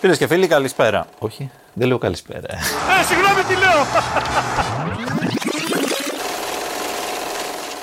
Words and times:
Φίλες 0.00 0.18
και 0.18 0.26
φίλοι, 0.26 0.46
καλησπέρα. 0.46 1.06
Όχι, 1.18 1.50
δεν 1.72 1.88
λέω 1.88 1.98
καλησπέρα. 1.98 2.54
Ε, 2.54 3.04
συγγνώμη 3.06 3.42
τι 3.42 3.54
λέω. 3.54 3.84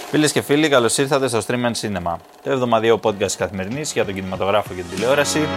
Φίλες 0.09 0.31
και 0.31 0.41
φίλοι, 0.41 0.69
καλώς 0.69 0.97
ήρθατε 0.97 1.27
στο 1.27 1.41
Stream 1.47 1.65
and 1.65 1.73
Cinema, 1.81 2.15
το 2.43 2.51
εβδομαδιαίο 2.51 2.99
podcast 3.03 3.31
καθημερινής 3.37 3.91
για 3.91 4.05
τον 4.05 4.13
κινηματογράφο 4.13 4.73
και 4.73 4.81
την 4.81 4.89
τηλεόραση. 4.95 5.47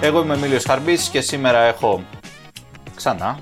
Εγώ 0.00 0.20
είμαι 0.22 0.32
ο 0.32 0.36
Εμίλιος 0.36 0.64
Χαρμπής 0.64 1.08
και 1.08 1.20
σήμερα 1.20 1.58
έχω 1.58 2.04
ξανά 2.94 3.38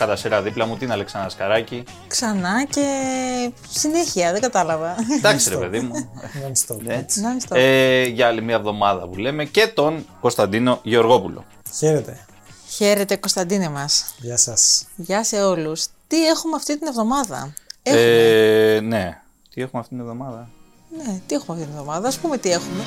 κατά 0.00 0.16
σειρά 0.16 0.42
δίπλα 0.42 0.66
μου 0.66 0.76
την 0.76 0.92
Αλεξάνδρα 0.92 1.30
Σκαράκη. 1.30 1.84
Ξανά 2.08 2.64
και 2.64 2.84
συνέχεια, 3.70 4.32
δεν 4.32 4.40
κατάλαβα. 4.40 4.94
Εντάξει 5.16 5.48
ρε 5.50 5.56
παιδί 5.56 5.80
μου. 5.80 5.92
Non-stop. 6.46 6.76
Ναι. 6.80 7.04
Non-stop. 7.14 7.56
Ε, 7.56 8.02
για 8.02 8.26
άλλη 8.26 8.42
μια 8.42 8.54
εβδομάδα 8.54 9.08
που 9.08 9.16
λέμε 9.16 9.44
και 9.44 9.66
τον 9.66 10.06
Κωνσταντίνο 10.20 10.80
Γεωργόπουλο. 10.82 11.44
Χαίρετε. 11.78 12.26
Χαίρετε 12.68 13.16
Κωνσταντίνε 13.16 13.68
μας. 13.68 14.14
Γεια 14.18 14.36
σας. 14.36 14.86
Γεια 14.96 15.24
σε 15.24 15.42
όλους. 15.42 15.86
Τι 16.06 16.26
έχουμε 16.26 16.56
αυτή 16.56 16.78
την 16.78 16.86
εβδομάδα; 16.86 17.52
Έχουμε. 17.82 18.02
Ε, 18.02 18.80
ναι. 18.80 19.20
Τι 19.54 19.62
έχουμε 19.62 19.80
αυτή 19.80 19.94
την 19.94 20.00
εβδομάδα; 20.00 20.48
Ναι, 20.96 21.20
τι 21.26 21.34
έχουμε 21.34 21.56
αυτή 21.56 21.68
την 21.68 21.78
εβδομάδα; 21.78 22.08
Ας 22.08 22.18
πούμε 22.18 22.38
τι 22.38 22.50
έχουμε. 22.50 22.84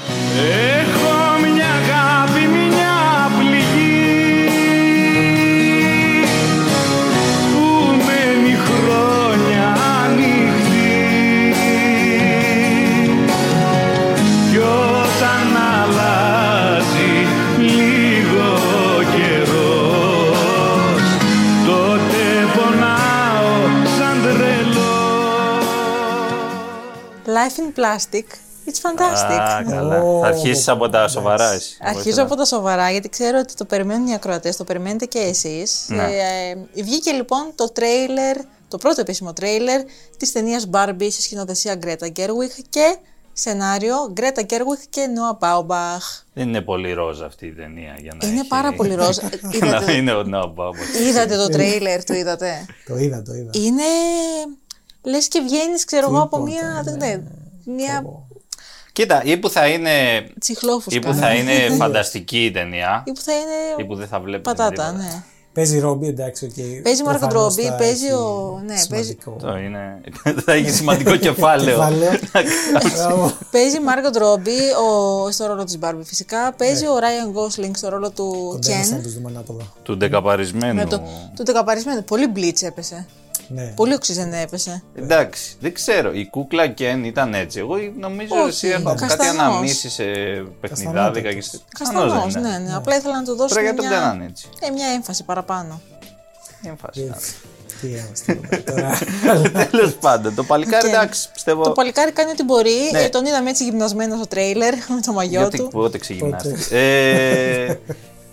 Έχω 0.80 1.40
μια 1.54 1.68
αγάπη, 1.68 2.48
μια 2.48 2.93
Life 27.44 27.58
in 27.60 27.80
plastic. 27.80 28.26
It's 28.66 28.80
fantastic. 28.90 29.40
Α, 29.40 29.64
καλά. 29.70 30.02
Ω, 30.02 30.20
Θα 30.22 30.28
αρχίσεις 30.28 30.68
από 30.68 30.90
τα 30.90 31.08
σοβαρά 31.08 31.52
εσύ. 31.52 31.78
Αρχίζω 31.82 32.24
από 32.24 32.36
τα 32.36 32.46
σοβαρά 32.46 32.92
γιατί 32.92 33.10
ξέρω 33.10 33.40
ότι 33.40 33.54
το 33.54 33.66
περιμένουν 33.66 34.08
οι 34.08 34.14
ακροατές, 34.14 34.56
το 34.58 34.64
περιμένετε 34.64 35.06
και 35.06 35.20
εσείς. 35.20 35.86
Ναι. 35.88 36.04
Ε, 36.04 36.82
βγήκε 36.84 37.12
λοιπόν 37.12 37.52
το 37.56 37.72
τρέιλερ, 37.72 38.38
το 38.68 38.78
πρώτο 38.78 39.02
επίσημο 39.02 39.34
τρέιλερ 39.34 39.82
της 40.18 40.32
ταινίας 40.32 40.70
Barbie 40.72 41.08
σε 41.12 41.22
σκηνοθεσία 41.22 41.80
Greta 41.86 42.06
Gerwig 42.20 42.62
και 42.70 42.98
σενάριο 43.34 44.14
Greta 44.18 44.40
Gerwig 44.42 44.82
και 44.90 45.06
Noah 45.16 45.38
Baumbach. 45.48 46.24
Δεν 46.34 46.48
είναι 46.48 46.62
πολύ 46.62 46.94
ρόζα 46.94 47.26
αυτή 47.26 47.46
η 47.46 47.52
ταινία 47.54 47.96
για 48.02 48.16
να 48.22 48.28
Είναι 48.28 48.40
έχει- 48.40 48.48
πάρα 48.48 48.74
πολύ 48.74 48.96
ροζ. 48.96 49.18
Ε, 49.18 49.22
να 49.60 49.68
είδατε, 49.68 49.92
είναι 49.92 50.12
ο 50.14 50.24
Νόμπα. 50.24 50.64
είδατε 51.08 51.36
το 51.38 51.48
τρέιλερ, 51.50 52.04
το 52.04 52.14
είδατε; 52.14 52.66
Το 52.88 52.98
είδα, 52.98 53.22
το 53.22 53.34
είδα. 53.34 53.50
Είναι. 53.54 53.84
Λες 55.04 55.28
και 55.28 55.40
βγαίνεις, 55.48 55.86
ξέρω 55.86 56.08
εγώ, 56.10 56.22
από 56.22 56.44
Τίποτα, 56.44 56.66
μία. 56.66 56.82
δεν 56.84 56.94
ναι, 56.98 57.08
ξέρω, 57.08 57.24
Μία 57.66 58.04
Κοίτα, 58.92 59.22
ή 59.24 59.38
που 59.38 59.50
θα 59.50 59.68
είναι, 59.68 59.92
τσιχλόφουσκα. 60.40 60.96
ή 60.96 61.00
που 61.00 61.14
θα 61.14 61.34
είναι 61.34 61.54
φανταστική 61.82 62.46
η 62.46 62.52
ταινία, 62.52 63.04
Ή 63.06 63.12
που 63.12 63.22
θα 63.22 63.32
είναι. 63.34 63.84
ή 63.84 63.86
που 63.86 63.96
δεν 63.96 64.08
θα 64.08 64.20
βλέπεις 64.20 64.54
Πατάτα, 64.54 64.92
ναι. 64.92 65.24
Παίζει 65.54 65.80
Ρόμπι, 65.80 66.08
εντάξει, 66.08 66.46
οκ. 66.46 66.84
Παίζει 66.84 67.04
Μάρκο 67.04 67.20
Προφανώς 67.28 67.56
Ρόμπι, 67.56 67.68
θα 67.68 67.76
παίζει 67.76 68.06
έχει 68.06 68.14
ο- 68.14 68.62
ναι, 68.66 68.74
παίζει- 68.90 69.18
σημαντικό 69.20 69.36
Το 69.48 69.58
είναι. 69.58 70.02
θα 70.46 70.54
έχει 70.54 70.70
σημαντικό 70.70 71.16
κεφάλαιο. 71.28 71.76
κεφάλαιο. 71.78 72.12
Μπράβο. 72.96 73.32
Παίζει 73.52 73.80
Μάρκο 73.80 74.10
Ρόμπι 74.18 74.58
ο, 74.88 75.32
στο 75.32 75.46
ρόλο 75.46 75.64
της 75.64 75.78
Μπάρμπι 75.78 76.04
φυσικά. 76.04 76.54
Παίζει 76.58 76.88
ο 76.88 76.98
Ράιαν 77.00 77.30
Γκόσλινγκ 77.32 77.76
στο 77.76 77.90
ρόλο 77.90 78.12
του 78.12 78.48
Κοντένας 78.50 78.90
να 78.90 78.96
Κεν. 78.96 79.04
τους 79.04 79.14
δούμε 79.14 79.30
ανάποδα. 79.30 79.64
του 79.84 79.98
ντεκαπαρισμένου. 79.98 80.74
Με 80.74 80.86
το, 80.86 81.02
του 81.36 81.44
δεκαπαρισμένου. 81.46 82.04
Πολύ 82.04 82.28
μπλίτ 82.28 82.62
έπεσε. 82.62 83.06
Ναι. 83.48 83.74
Πολύ 83.76 83.94
οξυζεν 83.94 84.34
έπεσε. 84.34 84.84
Εντάξει, 84.96 85.56
δεν 85.60 85.74
ξέρω. 85.74 86.14
Η 86.14 86.26
κούκλα 86.30 86.68
Κεν 86.68 87.04
ήταν 87.04 87.34
έτσι. 87.34 87.60
Εγώ 87.60 87.76
νομίζω 88.00 88.36
Όχι, 88.36 88.48
εσύ 88.48 88.68
έχω 88.68 88.84
κάτι 88.84 89.00
καστανός. 89.00 89.34
αναμνήσει 89.40 89.90
σε 89.90 90.04
παιχνιδάδικα 90.62 91.34
και 91.34 91.42
σε. 91.42 91.60
Καστανός, 91.80 92.12
Καστανός 92.12 92.34
δεν 92.34 92.42
ναι, 92.42 92.48
είναι. 92.50 92.58
ναι. 92.58 92.76
Απλά 92.76 92.96
ήθελα 92.96 93.16
να 93.16 93.24
του 93.24 93.36
δώσω 93.36 93.48
Τώρα 93.50 93.62
γιατί 93.62 93.78
τον 93.78 93.88
μια, 93.88 93.98
κάνανε 93.98 94.26
έτσι. 94.26 94.50
ε, 94.60 94.70
μια 94.70 94.88
έμφαση 94.88 95.24
παραπάνω. 95.24 95.82
Έμφαση. 96.66 97.12
Τι 97.82 97.88
είμαστε 97.90 98.40
εδώ 98.52 98.64
τώρα. 98.64 98.98
Τέλος 99.72 99.94
πάντων, 99.94 100.36
το 100.36 100.44
παλικάρι 100.44 100.88
Οκ. 100.88 100.94
εντάξει, 100.94 101.32
πιστεύω. 101.34 101.64
Το 101.64 101.72
παλικάρι 101.72 102.12
κάνει 102.12 102.32
ό,τι 102.32 102.44
μπορεί. 102.44 102.90
Ναι. 102.92 103.02
Ε, 103.02 103.10
τον 103.10 103.26
είδαμε 103.26 103.50
έτσι 103.50 103.64
γυμνασμένο 103.64 104.16
στο 104.16 104.28
τρέιλερ 104.28 104.74
με 104.74 105.02
το 105.06 105.12
μαγιό 105.14 105.40
Γιατί 105.40 105.58
του. 105.58 105.68
πότε 105.68 105.98
ξεγυμνάστηκε. 105.98 106.66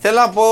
ε, 0.02 0.08
θέλω 0.08 0.18
να 0.20 0.28
πω 0.30 0.42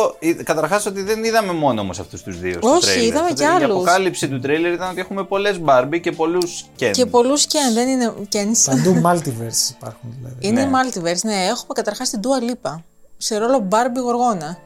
καταρχάς 0.44 0.86
ότι 0.86 1.03
δεν 1.03 1.25
είδαμε 1.25 1.53
μόνο 1.53 1.81
όμως 1.81 1.98
αυτούς 1.98 2.22
τους 2.22 2.41
δύο. 2.41 2.53
στο 2.59 2.69
Όχι, 2.70 2.81
τρέιλερ. 2.81 3.04
είδαμε 3.04 3.28
Το- 3.28 3.34
κι 3.34 3.42
Η 3.42 3.47
άλλους. 3.47 3.70
αποκάλυψη 3.70 4.28
του 4.28 4.41
τρέιλερ 4.41 4.72
ήταν 4.72 4.91
ότι 4.91 5.00
έχουμε 5.00 5.25
πολλές 5.25 5.60
Barbie 5.64 6.00
και 6.00 6.12
πολλούς 6.12 6.64
Ken. 6.78 6.91
Και 6.92 7.06
πολλούς 7.06 7.44
Ken, 7.47 7.75
δεν 7.75 7.88
είναι 7.88 8.12
Kens. 8.32 8.64
Παντού 8.66 9.00
multiverse 9.04 9.70
υπάρχουν 9.76 10.14
δηλαδή. 10.19 10.37
Είναι 10.38 10.64
Ναι. 10.64 10.70
multiverse, 10.72 11.20
ναι. 11.22 11.34
Έχουμε 11.34 11.72
καταρχάς 11.75 12.10
την 12.10 12.20
Dua 12.22 12.50
Lipa. 12.69 12.75
Σε 13.16 13.38
ρόλο 13.38 13.69
Barbie 13.70 14.00
Γοργόνα. 14.03 14.58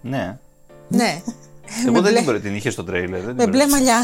Ναι. 0.00 0.36
ναι. 0.88 1.22
Εγώ 1.86 1.92
δεν 1.92 2.02
μπλε- 2.02 2.14
την 2.16 2.24
προ- 2.24 2.40
την 2.40 2.54
είχε 2.54 2.70
στο 2.70 2.84
τρέιλερ. 2.84 3.20
δεν 3.20 3.26
την 3.26 3.34
Με 3.36 3.46
μπλε 3.46 3.58
προ- 3.58 3.70
μαλλιά. 3.70 3.98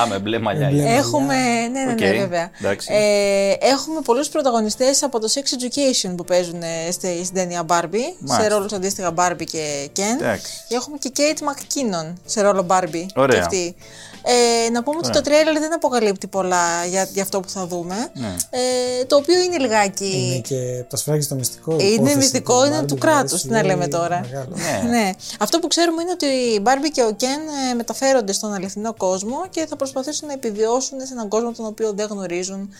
Α, 0.00 0.06
με 0.08 0.18
μπλε 0.18 0.38
μαλλιά. 0.38 0.66
Με 0.66 0.72
μπλε 0.72 0.82
είναι. 0.82 0.94
Έχουμε. 0.96 1.34
Ναι, 1.34 1.80
ναι, 1.80 1.84
ναι, 1.84 1.92
Οκ, 1.92 2.18
βέβαια. 2.18 2.50
εντάξει. 2.60 2.88
Ε, 2.92 3.50
έχουμε 3.66 4.00
πολλούς 4.04 4.28
πρωταγωνιστές 4.28 5.02
από 5.02 5.20
το 5.20 5.28
Sex 5.34 5.38
Education 5.38 6.12
που 6.16 6.24
παίζουν 6.24 6.62
ε, 6.62 6.90
στη, 6.90 7.06
στην 7.24 7.34
ταινία 7.34 7.62
Barbie. 7.68 7.94
Σε 7.94 8.14
Μάλιστα. 8.20 8.54
ρόλους 8.54 8.72
αντίστοιχα 8.72 9.14
Barbie 9.16 9.44
και 9.44 9.88
Ken. 9.96 10.20
Εντάξει. 10.20 10.52
Και 10.68 10.74
έχουμε 10.74 10.96
και 10.98 11.12
Kate 11.16 11.38
McKinnon 11.42 12.12
σε 12.24 12.40
ρόλο 12.42 12.66
Barbie. 12.68 13.06
Ωραία. 13.14 13.38
Και 13.38 13.44
αυτή. 13.44 13.74
Ε, 14.22 14.70
να 14.70 14.82
πούμε 14.82 14.96
ότι 14.98 15.10
το 15.10 15.20
τρέιλερ 15.20 15.58
δεν 15.58 15.74
αποκαλύπτει 15.74 16.26
πολλά 16.26 16.84
για, 16.86 17.08
για 17.12 17.22
αυτό 17.22 17.40
που 17.40 17.48
θα 17.48 17.66
δούμε. 17.66 18.08
Ναι. 18.14 18.34
Ε, 18.50 19.04
το 19.04 19.16
οποίο 19.16 19.40
είναι 19.40 19.58
λιγάκι. 19.58 20.26
Είναι 20.26 20.38
και 20.38 20.84
προσφράγει 20.88 21.22
στο 21.22 21.34
μυστικό. 21.34 21.72
Είναι 21.72 21.82
υπόθεση 21.82 22.16
μυστικό, 22.16 22.60
του 22.60 22.66
είναι 22.66 22.76
Barbie, 22.80 22.86
του 22.86 22.94
δηλαδή, 22.94 23.00
κράτους. 23.16 23.40
σου 23.40 23.46
Τι 23.46 23.52
να 23.52 23.62
λέμε 23.62 23.76
λέει 23.78 23.88
τώρα. 23.88 24.20
μεγάλο. 24.30 24.54
Ναι. 24.56 24.88
Ναι. 24.88 25.10
Αυτό 25.40 25.58
που 25.58 25.66
ξέρουμε 25.66 26.02
είναι 26.02 26.10
ότι 26.10 26.26
η 26.26 26.58
Μπάρμπι 26.62 26.90
και 26.90 27.02
ο 27.02 27.12
Κεν 27.16 27.40
ε, 27.70 27.74
μεταφέρονται 27.74 28.32
στον 28.32 28.52
αληθινό 28.52 28.94
κόσμο 28.94 29.46
και 29.50 29.66
θα 29.68 29.76
προσπαθήσουν 29.76 30.26
να 30.26 30.32
επιβιώσουν 30.32 30.98
σε 31.00 31.12
έναν 31.12 31.28
κόσμο 31.28 31.52
τον 31.52 31.66
οποίο 31.66 31.92
δεν 31.96 32.06
γνωρίζουν. 32.10 32.70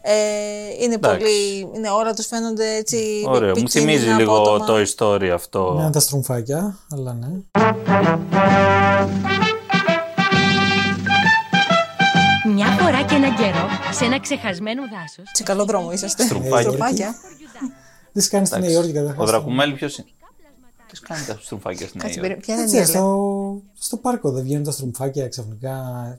Ε, 0.00 0.12
είναι 0.80 0.94
Εντάξει. 0.94 1.18
πολύ. 1.18 1.68
Είναι, 1.74 1.88
όλα 1.88 2.14
τους 2.14 2.26
φαίνονται 2.26 2.74
έτσι. 2.74 3.24
Ωραίο. 3.26 3.48
Μου 3.48 3.54
επικίνδυνα, 3.58 3.98
θυμίζει 3.98 4.16
λίγο 4.20 4.36
απότομα. 4.36 4.64
το 4.66 4.92
story 4.96 5.28
αυτό. 5.34 5.72
Ναι, 5.82 5.90
τα 5.90 6.00
στρουμφάκια, 6.00 6.78
αλλά 6.92 7.12
ναι. 7.20 7.28
έναν 13.16 13.34
καιρό, 13.36 13.68
σε 13.92 14.04
ένα 14.04 14.20
ξεχασμένο 14.20 14.82
δάσος. 14.82 15.30
Σε 15.32 15.42
καλό 15.42 15.64
δρόμο 15.64 15.92
είσαστε. 15.92 16.24
Στρουμφάκια. 16.24 16.60
Στρουμφάκια. 16.60 17.14
Τι 18.12 18.20
σε 18.22 18.28
κάνει 18.28 18.46
στη 18.46 18.60
Νέα 18.60 18.70
Υόρκη 18.70 18.90
Ο 18.90 18.94
καταρχάς. 18.94 19.26
Δρακουμέλ 19.30 19.72
ποιος 19.72 19.96
είναι; 19.98 20.08
Τι 20.92 21.00
κάνει 21.00 21.24
τα 21.26 21.38
στρουμφάκια 21.40 21.86
στην 21.88 22.00
Κάτσε, 22.00 22.20
Νέα 22.20 22.28
περί- 22.28 22.46
Υόρκη. 22.48 22.52
ποια 22.52 22.54
είναι 22.54 22.62
η 22.62 22.78
Έτσι, 22.78 22.92
νέα, 22.92 23.02
στο, 23.02 23.62
στο 23.78 23.96
πάρκο 23.96 24.30
δεν 24.30 24.42
βγαίνουν 24.42 24.64
τα 24.64 24.70
στρουμφάκια 24.70 25.28
ξαφνικά. 25.28 25.74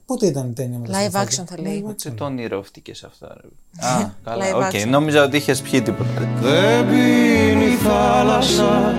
Πότε 0.06 0.26
ήταν 0.26 0.50
η 0.50 0.54
ταινία 0.54 0.78
με 0.80 0.88
τα 0.88 0.94
Live 0.94 0.98
στρουμφάκια; 1.10 1.44
action 1.44 1.48
θα 1.48 1.62
λέει. 1.62 1.86
Τι 2.02 2.12
το 2.12 2.26
ονειρεύτηκε 2.26 2.92
αυτά, 3.06 3.38
ρε. 3.42 3.48
Α, 3.88 4.12
καλά. 4.24 4.46
Live 4.46 4.56
OK, 4.66 4.72
action. 4.76 4.88
νόμιζα 4.88 5.24
ότι 5.24 5.38
είχες 5.38 5.62
πιει 5.62 5.82
τίποτα. 5.82 6.10
Δεν 6.42 6.88
πίνει 6.88 7.66
η 7.66 7.76
θάλασσα 7.76 8.94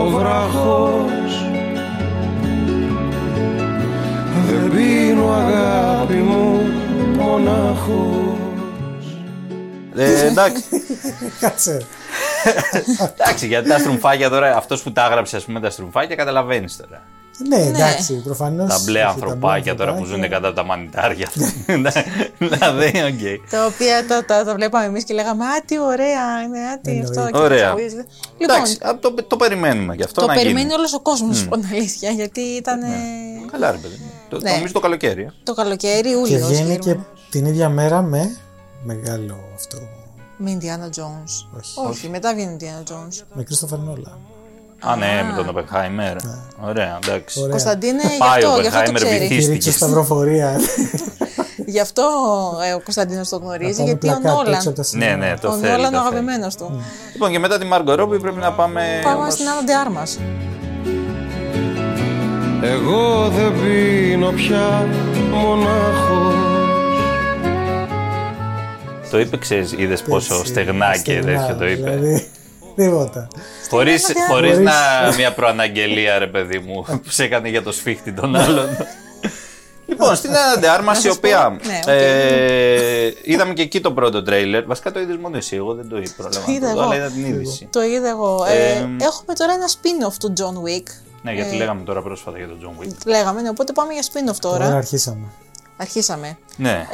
ο 0.00 0.08
βράχος 0.08 1.46
Δεν 4.48 4.70
πίνω 4.70 5.32
αγάπη 5.32 6.14
μου 6.14 6.60
μονάχος 7.32 8.36
Ε, 9.96 10.26
εντάξει. 10.26 10.62
Κάτσε. 11.40 11.86
εντάξει, 13.14 13.46
γιατί 13.46 13.68
τα 13.68 13.78
στρουμφάκια 13.78 14.30
τώρα, 14.30 14.56
αυτός 14.56 14.82
που 14.82 14.92
τα 14.92 15.04
έγραψε, 15.04 15.36
ας 15.36 15.44
πούμε, 15.44 15.60
τα 15.60 15.70
στρουμφάκια, 15.70 16.16
καταλαβαίνεις 16.16 16.76
τώρα. 16.76 17.02
Ναι, 17.48 17.56
εντάξει, 17.56 18.14
προφανώς. 18.14 18.68
Τα 18.68 18.78
μπλε 18.84 19.04
ανθρωπάκια 19.04 19.74
τώρα 19.74 19.94
που 19.94 20.04
ζουν 20.04 20.20
κατά 20.28 20.46
από 20.46 20.56
τα 20.56 20.64
μανιτάρια. 20.64 21.28
δηλαδή, 22.38 22.86
οκ. 22.86 23.50
Τα 23.50 23.66
οποία 23.66 24.06
τα, 24.06 24.24
τα, 24.24 24.44
τα 24.44 24.54
βλέπαμε 24.54 24.84
εμείς 24.84 25.04
και 25.04 25.14
λέγαμε 25.14 25.44
Α, 25.44 25.62
τι 25.66 25.80
ωραία 25.80 26.42
είναι, 26.46 26.58
α, 26.58 26.80
τι 26.80 27.00
αυτό. 27.00 27.28
και 27.32 27.38
Ωραία. 27.38 27.70
τα 27.74 27.80
Λοιπόν, 27.80 28.56
Εντάξει, 28.56 28.78
α, 28.82 28.98
το, 29.00 29.14
το 29.26 29.36
περιμένουμε 29.36 29.94
γι' 29.94 30.02
αυτό 30.02 30.20
το 30.20 30.26
να 30.26 30.34
περιμένει 30.34 30.60
γίνει. 30.60 30.72
όλος 30.74 30.94
ο 30.94 31.00
κόσμος, 31.00 31.46
mm. 31.50 31.58
την 31.60 31.68
αλήθεια, 31.72 32.10
γιατί 32.10 32.40
ήταν 32.40 32.80
Καλά, 33.52 33.70
ρε 33.70 33.76
παιδί. 33.76 33.94
μου. 34.00 34.10
Το, 34.28 34.38
Ναι. 34.42 34.50
Νομίζω 34.50 34.72
το 34.72 34.80
καλοκαίρι. 34.80 35.22
ε. 35.22 35.32
το 35.42 35.54
καλοκαίρι, 35.54 36.02
Και 36.02 36.08
Ιούλιο. 36.08 36.46
βγαίνει 36.46 36.78
και 36.78 36.96
την 37.30 37.46
ίδια 37.46 37.68
μέρα 37.68 38.02
με 38.02 38.36
μεγάλο 38.84 39.38
αυτό. 39.54 39.78
Με 40.36 40.58
Indiana 40.60 41.00
Jones. 41.00 41.58
Όχι. 41.58 41.88
Όχι, 41.88 42.08
μετά 42.08 42.34
βγαίνει 42.34 42.56
Indiana 42.60 42.92
Jones. 42.92 43.22
Με 43.34 43.42
Κρίστοφερ 43.42 43.78
Νόλα. 43.78 44.18
Α, 44.90 44.96
ναι, 44.96 45.22
με 45.30 45.36
τον 45.36 45.48
Οπενχάιμερ. 45.48 46.16
Ωραία, 46.68 46.98
εντάξει. 47.04 47.38
Ωραία. 47.38 47.50
Κωνσταντίνε, 47.50 48.02
γι' 48.12 48.18
Πάει 48.18 48.44
ο 48.44 48.48
αυτό, 48.48 48.60
γι' 48.60 48.66
αυτό 48.66 48.82
το 48.82 48.90
Oppenheimer, 48.90 48.94
ξέρεις. 48.94 49.18
βυθίστηκε. 49.18 49.44
Κήρυξε 49.44 49.72
σταυροφορία. 49.72 50.60
Γι' 51.66 51.80
αυτό 51.80 52.02
ε, 52.68 52.72
ο 52.72 52.80
Κωνσταντίνος 52.80 53.28
το 53.28 53.36
γνωρίζει, 53.36 53.78
Να 53.80 53.84
γιατί 53.84 54.08
ο 54.08 54.10
πλακάτ 54.10 54.24
Νόλαν. 54.24 54.50
Ναι, 54.50 54.56
έξω 54.56 54.68
από 54.68 54.76
τα 54.76 54.82
σύνορα. 54.82 55.16
ναι, 55.16 55.34
το 55.40 55.48
Ο 55.48 55.52
θέλει. 55.52 55.72
Νόλαν 55.72 55.92
το 55.92 55.98
ο 55.98 56.02
θέλει. 56.02 56.08
αγαπημένος 56.08 56.56
του. 56.56 56.82
Λοιπόν, 57.12 57.30
και 57.30 57.38
μετά 57.38 57.58
τη 57.58 57.64
Μάργκο 57.64 57.94
Ρόμπι 57.94 58.20
πρέπει 58.20 58.40
να 58.40 58.52
πάμε. 58.52 58.82
Πάμε 59.02 59.16
όμως- 59.16 59.32
στην 59.32 59.48
Άννα 59.48 59.62
Ντεάρμα. 59.64 60.02
Εγώ 62.62 63.28
δεν 63.28 63.52
πίνω 63.62 64.30
πια 64.30 64.86
μονάχος 65.30 66.34
Το 69.10 69.18
είπε, 69.20 69.36
ξέρεις, 69.36 69.72
είδες 69.76 70.02
πόσο 70.02 70.34
Έτσι, 70.34 70.46
στεγνά 70.46 70.92
και 70.92 70.98
στεγνά, 71.20 71.38
τέτοιο 71.40 71.56
το 71.56 71.66
είπε. 71.68 72.22
Δηλαδή, 72.74 72.96
τίποτα. 72.98 73.28
Χωρίς, 73.70 74.08
Άννα 74.16 74.26
χωρίς 74.26 74.50
Ντεάρμα. 74.58 74.70
να 75.10 75.16
μια 75.16 75.32
προαναγγελία, 75.32 76.18
ρε 76.18 76.26
παιδί 76.26 76.58
μου, 76.58 76.82
που 76.88 77.10
σε 77.16 77.24
έκανε 77.24 77.48
για 77.48 77.62
το 77.62 77.72
σφίχτη 77.72 78.12
των 78.12 78.36
άλλων. 78.36 78.68
Λοιπόν, 79.86 80.16
στην 80.16 80.30
Άννα 80.36 80.58
Ντεάρμα, 80.58 80.92
η 80.92 80.94
σας 80.94 81.04
πω- 81.04 81.10
οποία. 81.16 81.48
ναι, 81.66 81.78
οκ. 81.82 81.88
ε, 81.88 83.12
είδαμε 83.22 83.52
και 83.52 83.62
εκεί 83.62 83.80
το 83.80 83.92
πρώτο 83.92 84.22
τρέιλερ. 84.22 84.64
Βασικά 84.66 84.92
το 84.92 85.00
είδες 85.00 85.16
μόνος 85.16 85.38
εσύ. 85.38 85.56
Εγώ 85.56 85.74
δεν 85.74 85.88
το 85.88 85.96
είδα. 85.98 86.12
πρόλαβα 86.16 86.44
να 86.46 86.52
είδα 86.52 86.68
το 86.68 86.74
δω, 86.74 86.80
εγώ. 86.80 86.90
Αλλά 86.90 86.96
είδα 86.96 87.06
την 87.14 87.24
είδηση. 87.26 87.68
Το 87.72 87.82
είδα 87.82 88.08
εγώ. 88.08 88.44
Ε, 88.48 88.52
Ε, 88.70 88.78
έχουμε 88.82 89.34
τώρα 89.36 89.52
ένα 89.52 89.66
spin-off 89.68 90.14
του 90.20 90.32
John 90.38 90.56
Wick. 90.68 90.86
Ναι, 91.22 91.32
γιατί 91.32 91.54
Ε, 91.54 91.58
λέγαμε 91.58 91.82
τώρα 91.84 92.02
πρόσφατα 92.02 92.36
για 92.38 92.46
τον 92.48 92.58
John 92.62 92.82
Wick. 92.84 92.92
Λέγαμε, 93.06 93.40
ναι, 93.42 93.48
οπότε 93.48 93.72
πάμε 93.72 93.92
για 93.92 94.02
spin-off 94.02 94.36
τώρα. 94.40 94.64
Τώρα 94.64 94.76
αρχίσαμε. 94.76 95.24
Αρχίσαμε. 95.82 96.38
Ναι. 96.56 96.86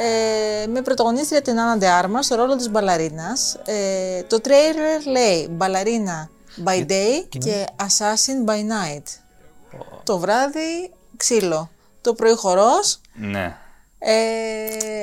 Ε, 0.62 0.66
με 0.66 0.82
πρωταγωνίστρια 0.82 1.42
την 1.42 1.60
Άννα 1.60 1.76
Ντεάρμα 1.76 2.22
στο 2.22 2.34
ρόλο 2.34 2.56
της 2.56 2.70
μπαλαρίνας. 2.70 3.56
Ε, 3.64 4.22
το 4.22 4.40
τρέιλερ 4.40 5.06
λέει 5.06 5.48
μπαλαρίνα 5.50 6.30
by 6.64 6.78
day 6.90 7.24
και 7.38 7.64
assassin 7.76 8.50
by 8.50 8.54
night. 8.56 9.02
Το 10.04 10.18
βράδυ 10.18 10.90
ξύλο. 11.16 11.70
Το 12.00 12.14
πρωί 12.14 12.34
χορός. 12.34 13.00
Ναι. 13.14 13.56
Ε, 13.98 14.12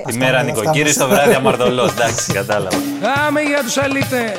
Τη 0.07 0.17
μέρα 0.17 0.39
αυτά 0.39 0.51
νοικοκύρης, 0.51 0.97
μας. 0.97 1.07
το 1.07 1.13
βράδυ 1.13 1.33
αμαρτωλός. 1.33 1.91
Εντάξει, 1.91 2.31
κατάλαβα. 2.39 2.77
Πάμε 3.15 3.41
για 3.41 3.61
τους 3.63 3.77
αλήτες 3.77 4.37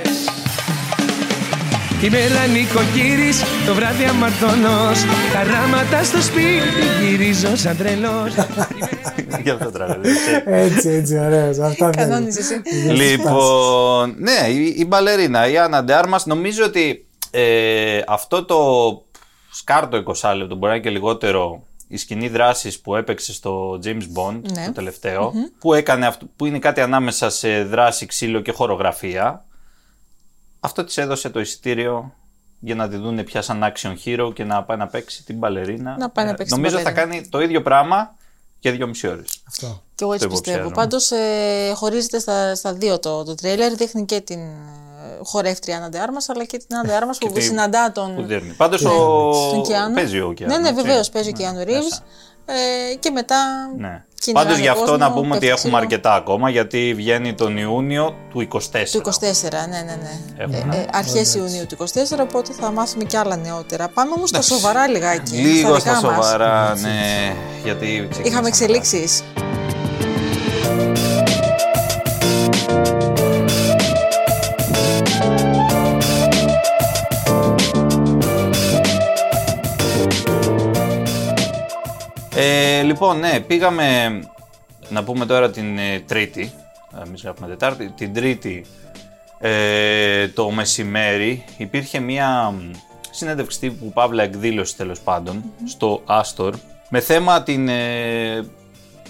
Τη 2.01 2.11
μέρα 2.11 2.47
νοικοκύρης, 2.47 3.43
το 3.67 3.75
βράδυ 3.75 4.05
αμαρτωλός 4.05 5.05
Χαράματα 5.33 6.03
στο 6.05 6.23
σπίτι, 6.23 7.07
γυρίζω 7.09 7.57
σαν 7.57 7.77
τρελός 7.77 8.35
Γι' 9.43 9.51
αυτό 9.51 9.71
τραγούδι. 9.71 10.09
Έτσι, 10.45 10.89
έτσι, 10.89 11.19
ωραίος. 11.19 11.59
Αυτά 11.59 11.91
θέλω. 11.93 12.09
κανόνιζες 12.09 12.51
εσύ; 12.51 12.63
Λοιπόν, 12.93 14.15
ναι, 14.19 14.49
η, 14.49 14.75
η 14.79 14.85
μπαλερίνα, 14.89 15.49
η 15.51 15.59
Άννα 15.59 15.85
Ντεάρμας, 15.85 16.27
νομίζω 16.27 16.65
ότι 16.65 17.07
ε, 17.31 18.01
αυτό 18.07 18.45
το 18.45 18.57
σκάρτο 19.53 20.03
20 20.23 20.33
λεπτό, 20.37 20.55
μπορεί 20.55 20.71
να 20.71 20.75
είναι 20.75 20.85
και 20.85 20.91
λιγότερο, 20.91 21.63
η 21.89 21.97
σκηνή 21.97 22.29
δράσης 22.29 22.81
που 22.81 22.97
έπαιξε 22.97 23.33
στο 23.33 23.79
James 23.85 23.89
Bond, 24.19 24.41
Ναι. 24.55 24.65
το 24.67 24.73
τελευταιο 24.73 25.33
που, 25.59 25.75
έκανε 25.75 26.07
αυτό, 26.07 26.27
που 26.37 26.47
είναι 26.47 26.59
κάτι 26.59 26.81
ανάμεσα 26.81 27.31
σε 27.31 27.63
δράση, 27.65 28.07
ξύλο 28.07 28.41
και 28.41 28.53
χορογραφία, 28.53 29.45
αυτό 30.67 30.85
της 30.85 30.97
έδωσε 30.97 31.31
το 31.31 31.41
εισιτήριο 31.41 32.13
για 32.61 32.75
να 32.75 32.89
τη 32.89 32.97
δούνε 32.97 33.23
πια 33.23 33.43
σαν 33.43 33.63
action 33.73 33.95
hero 34.05 34.31
και 34.35 34.45
να 34.45 34.63
πάει 34.63 34.77
να 34.77 34.87
παίξει 34.87 35.25
την 35.25 35.37
μπαλερίνα. 35.39 35.97
Να 35.99 36.11
πάει 36.11 36.25
να 36.25 36.31
Ε, 36.31 36.35
παίξει 36.35 36.53
την 36.53 36.63
Νομίζω 36.63 36.77
θα 36.79 36.83
μπαλερίνα. 36.91 37.13
κάνει 37.17 37.29
το 37.29 37.41
ίδιο 37.41 37.63
πράγμα 37.63 38.15
για 38.61 38.73
δύο 38.73 38.87
μισή 38.87 39.09
ώρες. 39.09 39.29
Αυτό. 39.49 39.83
Και 39.95 40.05
εγώ 40.05 40.13
έτσι 40.13 40.27
Το 40.27 40.31
πιστεύω. 40.33 40.57
υποψιάζομαι. 40.59 40.75
Πάντως 40.75 41.11
ε, 41.11 41.73
χωρίζεται 41.75 42.19
στα, 42.19 42.55
στα 42.55 42.73
δύο 42.73 42.99
το, 42.99 43.25
το 43.25 43.35
τρέιλερ. 43.35 43.75
Δείχνει 43.75 44.05
και 44.05 44.21
την 44.21 44.39
ε, 44.41 45.19
χορεύτρια 45.23 45.77
Άννα 45.77 45.89
Ντεάρμα, 45.89 46.19
αλλά 46.27 46.45
και 46.45 46.57
την 46.59 46.77
Άννα 46.77 46.87
Ντεάρμα 46.89 47.13
που 47.21 47.33
τη- 47.33 47.41
συναντά 47.41 47.93
τον, 47.93 48.15
Που 48.15 48.23
δέρνει. 48.23 48.53
Πάντως 48.53 48.83
Ναι. 48.83 48.91
ο... 48.91 49.31
τον 49.51 49.63
Κιάνο. 49.63 49.95
παίζει 49.95 50.21
ο 50.21 50.33
Κιάνο. 50.33 50.53
Ναι, 50.55 50.61
ναι, 50.61 50.69
έτσι. 50.69 50.83
βεβαίως 50.83 51.09
παίζει 51.11 51.29
ο 51.29 51.33
Ναι, 51.33 51.39
Κιάνο 51.39 51.59
μέσα. 51.65 51.71
Ρίβς. 51.79 52.03
Ε, 52.45 52.95
και 52.95 53.11
μετά. 53.11 53.37
Ναι. 53.79 54.05
Κυνηγάνε 54.27 54.49
Πάντως 54.49 54.59
γι' 54.59 54.69
αυτό 54.69 54.85
κόσμο, 54.85 54.97
να 54.97 55.13
πούμε 55.13 55.21
ότι 55.21 55.29
πέφτει 55.29 55.47
έχουμε 55.47 55.61
ξύλο. 55.63 55.77
αρκετά 55.77 56.15
ακόμα 56.15 56.51
γιατί 56.51 56.95
βγαίνει 56.97 57.35
τον 57.35 57.57
Ιούνιο 57.57 58.15
του 58.31 58.49
24. 58.53 58.59
Του 58.91 59.01
24, 59.05 59.51
ναι, 59.51 59.67
ναι, 59.67 59.97
ναι. 60.03 60.19
Έχουμε. 60.37 60.77
Ε, 60.77 60.81
ε, 60.81 60.87
Αρχές 60.93 61.35
Ιουνίου 61.35 61.67
του 61.69 61.77
24, 61.79 61.87
οπότε 62.21 62.53
θα 62.53 62.71
μάθουμε 62.71 63.05
και 63.05 63.19
άλλα 63.19 63.37
νεότερα. 63.37 63.89
Πάμε 63.89 64.13
όμως 64.17 64.29
στα 64.29 64.43
σοβαρά 64.43 64.89
λιγάκι. 64.89 65.37
Λίγο 65.37 65.79
στα 65.79 65.95
δικά 65.95 66.07
μας. 66.07 66.25
σοβαρά, 66.27 66.75
ναι. 66.81 67.35
Γιατί 67.65 67.87
ξεκινήσαμε 67.87 68.29
Είχαμε 68.29 68.51
τώρα. 68.51 69.56
Λοιπόν, 83.01 83.19
ναι, 83.19 83.41
πήγαμε 83.41 84.19
να 84.89 85.05
πούμε 85.05 85.27
τώρα 85.27 85.51
την 85.51 85.79
ε, 85.79 86.01
Τρίτη. 86.07 86.53
Εμείς 87.07 87.23
γράφουμε 87.23 87.49
Τετάρτη. 87.49 87.93
Την 87.97 88.15
Τρίτη 88.15 88.65
ε, 89.39 90.29
το 90.29 90.51
μεσημέρι 90.51 91.45
υπήρχε 91.57 91.99
μία 91.99 92.51
μ, 92.51 92.71
συνέντευξη 93.11 93.61
τύπου 93.61 93.93
Παύλα 93.93 94.23
εκδήλωση 94.23 94.77
τέλος 94.77 95.01
πάντων 95.01 95.43
στο 95.67 96.03
Άστορ 96.07 96.55
με 96.89 97.01
θέμα 97.01 97.43
την, 97.43 97.69
ε, 97.69 98.45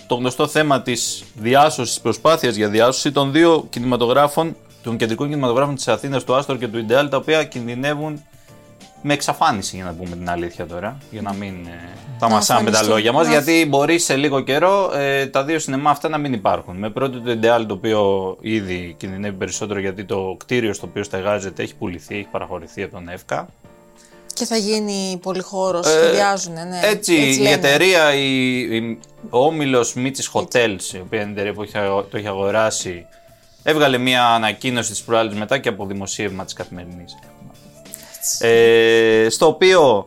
το 0.06 0.15
γνωστό 0.15 0.47
θέμα 0.47 0.83
της 0.83 1.25
διάσωσης, 1.35 2.00
προσπάθειας 2.00 2.55
για 2.55 2.69
διάσωση 2.69 3.12
των 3.12 3.33
δύο 3.33 3.67
κινηματογράφων, 3.71 4.56
των 4.83 4.97
κεντρικών 4.97 5.29
κινηματογράφων 5.29 5.75
της 5.75 5.88
Αθήνας, 5.88 6.25
του 6.25 6.35
Άστορ 6.35 6.59
και 6.59 6.69
του 6.69 6.79
Ιντεάλ, 6.79 7.09
τα 7.09 7.17
οποία 7.17 7.44
κινδυνεύουν 7.44 8.25
με 9.02 9.12
εξαφάνιση, 9.12 9.76
για 9.76 9.84
να 9.84 9.93
πούμε 9.93 10.16
την 10.16 10.31
αλήθεια 10.31 10.66
τώρα, 10.66 10.96
για 11.10 11.22
να 11.22 11.32
μην 11.32 11.54
ε, 11.66 11.88
τα 12.19 12.28
μασάμε 12.28 12.58
τα 12.60 12.66
εμφανιστούν. 12.66 12.88
λόγια 12.94 13.12
μας, 13.12 13.26
Να- 13.26 13.32
γιατί 13.32 13.66
μπορεί 13.69 13.98
σε 13.98 14.16
λίγο 14.16 14.40
καιρό 14.40 14.90
ε, 14.94 15.26
τα 15.26 15.44
δύο 15.44 15.58
σινεμά 15.58 15.90
αυτά 15.90 16.08
να 16.08 16.19
μην 16.19 16.32
υπάρχουν. 16.32 16.76
Με 16.76 16.90
πρώτο 16.90 17.20
το 17.20 17.31
Ιντεάλ, 17.31 17.66
το 17.66 17.75
οποίο 17.75 18.37
ήδη 18.40 18.94
κινδυνεύει 18.98 19.37
περισσότερο, 19.37 19.81
γιατί 19.81 20.04
το 20.04 20.37
κτίριο 20.38 20.72
στο 20.72 20.87
οποίο 20.90 21.02
στεγάζεται 21.02 21.62
έχει 21.62 21.75
πουληθεί, 21.75 22.14
έχει 22.14 22.28
παραχωρηθεί 22.31 22.82
από 22.82 22.93
τον 22.94 23.08
ΕΦΚΑ. 23.08 23.48
Και 24.34 24.44
θα 24.44 24.56
γίνει 24.56 25.19
πολυχώρος, 25.22 25.87
Ε, 25.87 25.90
σχεδιάζουν, 25.90 26.52
ναι. 26.52 26.81
Έτσι, 26.82 27.14
η 27.14 27.37
λένε. 27.37 27.50
εταιρεία, 27.54 28.14
η, 28.14 28.58
η- 28.76 28.99
ο 29.31 29.38
όμιλος 29.44 29.94
Μίτσι 29.94 30.31
Hotels, 30.32 30.94
η 30.94 30.99
οποία 30.99 31.20
είναι 31.20 31.31
η 31.31 31.32
εταιρεία 31.32 31.52
που 31.52 31.62
έχει, 31.62 31.78
αγο- 31.78 32.02
το 32.02 32.16
έχει 32.16 32.26
αγοράσει, 32.26 33.06
έβγαλε 33.62 33.99
μια 33.99 34.26
ανακοίνωση 34.26 34.90
της 34.90 35.02
προάλλη 35.02 35.34
μετά 35.34 35.58
και 35.58 35.69
από 35.69 35.87
δημοσίευμα 35.87 36.44
της 36.44 36.52
καθημερινής. 36.52 37.16
Ε, 38.40 39.26
στο 39.31 39.46
οποίο, 39.46 40.06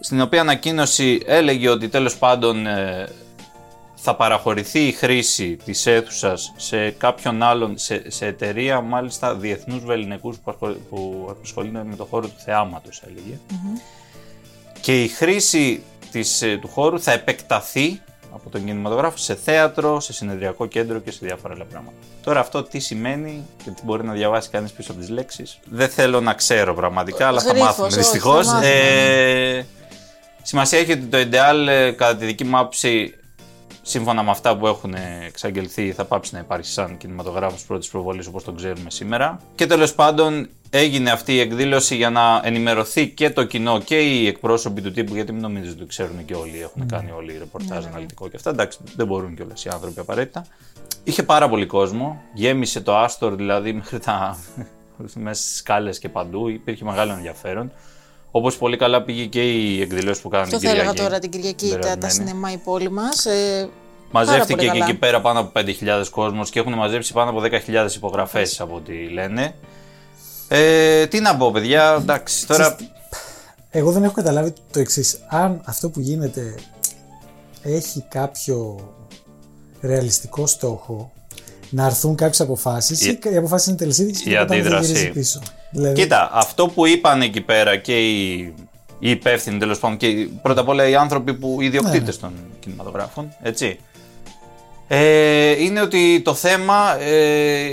στην 0.00 0.20
οποία 0.20 0.40
ανακοίνωση 0.40 1.22
έλεγε 1.26 1.68
ότι 1.68 1.88
τέλος 1.88 2.16
πάντων 2.16 2.66
ε, 2.66 3.08
θα 3.94 4.14
παραχωρηθεί 4.16 4.80
η 4.86 4.92
χρήση 4.92 5.56
της 5.64 5.86
αίθουσας 5.86 6.52
σε 6.56 6.90
κάποιον 6.90 7.42
άλλον, 7.42 7.78
σε, 7.78 8.10
σε 8.10 8.26
εταιρεία 8.26 8.80
μάλιστα 8.80 9.34
διεθνούς 9.34 9.84
βεληνικούς 9.84 10.36
που, 10.36 10.50
ασχολ- 10.50 10.76
που 10.90 11.30
ασχολούνται 11.42 11.84
με 11.84 11.96
το 11.96 12.04
χώρο 12.04 12.26
του 12.26 12.38
θεάματος 12.44 13.02
έλεγε. 13.06 13.38
Και 14.80 15.02
η 15.02 15.08
χρήση 15.08 15.82
της, 16.10 16.42
ε, 16.42 16.58
του 16.60 16.68
χώρου 16.68 17.00
θα 17.00 17.12
επεκταθεί 17.12 18.00
από 18.32 18.50
τον 18.50 18.64
κινηματογράφο 18.64 19.16
σε 19.16 19.34
θέατρο, 19.34 20.00
σε 20.00 20.12
συνεδριακό 20.12 20.66
κέντρο 20.66 20.98
και 20.98 21.10
σε 21.10 21.18
διάφορα 21.22 21.54
άλλα 21.54 21.64
πράγματα. 21.64 21.96
Τώρα 22.22 22.40
αυτό 22.40 22.62
τι 22.62 22.78
σημαίνει 22.78 23.46
και 23.64 23.70
τι 23.70 23.82
μπορεί 23.84 24.04
να 24.04 24.12
διαβάσει 24.12 24.48
κανείς 24.50 24.72
πίσω 24.72 24.90
από 24.92 25.00
τις 25.00 25.08
λέξεις. 25.10 25.58
Δεν 25.64 25.88
θέλω 25.88 26.20
να 26.20 26.34
ξέρω 26.34 26.74
πραγματικά, 26.74 27.26
αλλά 27.26 27.40
θα 27.40 27.48
Γρίφος, 27.48 27.66
μάθουμε 27.66 27.86
όχι, 27.86 27.96
δυστυχώς. 27.96 28.46
θα 28.46 28.52
μάθουμε, 28.52 28.70
Ε, 29.58 29.64
σημασία 30.42 30.78
έχει 30.78 30.92
ότι 30.92 31.04
το 31.04 31.18
Ideal, 31.18 31.66
ε, 31.68 31.90
κατά 31.90 32.16
τη 32.16 32.24
δική 32.24 32.44
μου 32.44 32.58
άποψη, 32.58 33.14
σύμφωνα 33.88 34.22
με 34.22 34.30
αυτά 34.30 34.56
που 34.56 34.66
έχουν 34.66 34.94
εξαγγελθεί, 35.26 35.92
θα 35.92 36.04
πάψει 36.04 36.34
να 36.34 36.40
υπάρχει 36.40 36.70
σαν 36.70 36.96
κινηματογράφος 36.96 37.64
πρώτης 37.64 37.88
προβολής 37.88 38.26
όπως 38.26 38.44
τον 38.44 38.56
ξέρουμε 38.56 38.90
σήμερα. 38.90 39.40
Και 39.54 39.66
τέλος 39.66 39.94
πάντων 39.94 40.48
έγινε 40.70 41.10
αυτή 41.10 41.34
η 41.34 41.40
εκδήλωση 41.40 41.96
για 41.96 42.10
να 42.10 42.40
ενημερωθεί 42.44 43.08
και 43.08 43.30
το 43.30 43.44
κοινό 43.44 43.80
και 43.80 43.98
οι 44.00 44.26
εκπρόσωποι 44.26 44.80
του 44.80 44.90
τύπου, 44.90 45.14
γιατί 45.14 45.32
μην 45.32 45.40
νομίζετε 45.40 45.70
ότι 45.70 45.78
το 45.78 45.86
ξέρουν 45.86 46.24
και 46.24 46.34
όλοι, 46.34 46.60
έχουν 46.62 46.86
κάνει 46.86 47.10
όλοι 47.10 47.38
ρεπορτάζ 47.38 47.86
αναλυτικό 47.86 48.28
και 48.28 48.36
αυτά. 48.36 48.50
Εντάξει, 48.50 48.78
δεν 48.96 49.06
μπορούν 49.06 49.34
κιόλας 49.34 49.64
οι 49.64 49.68
άνθρωποι 49.72 50.00
απαραίτητα. 50.00 50.46
Είχε 51.04 51.22
πάρα 51.22 51.48
πολύ 51.48 51.66
κόσμο, 51.66 52.20
γέμισε 52.34 52.80
το 52.80 52.96
Άστορ 52.96 53.34
δηλαδή 53.34 53.72
μέχρι 53.72 53.98
τα 53.98 54.38
μέσα 55.14 55.42
στις 55.42 55.56
σκάλες 55.56 55.98
και 55.98 56.08
παντού, 56.08 56.48
υπήρχε 56.48 56.84
μεγάλο 56.84 57.12
ενδιαφέρον. 57.12 57.72
Όπως 58.38 58.56
πολύ 58.58 58.76
καλά 58.76 59.02
πήγε 59.02 59.24
και 59.24 59.42
η 59.52 59.80
εκδηλώση 59.80 60.20
που 60.22 60.28
κάνανε 60.28 60.50
Το 60.50 60.58
την 60.58 60.68
θα 60.68 60.74
έλεγα 60.74 60.88
Κυριακή. 60.90 61.08
τώρα 61.08 61.18
την 61.20 61.30
Κυριακή, 61.30 61.66
την 61.68 61.80
τα, 61.80 61.88
τα 61.88 61.96
περασμένη. 61.98 62.28
σινεμά 62.28 62.52
η 62.52 62.56
πόλη 62.56 62.90
μας. 62.90 63.26
Ε, 63.26 63.68
Μαζεύτηκε 64.10 64.54
πάρα 64.54 64.62
και 64.62 64.66
πολύ 64.68 64.78
εκεί 64.78 64.86
καλά. 64.86 64.98
πέρα 64.98 65.20
πάνω 65.20 65.40
από 65.40 65.60
5.000 65.60 66.04
κόσμος 66.10 66.50
και 66.50 66.58
έχουν 66.58 66.72
μαζέψει 66.74 67.12
πάνω 67.12 67.30
από 67.30 67.40
10.000 67.42 67.94
υπογραφές 67.94 68.60
από 68.60 68.74
ό,τι 68.74 68.92
λένε. 69.08 69.54
Ε, 70.48 71.06
τι 71.06 71.20
να 71.20 71.36
πω, 71.36 71.50
παιδιά, 71.50 71.96
εντάξει, 72.00 72.46
τώρα. 72.46 72.76
Εγώ 73.70 73.90
δεν 73.92 74.02
έχω 74.04 74.12
καταλάβει 74.12 74.52
το 74.72 74.80
εξής. 74.80 75.18
Αν 75.28 75.60
αυτό 75.64 75.90
που 75.90 76.00
γίνεται 76.00 76.54
έχει 77.62 78.04
κάποιο 78.08 78.88
ρεαλιστικό 79.80 80.46
στόχο 80.46 81.12
να 81.70 81.84
αρθούν 81.84 82.14
κάποιες 82.14 82.40
αποφάσεις 82.40 83.06
Η- 83.06 83.10
ή 83.10 83.18
οι 83.32 83.36
αποφάσεις 83.36 83.66
είναι 83.66 83.76
τελεσίδικες 83.76 84.20
η 84.20 84.24
και 84.24 84.30
μετά 84.30 84.44
να 84.44 84.54
αντίδραση. 84.54 84.86
γυρίζεις 84.92 85.10
πίσω. 85.12 85.40
Δηλαδή, 85.70 86.00
Κοίτα, 86.00 86.30
αυτό 86.32 86.66
που 86.68 86.86
είπαν 86.86 87.22
εκεί 87.22 87.40
πέρα 87.40 87.76
και 87.76 87.98
οι, 88.08 88.38
οι 88.98 89.10
υπεύθυνοι 89.10 89.58
τέλος 89.58 89.78
πάντων 89.78 89.96
και 89.96 90.06
οι- 90.06 90.38
πρώτα 90.42 90.60
απ' 90.60 90.68
όλα 90.68 90.88
οι 90.88 90.94
άνθρωποι 90.94 91.34
που 91.34 91.56
οι 91.60 91.64
ιδιοκτήτες 91.64 92.20
Ναι, 92.20 92.28
ναι. 92.28 92.34
των 92.34 92.44
κινηματογράφων, 92.60 93.28
έτσι. 93.42 93.78
Ε, 94.90 95.62
είναι 95.62 95.80
ότι 95.80 96.20
το 96.24 96.34
θέμα 96.34 96.96
ε, 97.00 97.68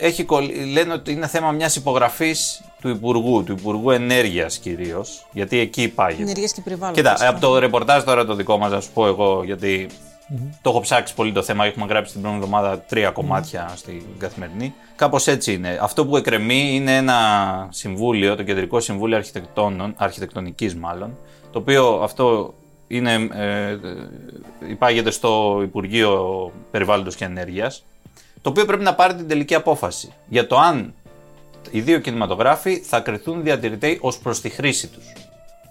έχει, 0.00 0.24
κολλ- 0.24 0.52
λένε 0.72 0.92
ότι 0.92 1.12
είναι 1.12 1.26
θέμα 1.26 1.50
μιας 1.50 1.76
υπογραφής 1.76 2.62
του 2.80 2.88
Υπουργού, 2.88 3.44
του 3.44 3.52
Υπουργού 3.52 3.90
Ενέργειας 3.90 4.58
κυρίως, 4.58 5.26
γιατί 5.32 5.58
εκεί 5.58 5.88
πάγεται. 5.88 6.22
Ενεργεία 6.22 6.46
και 6.54 6.60
περιβάλλον. 6.64 6.94
Κοίτα, 6.94 7.16
από 7.28 7.40
το 7.40 7.58
ρεπορτάζ 7.58 8.02
τώρα 8.02 8.24
το 8.24 8.34
δικό 8.34 8.58
μας, 8.58 8.70
να 8.70 8.80
σου 8.80 8.90
πω 8.94 9.06
εγώ, 9.06 9.42
γιατί 9.44 9.86
το 10.62 10.70
έχω 10.70 10.80
ψάξει 10.80 11.14
πολύ 11.14 11.32
το 11.32 11.42
θέμα, 11.42 11.64
έχουμε 11.66 11.86
γράψει 11.86 12.12
την 12.12 12.20
προηγούμενη 12.20 12.52
εβδομάδα 12.54 12.80
τρία 12.80 13.10
κομμάτια 13.10 13.72
στην 13.76 14.02
καθημερινή. 14.18 14.74
Κάπως 14.96 15.26
έτσι 15.26 15.52
είναι. 15.52 15.78
Αυτό 15.82 16.06
που 16.06 16.16
εκκρεμεί 16.16 16.74
είναι 16.74 16.96
ένα 16.96 17.18
συμβούλιο, 17.70 18.36
το 18.36 18.42
Κεντρικό 18.42 18.80
Συμβούλιο 18.80 19.16
Αρχιτεκτόνων, 19.16 19.94
Αρχιτεκτονικής 19.96 20.74
μάλλον, 20.74 21.16
το 21.52 21.58
οποίο 21.58 22.00
αυτό 22.02 22.54
είναι, 22.86 23.12
ε, 23.34 23.76
υπάγεται 24.68 25.10
στο 25.10 25.60
Υπουργείο 25.62 26.52
Περιβάλλοντος 26.70 27.16
και 27.16 27.24
Ενέργειας, 27.24 27.84
το 28.42 28.50
οποίο 28.50 28.64
πρέπει 28.64 28.82
να 28.82 28.94
πάρει 28.94 29.14
την 29.14 29.28
τελική 29.28 29.54
απόφαση 29.54 30.12
για 30.28 30.46
το 30.46 30.58
αν 30.58 30.94
οι 31.70 31.80
δύο 31.80 31.98
κινηματογράφοι 31.98 32.76
θα 32.76 33.00
κρυθούν 33.00 33.42
διατηρητέοι 33.42 33.98
ως 34.00 34.18
προς 34.18 34.40
τη 34.40 34.48
χρήση 34.48 34.88
τους. 34.88 35.04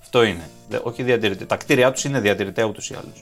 Αυτό 0.01 0.23
είναι. 0.23 0.49
Δε- 0.69 0.79
Όχι 0.83 1.03
διατηρητέ. 1.03 1.45
Τα 1.45 1.55
κτίρια 1.55 1.91
τους 1.91 2.03
είναι 2.03 2.19
διατηρητέα 2.19 2.65
ούτως 2.65 2.89
ή 2.89 2.93
άλλως. 2.93 3.21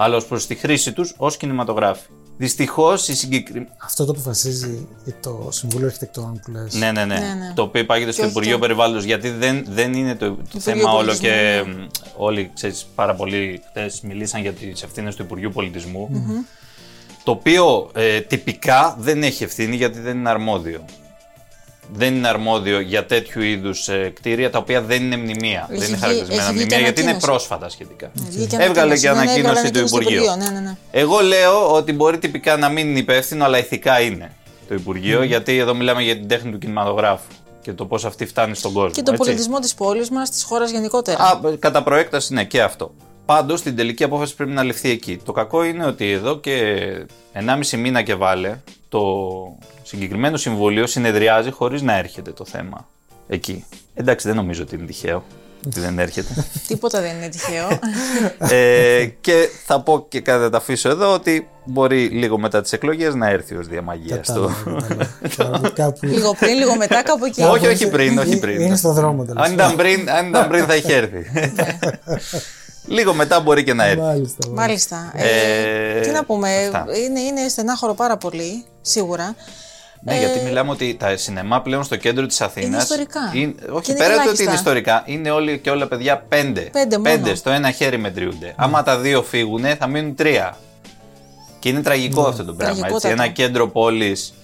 Αλλά 0.00 0.16
ως 0.16 0.26
προς 0.26 0.46
τη 0.46 0.54
χρήση 0.54 0.92
τους 0.92 1.14
ως 1.16 1.36
κινηματογράφοι. 1.36 2.06
Δυστυχώς 2.36 3.08
η 3.08 3.14
συγκεκριμένη. 3.14 3.68
Αυτό 3.82 4.04
το 4.04 4.10
αποφασίζει 4.12 4.88
το 5.20 5.48
Συμβούλιο 5.52 5.86
Αρχιτεκτών 5.86 6.40
που 6.44 6.50
λες. 6.50 6.74
Ναι, 6.74 6.92
ναι, 6.92 7.04
ναι, 7.04 7.14
Ναι, 7.18 7.20
ναι. 7.20 7.52
Το 7.54 7.62
οποίο 7.62 7.80
υπάγεται 7.80 8.12
στο 8.12 8.22
όχι 8.22 8.30
Υπουργείο 8.30 8.52
το- 8.52 8.58
Περιβάλλοντος 8.58 9.04
γιατί 9.04 9.30
δεν, 9.30 9.64
δεν 9.68 9.92
είναι 9.94 10.14
το, 10.14 10.36
το 10.52 10.58
θέμα 10.60 10.90
όλο 10.90 10.96
Πολιτισμού, 11.04 11.28
και 11.28 11.62
ναι. 11.66 11.72
μ, 11.72 11.86
όλοι 12.16 12.50
ξέρεις, 12.54 12.86
πάρα 12.94 13.14
πολλοί 13.14 13.60
χθε 13.70 13.90
μιλήσαν 14.02 14.40
για 14.40 14.52
τις 14.52 14.82
ευθύνες 14.82 15.14
του 15.16 15.22
Υπουργείου 15.22 15.50
Πολιτισμού. 15.50 16.08
Το 17.24 17.30
οποίο 17.30 17.90
ε, 17.94 18.20
τυπικά 18.20 18.96
δεν 18.98 19.22
έχει 19.22 19.44
ευθύνη 19.44 19.76
γιατί 19.76 19.98
δεν 20.00 20.18
είναι 20.18 20.28
αρμόδιο. 20.30 20.84
Δεν 21.92 22.14
είναι 22.14 22.28
αρμόδιο 22.28 22.80
για 22.80 23.06
τέτοιου 23.06 23.42
είδους 23.42 23.88
κτίρια 24.14 24.50
τα 24.50 24.58
οποία 24.58 24.82
δεν 24.82 25.02
είναι 25.02 25.16
μνημεία. 25.16 25.68
Έχει 25.70 25.78
δεν 25.80 25.88
είναι 25.88 25.96
βγει- 25.96 25.98
χαρακτηρισμένα 25.98 26.42
έχει 26.42 26.52
βγει 26.52 26.58
μνημεία 26.64 26.76
και 26.76 26.82
γιατί 26.82 27.00
είναι 27.00 27.10
ανακοίνωση. 27.10 27.26
πρόσφατα 27.26 27.68
σχετικά. 27.68 28.10
Βγήκε 28.14 28.56
Έβγαλε 28.60 28.98
και 28.98 29.08
Ναι, 29.08 29.14
ναι, 29.14 29.20
ανακοίνωση 29.20 29.38
έβγαλε 29.48 29.70
του 29.70 29.78
ανακοίνωση 29.78 29.94
Υπουργείου. 29.94 30.36
Ναι, 30.36 30.50
ναι, 30.50 30.60
ναι. 30.60 30.76
Εγώ 30.90 31.20
λέω 31.20 31.72
ότι 31.72 31.92
μπορεί 31.92 32.18
τυπικά 32.18 32.56
να 32.56 32.68
μην 32.68 32.88
είναι 32.88 32.98
υπεύθυνο, 32.98 33.44
αλλά 33.44 33.58
ηθικά 33.58 34.00
είναι 34.00 34.32
το 34.68 34.74
Υπουργείο, 34.74 35.22
γιατί 35.22 35.56
εδώ 35.58 35.74
μιλάμε 35.74 36.02
για 36.02 36.16
την 36.16 36.28
τέχνη 36.28 36.50
του 36.50 36.58
κινηματογράφου 36.58 37.32
και 37.62 37.72
το 37.72 37.84
πώς 37.86 38.04
αυτή 38.04 38.26
φτάνει 38.26 38.54
στον 38.54 38.72
κόσμο. 38.72 38.90
Και 38.90 39.02
τον 39.02 39.14
έτσι. 39.14 39.26
πολιτισμό 39.26 39.58
της 39.58 39.74
πόλης 39.74 40.10
μας, 40.10 40.30
της 40.30 40.42
χώρας 40.42 40.70
γενικότερα. 40.70 41.18
Α, 41.24 41.38
κατά 41.58 41.82
προέκταση, 41.82 42.32
ναι, 42.34 42.44
και 42.44 42.62
αυτό. 42.62 42.94
Πάντως 43.26 43.62
την 43.62 43.76
τελική 43.76 44.04
απόφαση 44.04 44.34
πρέπει 44.34 44.50
να 44.50 44.62
ληφθεί 44.62 44.90
εκεί. 44.90 45.20
Το 45.24 45.32
κακό 45.32 45.64
είναι 45.64 45.86
ότι 45.86 46.10
εδώ 46.10 46.38
και 46.38 46.76
1,5 47.32 47.76
μήνα 47.76 48.02
και 48.02 48.14
βάλε 48.14 48.58
το 48.88 49.02
συγκεκριμένο 49.82 50.36
συμβούλιο 50.36 50.86
συνεδριάζει 50.86 51.50
χωρίς 51.50 51.82
να 51.82 51.96
έρχεται 51.96 52.30
το 52.32 52.44
θέμα 52.44 52.86
εκεί. 53.28 53.64
Εντάξει, 53.94 54.26
δεν 54.26 54.36
νομίζω 54.36 54.62
ότι 54.62 54.74
είναι 54.74 54.86
τυχαίο 54.86 55.24
ότι 55.66 55.80
δεν 55.80 55.98
έρχεται. 55.98 56.46
Τίποτα 56.68 57.00
δεν 57.00 57.16
είναι 57.16 57.28
τυχαίο. 57.28 57.68
ε, 58.38 59.04
και 59.20 59.48
θα 59.66 59.80
πω 59.80 60.06
και 60.08 60.20
κάτι 60.20 60.42
θα 60.42 60.50
τα 60.50 60.56
αφήσω 60.56 60.88
εδώ 60.88 61.12
ότι 61.14 61.48
μπορεί 61.64 62.06
λίγο 62.06 62.38
μετά 62.38 62.60
τις 62.60 62.72
εκλογές 62.72 63.14
να 63.14 63.28
έρθει 63.28 63.54
ως 63.56 63.66
διαμαγεία 63.66 64.20
στο... 64.24 64.50
Κατάλαβα, 64.64 65.06
κατάλαβα. 65.28 65.68
Κάπου- 65.70 66.02
λίγο 66.04 66.34
πριν, 66.38 66.54
λίγο 66.56 66.76
μετά, 66.76 67.02
κάπου 67.02 67.24
εκεί. 67.24 67.40
κάπου 67.40 67.52
Όχι, 67.52 67.66
όχι 67.66 67.82
είναι- 67.82 67.92
πριν, 67.92 68.18
όχι 68.18 68.28
είναι- 68.30 68.40
πριν. 68.40 68.60
Είναι 68.60 68.76
στο 68.76 68.92
δρόμο 68.92 69.24
τέλος 69.24 69.46
αν, 69.46 69.52
ήταν 69.52 69.76
πριν, 69.76 70.10
αν 70.10 70.28
ήταν 70.28 70.48
πριν 70.48 70.64
θα 70.64 70.76
είχε 70.76 70.94
έρθει. 70.94 71.24
Λίγο 72.88 73.14
μετά 73.14 73.40
μπορεί 73.40 73.64
και 73.64 73.74
να 73.74 73.84
έρθει. 73.84 74.00
Μάλιστα. 74.00 74.48
Μάλιστα. 74.48 75.12
Ε, 75.16 75.98
Ε, 75.98 76.00
τι 76.00 76.10
να 76.10 76.24
πούμε, 76.24 76.64
αυτά. 76.64 76.84
είναι, 77.06 77.20
είναι 77.20 77.48
στενάχωρο 77.48 77.94
πάρα 77.94 78.16
πολύ, 78.16 78.64
σίγουρα. 78.80 79.34
Ναι, 80.02 80.18
γιατί 80.18 80.40
μιλάμε 80.44 80.70
ότι 80.70 80.94
τα 80.98 81.16
σινεμά 81.16 81.62
πλέον 81.62 81.84
στο 81.84 81.96
κέντρο 81.96 82.26
της 82.26 82.40
Αθήνας... 82.40 82.64
Ε, 82.64 82.68
Είναι 82.68 82.82
ιστορικά. 82.82 83.20
είναι- 83.34 83.52
Και 83.64 83.70
όχι, 83.70 83.90
είναι 83.90 83.98
πέρα 83.98 84.08
του 84.14 84.14
ότι 84.14 84.22
ελάχιστα. 84.22 84.42
είναι 84.44 84.52
ιστορικά, 84.54 85.02
είναι 85.06 85.30
όλοι 85.30 85.58
και 85.58 85.70
όλα 85.70 85.86
παιδιά 85.86 86.24
πέντε. 86.28 86.60
Πέντε 86.60 86.98
μόνο. 86.98 87.34
στο 87.34 87.50
ένα 87.50 87.70
χέρι 87.70 87.98
μετριούνται. 87.98 88.52
Άμα 88.56 88.82
τα 88.82 88.98
δύο 88.98 89.22
φύγουν, 89.22 89.64
θα 89.78 89.86
μείνουν 89.86 90.14
τρία. 90.14 90.56
Και 91.58 91.68
είναι 91.68 91.80
τραγικό 91.82 92.22
αυτό 92.22 92.44
το 92.44 92.52
πράγμα. 92.52 92.68
Έτσι. 92.70 92.80
Τραγικότατο. 92.80 93.22
Ένα 93.22 93.28
κέντρο 93.32 93.68
πόλης 93.68 94.34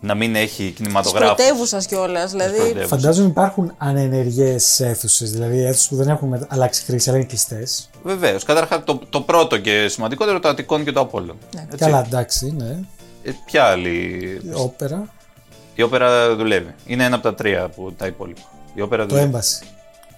να 0.00 0.14
μην 0.14 0.34
έχει 0.36 0.64
Τη 0.64 0.70
κινηματογράφο. 0.70 1.34
πρωτεύουσας 1.34 1.86
κιόλας. 1.86 2.30
Δηλαδή, 2.30 2.56
πρωτεύουσας. 2.56 2.88
Φαντάζομαι 2.88 3.28
υπάρχουν 3.28 3.74
ανενεργές 3.78 4.80
αίθουσες, 4.80 5.30
δηλαδή 5.30 5.62
αίθουσες 5.64 5.88
που 5.88 5.96
δεν 5.96 6.08
έχουν 6.08 6.28
μετα- 6.28 6.46
αλλάξει 6.50 6.82
χρήση, 6.84 7.08
αλλά 7.08 7.18
είναι 7.18 7.26
κλειστές. 7.26 7.90
Βεβαίως. 8.02 8.44
Καταρχάς, 8.44 8.80
το, 8.84 9.00
το 9.10 9.20
πρώτο 9.20 9.58
και 9.58 9.88
σημαντικότερο 9.88 10.40
το 10.40 10.48
Αττικόν 10.48 10.84
και 10.84 10.92
το 10.92 11.00
Απόλλων. 11.00 11.36
Έτσι. 11.62 11.76
Καλά, 11.76 12.04
εντάξει, 12.06 12.54
ναι. 12.56 12.78
Ε, 13.22 13.30
ποια 13.46 13.64
άλλη. 13.64 13.90
Η 14.44 14.50
όπερα, 14.54 15.08
Η 15.74 15.82
όπερα 15.82 16.36
δουλεύει. 16.36 16.74
Είναι 16.86 17.04
ένα 17.04 17.14
από 17.14 17.24
τα 17.24 17.34
τρία 17.34 17.68
που 17.68 17.92
τα 17.96 18.06
υπόλοιπα. 18.06 18.40
Η 18.74 18.80
όπερα 18.80 19.02
το 19.02 19.08
δουλεύει. 19.08 19.28
έμπαση. 19.28 19.58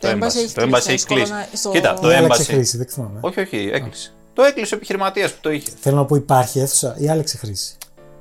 Το 0.01 0.09
Embassy 0.09 0.37
έχει 0.37 0.53
Το 0.55 0.63
Embassy 0.63 0.69
κλείσει 0.71 0.91
έχει 0.91 0.99
στο 0.99 1.15
κλείσει. 1.15 1.31
κορονα- 1.31 1.49
στο- 1.53 1.71
Κοίτα, 1.71 1.95
το 1.95 2.07
Δεν 2.09 2.17
άλλαξε 2.17 2.43
Embassy. 2.43 2.47
χρήση, 2.55 2.77
δεν 2.77 2.87
θυμάμαι. 2.87 3.19
Όχι, 3.21 3.41
όχι, 3.41 3.71
έκλεισε. 3.73 4.13
Το 4.33 4.43
έκλεισε 4.43 4.75
ο 4.75 4.77
επιχειρηματίας 4.77 5.31
που 5.33 5.39
το 5.41 5.51
είχε. 5.51 5.71
Θέλω 5.81 5.97
να 5.97 6.05
πω 6.05 6.17
υπάρχει 6.17 6.59
αίθουσα 6.61 6.95
ή 6.99 7.09
άλλαξε 7.09 7.37
χρήση. 7.37 7.77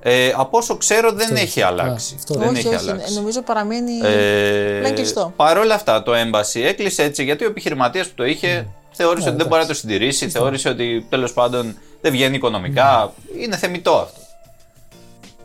Ε, 0.10 0.34
από 0.36 0.58
όσο 0.58 0.78
ξέρω 0.78 1.12
δεν 1.12 1.22
Αυτό 1.28 1.36
έχει 1.36 1.60
είναι. 1.60 1.68
αλλάξει. 1.70 2.14
Α, 2.14 2.18
αυτό 2.18 2.34
δεν 2.34 2.48
όχι, 2.48 2.58
έχει 2.58 2.68
όχι. 2.68 2.90
αλλάξει. 2.90 3.14
Νομίζω 3.14 3.42
παραμένει. 3.42 3.92
Ε, 4.04 4.78
είναι 4.78 4.92
κλειστό. 4.92 5.34
Παρ' 5.36 5.58
όλα 5.58 5.74
αυτά 5.74 6.04
το 6.04 6.12
Embassy 6.16 6.62
έκλεισε 6.64 7.04
έτσι 7.04 7.24
γιατί 7.24 7.44
ο 7.44 7.48
επιχειρηματίας 7.48 8.08
που 8.08 8.14
το 8.16 8.26
είχε 8.26 8.68
θεώρησε 8.92 9.24
Ναι, 9.26 9.30
ότι 9.30 9.38
δεν 9.38 9.48
μπορεί 9.48 9.62
να 9.62 9.68
το 9.68 9.74
συντηρήσει, 9.74 10.30
θεώρησε 10.30 10.70
ότι 10.70 11.06
τέλος 11.10 11.34
πάντων 11.34 11.78
δεν 12.02 12.12
βγαίνει 12.12 12.36
οικονομικά. 12.36 13.14
Είναι 13.42 13.56
θεμητό 13.58 13.92
αυτό. 13.96 14.20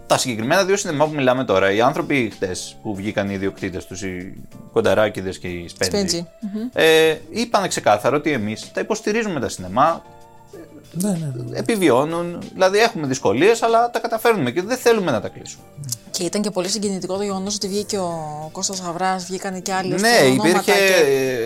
Τα 0.07 0.19
συγκεκριμένα 0.19 0.65
δύο 0.65 0.77
σινεμά 0.77 1.05
που 1.07 1.15
μιλάμε 1.15 1.45
τώρα, 1.45 1.73
οι 1.73 1.81
άνθρωποι 1.81 2.31
χτες 2.35 2.77
που 2.83 2.95
βγήκαν 2.95 3.29
οι 3.31 3.35
ιδιοκτήτες 3.35 3.87
τους, 3.87 4.03
οι 4.03 4.35
Κονταράκηδες 4.73 5.39
και 5.39 5.49
οι 5.49 5.69
Σπέντζι, 5.69 5.97
Σπέντζι. 5.97 6.27
ε, 6.73 7.15
είπαν 7.31 7.69
ξεκάθαρα 7.69 8.17
ότι 8.17 8.33
εμείς 8.33 8.71
τα 8.73 8.81
υποστηρίζουμε 8.81 9.41
τα 9.41 9.49
σινεμά, 9.49 10.03
Ναι, 10.95 11.11
ναι, 11.11 11.17
ναι. 11.35 11.59
επιβιώνουν, 11.59 12.39
δηλαδή 12.53 12.79
έχουμε 12.79 13.07
δυσκολίες, 13.07 13.63
αλλά 13.63 13.91
τα 13.91 13.99
καταφέρνουμε 13.99 14.51
και 14.51 14.63
δεν 14.63 14.77
θέλουμε 14.77 15.11
να 15.11 15.21
τα 15.21 15.29
κλείσουμε. 15.29 15.63
Και 16.11 16.23
ήταν 16.25 16.43
και 16.43 16.51
πολύ 16.51 16.69
συγκινητικό 16.69 17.17
το 17.17 17.23
γεγονός 17.23 17.55
ότι 17.55 17.69
βγήκε 17.69 17.99
ο 17.99 18.49
Κώστας 18.53 18.81
Γαβράς, 18.81 19.25
βγήκαν 19.25 19.63
και 19.63 19.73
άλλοι. 19.73 19.89
Ναι, 20.01 20.09
υπήρχε, 20.35 20.73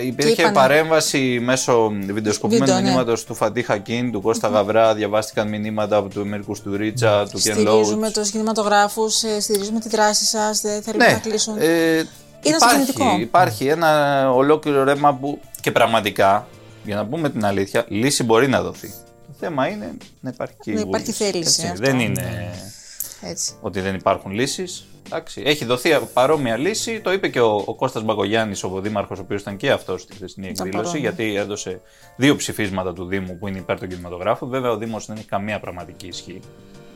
υπήρχε 0.05 0.33
είπανε- 0.33 0.55
παρέμβαση 0.55 1.39
μέσω 1.43 1.93
βιντεοσκοπημένου 2.07 2.65
Βίντεο, 2.67 2.81
ναι. 2.81 2.89
μηνύματος 2.89 3.25
του 3.25 3.35
Φαντί 3.35 3.63
Χακίν, 3.63 4.13
του 4.13 4.21
Κώστα 4.21 4.49
Γαβρά. 4.49 4.95
Διαβάστηκαν 4.95 5.49
μηνύματα 5.49 5.97
από 5.97 6.09
του 6.09 6.27
Μίρκου 6.27 6.55
του 6.63 6.77
Ρίτσα, 6.77 7.23
του 7.25 7.39
Κεν 7.39 7.53
Στηρίζουμε 7.55 8.01
Λόουτ. 8.01 8.15
του 8.15 8.23
κινηματογράφου, 8.31 9.09
στηρίζουμε 9.41 9.81
τη 9.81 9.89
δράση 9.89 10.25
σας, 10.25 10.61
δεν 10.61 10.83
θέλουμε 10.83 11.05
να 11.07 11.13
Ναι, 11.13 11.19
κλείσουν. 11.19 11.57
ε, 11.59 12.05
συγκινητικό. 12.43 13.03
υπάρχει, 13.05 13.21
υπάρχει 13.23 13.67
ένα 13.67 14.31
ολόκληρο 14.33 14.85
ρέμα 14.85 15.15
που 15.15 15.41
και 15.61 15.71
πραγματικά, 15.71 16.47
για 16.85 16.97
να 16.97 17.07
πούμε 17.07 17.31
την 17.31 17.45
αλήθεια, 17.45 17.85
λύση 17.89 18.23
μπορεί 18.25 18.49
να 18.49 18.63
δοθεί. 18.63 18.93
Το 19.41 19.47
θέμα 19.47 19.69
είναι 19.69 19.97
να 20.21 20.31
υπάρχει 20.31 20.55
και 20.61 20.71
η 20.71 20.75
Να 20.75 20.81
υπάρχει 20.81 21.05
βούληση, 21.05 21.25
θέληση, 21.25 21.39
έτσι. 21.49 21.67
αυτό. 21.67 21.85
Δεν 21.85 22.01
είναι 22.01 22.53
Έτσι. 23.23 23.55
ότι 23.61 23.81
δεν 23.81 23.95
υπάρχουν 23.95 24.33
λύσεις. 24.33 24.87
Έχει 25.35 25.65
δοθεί 25.65 25.91
παρόμοια 26.13 26.57
λύση. 26.57 27.01
Το 27.01 27.13
είπε 27.13 27.29
και 27.29 27.41
ο, 27.41 27.63
ο 27.67 27.75
Κώστας 27.75 28.03
Μπαγκογιάννης, 28.03 28.65
ο 28.65 28.81
Δήμαρχο, 28.81 29.15
ο 29.19 29.21
οποίος 29.21 29.41
ήταν 29.41 29.57
και 29.57 29.71
αυτός 29.71 30.03
στη 30.03 30.15
χθεσινή 30.15 30.49
Ήταν 30.49 30.67
εκδήλωση, 30.67 30.93
παρόν, 30.93 31.03
ναι. 31.03 31.09
γιατί 31.09 31.35
έδωσε 31.35 31.81
δύο 32.17 32.37
ψηφίσματα 32.37 32.93
του 32.93 33.05
Δήμου 33.07 33.39
που 33.39 33.49
είναι 33.49 33.59
υπέρ 33.59 33.79
των 33.79 33.89
κινηματογράφων. 33.89 34.49
Βέβαια, 34.49 34.71
ο 34.71 34.77
Δήμος 34.77 35.07
δεν 35.07 35.17
έχει 35.17 35.27
καμία 35.27 35.61
πραγματική 35.61 36.07
ισχύ 36.07 36.41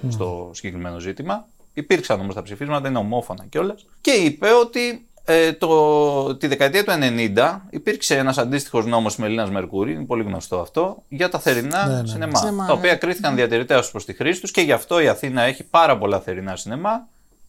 στο 0.08 0.50
συγκεκριμένο 0.54 0.98
ζήτημα. 0.98 1.46
Υπήρξαν 1.72 2.20
όμως 2.20 2.34
τα 2.34 2.42
ψηφίσματα, 2.42 2.88
είναι 2.88 2.98
ομόφωνα 2.98 3.46
κιόλας. 3.48 3.86
Και 4.00 4.10
είπε 4.10 4.48
ότι 4.52 5.06
ε, 5.32 5.52
το, 5.52 6.36
τη 6.36 6.46
δεκαετία 6.46 6.84
του 6.84 6.92
90 7.36 7.58
υπήρξε 7.70 8.16
ένας 8.16 8.38
αντίστοιχος 8.38 8.86
νόμος 8.86 9.16
Μελίνα 9.16 9.50
Μερκούρη, 9.50 9.92
είναι 9.92 10.04
πολύ 10.04 10.22
γνωστό 10.22 10.60
αυτό, 10.60 11.02
για 11.08 11.28
τα 11.28 11.38
θερινά 11.38 11.86
Ναι, 11.86 11.94
ναι, 11.94 12.00
ναι. 12.00 12.08
σινεμά. 12.08 12.38
Σινεμά, 12.38 12.66
τα 12.66 12.72
ναι. 12.72 12.78
οποία 12.78 12.96
κρίθηκαν 12.96 13.34
διατηρητέα 13.34 13.84
προς 13.90 14.04
τη 14.04 14.12
χρήση 14.12 14.40
τους 14.40 14.50
και 14.50 14.60
γι' 14.60 14.72
αυτό 14.72 15.00
η 15.00 15.08
Αθήνα 15.08 15.42
έχει 15.42 15.64
πάρα 15.64 15.98
πολλά 15.98 16.20
θερινά 16.20 16.56
σινεμά 16.56 17.08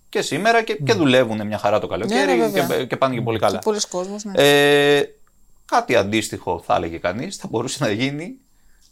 και 0.09 0.21
σήμερα 0.21 0.63
και, 0.63 0.73
και 0.73 0.93
δουλεύουν 0.93 1.47
μια 1.47 1.57
χαρά 1.57 1.79
το 1.79 1.87
καλοκαίρι 1.87 2.25
Ναι, 2.25 2.35
ναι, 2.35 2.47
βέβαια. 2.47 2.77
και, 2.77 2.85
και 2.85 2.97
πάνε 2.97 3.15
και 3.15 3.21
πολύ 3.21 3.39
καλά. 3.39 3.57
Και 3.57 3.63
πολλοί 3.63 3.79
κόσμος, 3.89 4.23
ναι. 4.23 4.31
Ε, 4.35 5.03
κάτι 5.65 5.95
αντίστοιχο 5.95 6.63
θα 6.65 6.75
έλεγε 6.75 6.97
κανείς, 6.97 7.35
θα 7.35 7.47
μπορούσε 7.51 7.77
να 7.83 7.91
γίνει 7.91 8.35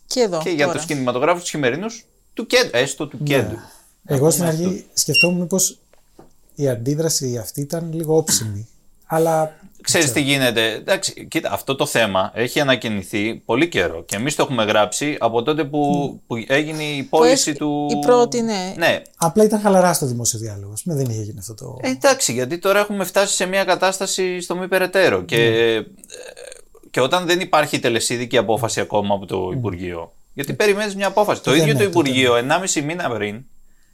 και 0.07 0.19
εδώ. 0.19 0.41
και 0.43 0.49
για 0.49 0.65
τώρα. 0.65 0.77
τους 0.77 0.87
κινηματογράφους 0.87 1.41
τους 1.41 1.49
χειμερινούς 1.49 2.05
του 2.33 2.45
κέντρου, 2.45 2.69
έστω 2.77 3.07
του 3.07 3.23
κέντρου. 3.23 3.57
Εγώ 4.05 4.29
στην 4.29 4.43
αρχή 4.43 4.85
σκεφτόμουν 4.93 5.39
μήπω 5.39 5.57
η 6.55 6.69
αντίδραση 6.69 7.37
αυτή 7.37 7.61
ήταν 7.61 7.93
λίγο 7.93 8.17
όψιμη. 8.17 8.67
Αλλά. 9.09 9.53
Ξέρεις 9.81 10.11
τι 10.11 10.21
γίνεται. 10.21 10.71
Εντάξει, 10.73 11.27
κοίτα, 11.27 11.51
αυτό 11.51 11.75
το 11.75 11.85
θέμα 11.85 12.31
έχει 12.33 12.59
ανακοινηθεί 12.59 13.35
πολύ 13.35 13.67
καιρό 13.69 14.03
και 14.03 14.15
εμείς 14.15 14.35
το 14.35 14.43
έχουμε 14.43 14.63
γράψει 14.63 15.15
από 15.19 15.43
τότε 15.43 15.63
που, 15.63 15.81
που 16.27 16.35
έγινε 16.47 16.83
η 16.83 17.03
πώληση 17.03 17.49
έχει- 17.49 17.59
του. 17.59 17.87
η 17.91 17.99
πρώτη, 17.99 18.41
ναι. 18.41 18.73
Ναι. 18.77 19.01
Απλά 19.17 19.43
ήταν 19.43 19.59
χαλαρά 19.59 19.93
στο 19.93 20.05
δημόσιο 20.05 20.39
διάλογο. 20.39 20.73
Με 20.83 20.95
δεν 20.95 21.05
είχε 21.09 21.21
γίνει 21.21 21.39
αυτό 21.39 21.53
το. 21.53 21.77
Ε, 21.81 21.89
εντάξει, 21.89 22.33
γιατί 22.33 22.57
τώρα 22.57 22.79
έχουμε 22.79 23.03
φτάσει 23.03 23.35
σε 23.35 23.45
μια 23.45 23.63
κατάσταση 23.63 24.41
στο 24.41 24.55
μη 24.55 24.67
περαιτέρω. 24.67 25.21
Και, 25.21 25.43
ε, 25.45 25.81
και 26.91 27.01
όταν 27.01 27.25
δεν 27.25 27.39
υπάρχει 27.39 27.79
τελεσίδικη 27.79 28.37
απόφαση 28.37 28.79
ακόμα 28.79 29.13
από 29.15 29.25
το 29.25 29.49
Υπουργείο 29.53 30.13
Γιατί 30.33 30.53
περιμένεις 30.53 30.95
μια 30.95 31.07
απόφαση. 31.07 31.41
Το 31.43 31.51
Δεν 31.51 31.59
ίδιο 31.61 31.73
το 31.73 31.79
είναι, 31.83 31.91
τότε 31.91 31.99
Υπουργείο, 32.09 32.33
1,5 32.35 32.81
μήνα 32.81 33.09
πριν, 33.09 33.45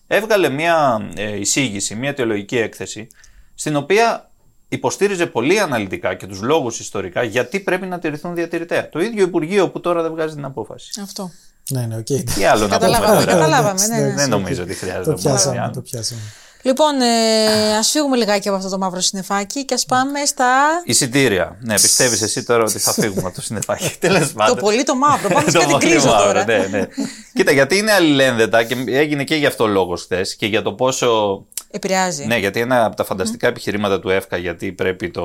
έβγαλε 0.08 0.50
μια 0.50 1.08
ε, 1.16 1.40
εισήγηση, 1.40 1.96
μια 1.96 2.10
αιτιολογική 2.10 2.58
έκθεση, 2.58 3.08
στην 3.56 3.76
οποία 3.76 4.30
υποστήριζε 4.68 5.26
πολύ 5.26 5.60
αναλυτικά 5.60 6.14
και 6.14 6.26
τους 6.28 6.42
λόγους 6.42 6.80
ιστορικά 6.80 7.24
γιατί 7.24 7.60
πρέπει 7.60 7.86
να 7.86 8.00
τηρηθούν 8.00 8.36
διατηρητέα. 8.36 8.90
Το 8.90 9.00
ίδιο 9.00 9.24
Υπουργείο 9.24 9.70
που 9.70 9.80
τώρα 9.80 10.02
δεν 10.02 10.12
βγάζει 10.12 10.36
την 10.36 10.46
απόφαση. 10.46 10.90
Αυτό. 11.04 11.32
Ναι, 11.72 11.82
ναι, 11.86 11.96
οκ. 11.98 12.06
Τι 12.36 12.46
άλλο 12.46 12.62
να 12.62 12.68
Καταλάβαμε, 12.68 13.12
πούμε. 13.14 13.26
τώρα. 13.26 13.38
καταλάβαμε, 13.38 13.88
ναι, 13.88 13.98
ναι. 14.00 14.14
Δεν 14.14 14.30
νομίζω 14.30 14.64
ότι 14.64 14.74
χρειάζεται 14.74 15.04
Το 15.04 15.10
να 15.12 15.16
πούμε 15.16 15.30
κάτι 15.30 15.36
πιάσαμε, 15.38 15.62
άλλο. 15.62 15.74
το 15.74 15.82
πιάσαμε. 15.82 16.22
Λοιπόν, 16.66 17.02
ε, 17.02 17.78
ας 17.78 17.90
φύγουμε 17.90 18.18
λιγάκι 18.18 18.48
από 18.48 18.58
αυτό 18.58 18.70
το 18.70 18.78
μαύρο 18.78 19.00
συννεφάκι 19.00 19.66
και 19.66 19.74
ας 19.74 19.86
πάμε 19.86 20.26
στα. 20.26 20.46
Εισιτήρια. 20.86 21.58
Ναι, 21.60 21.74
πιστεύεις 21.74 22.22
εσύ 22.22 22.44
τώρα 22.44 22.64
ότι 22.64 22.80
θα 22.80 22.94
φύγουμε 22.94 23.22
από 23.26 23.36
το 23.36 23.42
συννεφάκι. 23.42 23.96
Τέλος 24.00 24.28
Το 24.28 24.34
πάντων. 24.36 24.58
πολύ 24.58 24.84
το 24.84 24.96
μαύρο. 24.96 25.30
Πάμε 25.34 25.50
σε 25.52 25.58
Το 25.58 25.60
κάτι 25.60 25.72
πολύ 25.72 25.86
γκρίζο 25.86 26.08
μαύρο, 26.08 26.26
τώρα. 26.26 26.46
Ναι, 26.46 26.58
ναι. 26.72 26.88
Κοίτα, 27.34 27.52
γιατί 27.52 27.78
είναι 27.78 27.92
αλληλένδετα 27.92 28.64
και 28.64 28.76
έγινε 28.88 29.24
και 29.24 29.36
γι' 29.36 29.46
αυτό 29.46 29.68
λόγος 29.68 30.02
χθες 30.04 30.36
και 30.36 30.46
για 30.46 30.62
το 30.62 30.74
πόσο. 30.74 31.46
Επηρεάζει. 31.76 32.26
Ναι, 32.26 32.38
γιατί 32.38 32.60
ένα 32.60 32.86
από 32.86 32.96
τα 32.96 33.04
φανταστικά 33.04 33.48
επιχειρήματα 33.48 34.00
του 34.00 34.10
ΕΦΚΑ, 34.10 34.38
γιατί 34.38 34.72
πρέπει 34.72 35.12
το. 35.12 35.24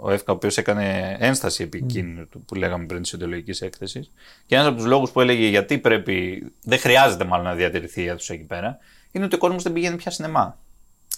Ο 0.00 0.10
ΕΦΚΑ, 0.10 0.32
ο 0.32 0.34
οποίος 0.34 0.56
έκανε 0.58 1.16
ένσταση 1.20 1.62
επί 1.62 1.78
εκείνου 1.84 2.28
του 2.28 2.44
που 2.44 2.54
λέγαμε 2.54 2.86
πριν 2.86 3.02
της 3.02 3.12
ιδεολογικής 3.12 3.60
έκθεσης. 3.60 4.10
Και 4.46 4.54
ένας 4.54 4.66
από 4.66 4.76
τους 4.76 4.86
λόγους 4.86 5.10
που 5.10 5.20
έλεγε 5.20 5.46
γιατί 5.48 5.78
πρέπει. 5.78 6.44
Δεν 6.62 6.78
χρειάζεται 6.78 7.24
μάλλον 7.24 7.46
να 7.46 7.54
διατηρηθεί 7.54 8.02
η 8.02 8.06
αίθουσα 8.06 8.32
εκεί 8.34 8.42
πέρα, 8.44 8.78
είναι 9.10 9.24
ότι 9.24 9.34
ο 9.34 9.38
κόσμος 9.38 9.62
δεν 9.62 9.72
πηγαίνει 9.72 9.96
πια 9.96 10.10
σινεμά. 10.10 10.58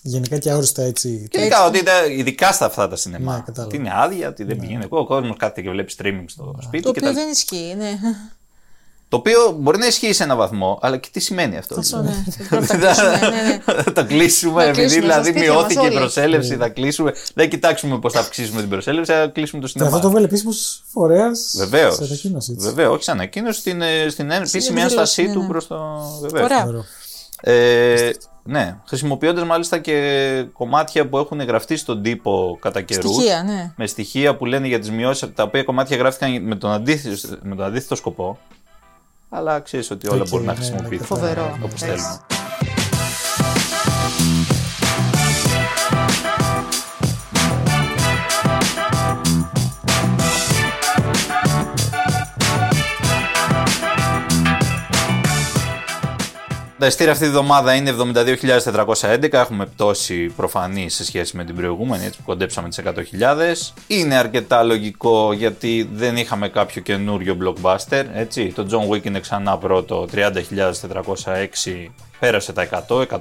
Γενικά 0.02 0.38
και 0.38 0.50
αόριστα 0.50 0.82
έτσι. 0.82 1.26
Και 1.30 1.40
ειδικά, 1.40 1.64
ότι 1.66 1.78
ήταν, 1.78 2.10
ειδικά 2.18 2.52
στα 2.52 2.64
αυτά 2.66 2.88
τα 2.88 2.96
σινεμά. 2.96 3.34
Ναι, 3.34 3.38
κατάλαβα. 3.40 3.64
ότι 3.64 3.76
είναι 3.76 3.90
άδεια, 3.94 4.28
ότι 4.28 4.44
δεν 4.44 4.58
πηγαίνει. 4.58 4.84
Ο 4.88 5.04
κόσμος 5.06 5.36
κάθεται 5.36 5.62
και 5.62 5.70
βλέπει 5.70 5.92
streaming 5.98 6.24
στο 6.26 6.56
σπίτι. 6.62 6.82
Το 6.82 6.92
και 6.92 6.98
οποίο 6.98 7.12
τα- 7.12 7.20
δεν 7.20 7.28
ισχύει, 7.30 7.74
ναι. 7.76 7.98
Το 9.10 9.16
οποίο 9.16 9.56
μπορεί 9.58 9.78
να 9.78 9.86
ισχύει 9.86 10.12
σε 10.12 10.22
έναν 10.22 10.36
βαθμό, 10.36 10.78
αλλά 10.82 10.96
και 10.96 11.08
τι 11.12 11.20
σημαίνει 11.20 11.56
αυτό. 11.56 11.78
Αυτό, 11.78 12.02
ναι. 12.02 12.24
Πρέπει 12.48 12.66
να 12.66 12.78
τα 12.78 12.84
κλείσουμε, 12.94 13.18
ναι, 13.18 13.42
ναι. 13.42 13.82
Θα 13.84 13.92
το 13.92 14.04
κλείσουμε, 14.06 14.62
Να 14.62 14.68
επειδή 14.68 14.86
κλείσουμε 14.86 15.12
στα 15.12 15.20
δηλαδή 15.20 15.30
σπίτια 15.30 15.52
μας 15.52 15.56
μειώθηκε 15.58 15.80
η 15.80 15.88
όλοι. 15.88 15.94
προσέλευση, 15.94 16.56
θα 16.56 16.68
κλείσουμε. 16.68 17.12
Δεν 17.34 17.48
κοιτάξουμε 17.48 17.98
πώς 17.98 18.12
θα 18.12 18.20
αυξήσουμε 18.20 18.60
την 18.60 18.70
προσέλευση, 18.70 19.12
θα 19.12 19.26
κλείσουμε 19.26 19.62
το 19.62 19.68
Και 19.68 19.72
αυτό 19.78 19.88
το 19.88 19.96
σινεμά. 19.96 20.10
βγάλε 20.10 20.26
επίσημο 20.26 20.52
φορέα. 20.92 21.30
Βεβαίως. 21.56 21.94
Σε 21.94 22.04
ανακοίνωση. 22.04 22.52
έτσι. 22.52 22.66
Βεβαίως, 22.66 22.94
όχι 22.94 23.02
σε 23.02 23.10
ανακοίνωση, 23.10 23.60
στην, 23.60 23.82
ε, 23.82 24.08
στην 24.08 24.30
επίσημη 24.30 24.62
εκδήλωση, 24.64 24.82
ένστασή 24.84 25.22
ναι, 25.22 25.32
του 25.32 25.40
ναι. 25.40 25.48
προς 25.48 25.66
το. 25.66 25.76
Βεβαίως. 26.20 26.44
Ωραία. 26.44 26.66
Ωραίο. 26.66 26.84
Ε, 27.42 28.10
ναι, 28.42 28.76
χρησιμοποιώντας 28.86 29.44
μάλιστα 29.44 29.78
και 29.78 30.46
κομμάτια 30.52 31.08
που 31.08 31.18
έχουν 31.18 31.40
γραφτεί 31.40 31.76
στον 31.76 32.02
τύπο 32.02 32.58
κατά 32.60 32.80
καιρούς. 32.80 33.14
Στοιχεία, 33.14 33.42
ναι. 33.42 33.72
Με 33.76 33.86
στοιχεία 33.86 34.36
που 34.36 34.46
λένε 34.46 34.66
για 34.66 34.78
τις 34.78 34.90
μειώσεις, 34.90 35.28
τα 35.34 35.42
οποία 35.42 35.62
κομμάτια 35.62 35.96
γράφτηκαν 35.96 36.42
με 36.42 36.54
τον 36.54 36.70
αντίθετο, 36.70 37.38
με 37.42 37.54
τον 37.54 37.64
αντίθετο 37.64 37.94
σκοπό. 37.94 38.38
Αλλά 39.32 39.60
ξέρεις 39.60 39.90
ότι 39.90 40.08
όλα 40.08 40.22
Οκ, 40.22 40.28
μπορούν 40.28 40.46
να 40.46 40.52
ναι, 40.52 40.58
ναι, 40.58 40.64
χρησιμοποιηθούν 40.64 41.06
Φοβερό. 41.06 41.58
όπως 41.64 41.82
Εντάξει. 41.82 42.04
θέλουμε. 42.04 42.39
Τα 56.80 56.86
ειστήρια 56.86 57.12
αυτή 57.12 57.24
τη 57.24 57.30
βδομάδα 57.30 57.74
είναι 57.74 57.94
72.411. 59.00 59.32
Έχουμε 59.32 59.66
πτώση 59.66 60.26
προφανής 60.26 60.94
σε 60.94 61.04
σχέση 61.04 61.36
με 61.36 61.44
την 61.44 61.54
προηγούμενη, 61.54 62.04
έτσι 62.04 62.18
που 62.18 62.24
κοντέψαμε 62.24 62.68
τις 62.68 62.80
100.000. 62.84 63.72
Είναι 63.86 64.14
αρκετά 64.14 64.62
λογικό 64.62 65.32
γιατί 65.32 65.88
δεν 65.92 66.16
είχαμε 66.16 66.48
κάποιο 66.48 66.82
καινούριο 66.82 67.36
blockbuster. 67.42 68.04
Έτσι. 68.14 68.52
Το 68.54 68.66
John 68.70 68.94
Wick 68.94 69.04
είναι 69.04 69.20
ξανά 69.20 69.58
πρώτο, 69.58 70.08
30.406. 70.14 71.88
Πέρασε 72.18 72.52
τα 72.52 72.68
100, 72.88 73.06
105.469. 73.06 73.20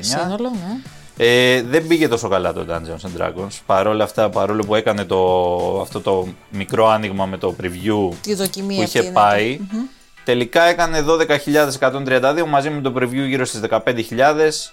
Σύνολο, 0.00 0.50
ναι. 0.50 0.80
Ε, 1.16 1.62
δεν 1.62 1.86
πήγε 1.86 2.08
τόσο 2.08 2.28
καλά 2.28 2.52
το 2.52 2.66
Dungeons 2.68 3.06
and 3.06 3.22
Dragons. 3.22 3.58
Παρόλα 3.66 4.04
αυτά, 4.04 4.30
παρόλο 4.30 4.64
που 4.64 4.74
έκανε 4.74 5.04
το, 5.04 5.80
αυτό 5.80 6.00
το 6.00 6.28
μικρό 6.50 6.88
άνοιγμα 6.88 7.26
με 7.26 7.38
το 7.38 7.54
preview 7.62 8.14
Τη 8.20 8.34
δοκιμή 8.34 8.74
που 8.74 8.82
αυτή 8.82 8.98
είχε 8.98 9.06
είναι 9.06 9.14
πάει, 9.14 9.58
τελικά 10.24 10.62
έκανε 10.62 11.04
12.132 11.80 12.44
μαζί 12.48 12.70
με 12.70 12.80
το 12.80 12.92
preview 12.96 13.26
γύρω 13.26 13.44
στις 13.44 13.60
15.000. 13.70 14.72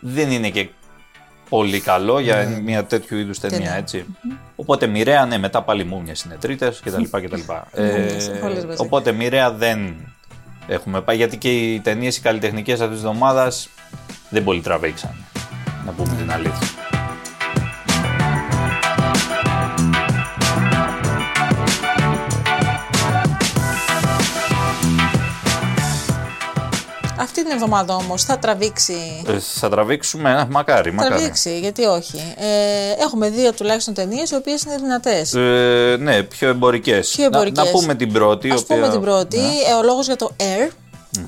Δεν 0.00 0.30
είναι 0.30 0.50
και 0.50 0.68
πολύ 1.48 1.80
καλό 1.80 2.18
για 2.20 2.60
μια 2.64 2.84
τέτοιου 2.84 3.16
είδους 3.18 3.38
ταινία, 3.38 3.58
Ταινία. 3.58 3.74
έτσι. 3.74 4.04
Οπότε 4.56 4.86
μοιραία, 4.86 5.26
ναι, 5.26 5.38
μετά 5.38 5.62
πάλι 5.62 5.84
μούμιες 5.84 6.22
είναι 6.22 6.36
τρίτες 6.40 6.80
κτλ. 6.84 7.02
κτλ. 7.02 7.40
Μούμιες, 7.76 8.28
ε, 8.28 8.40
όλες 8.44 8.64
μαζί. 8.64 8.82
οπότε 8.82 9.12
μοιραία 9.12 9.52
δεν 9.52 9.94
έχουμε 10.66 11.00
πάει, 11.00 11.16
γιατί 11.16 11.36
και 11.36 11.50
οι 11.50 11.80
ταινίες 11.80 12.16
οι 12.16 12.20
καλλιτεχνικές 12.20 12.80
αυτής 12.80 12.96
της 13.00 13.06
εβδομάδας 13.06 13.68
δεν 14.28 14.44
πολύ 14.44 14.60
τραβήξαν, 14.60 15.14
να 15.86 15.92
πούμε 15.92 16.14
την 16.16 16.32
αλήθεια. 16.32 16.68
Την 27.50 27.62
εβδομάδα 27.62 27.94
όμως 27.94 28.24
θα 28.24 28.38
τραβήξει. 28.38 29.22
Ε, 29.28 29.38
θα 29.38 29.68
τραβήξουμε, 29.68 30.30
ε, 30.30 30.44
μακάρι, 30.50 30.92
μακάρι. 30.92 31.14
Τραβήξει, 31.14 31.58
γιατί 31.58 31.84
όχι. 31.84 32.34
Ε, 32.36 33.02
έχουμε 33.02 33.28
δύο 33.30 33.52
τουλάχιστον 33.52 33.94
ταινίες 33.94 34.30
οι 34.30 34.34
οποίες 34.34 34.62
είναι 34.62 34.76
δυνατές. 34.76 35.34
Ε, 35.34 35.96
ναι, 36.00 36.22
πιο 36.22 36.48
εμπορικές. 36.48 37.08
Πιο 37.16 37.24
εμπορικές. 37.24 37.64
Να, 37.64 37.70
να 37.72 37.78
πούμε 37.78 37.94
την 37.94 38.12
πρώτη. 38.12 38.48
η 38.48 38.50
Α 38.50 38.54
οποία- 38.54 38.76
πούμε 38.76 38.88
την 38.90 39.00
πρώτη, 39.00 39.36
Ναι. 39.36 39.42
ε, 39.70 39.74
ο 39.78 39.82
λόγος 39.82 40.06
για 40.06 40.16
το 40.16 40.30
Air, 40.36 40.70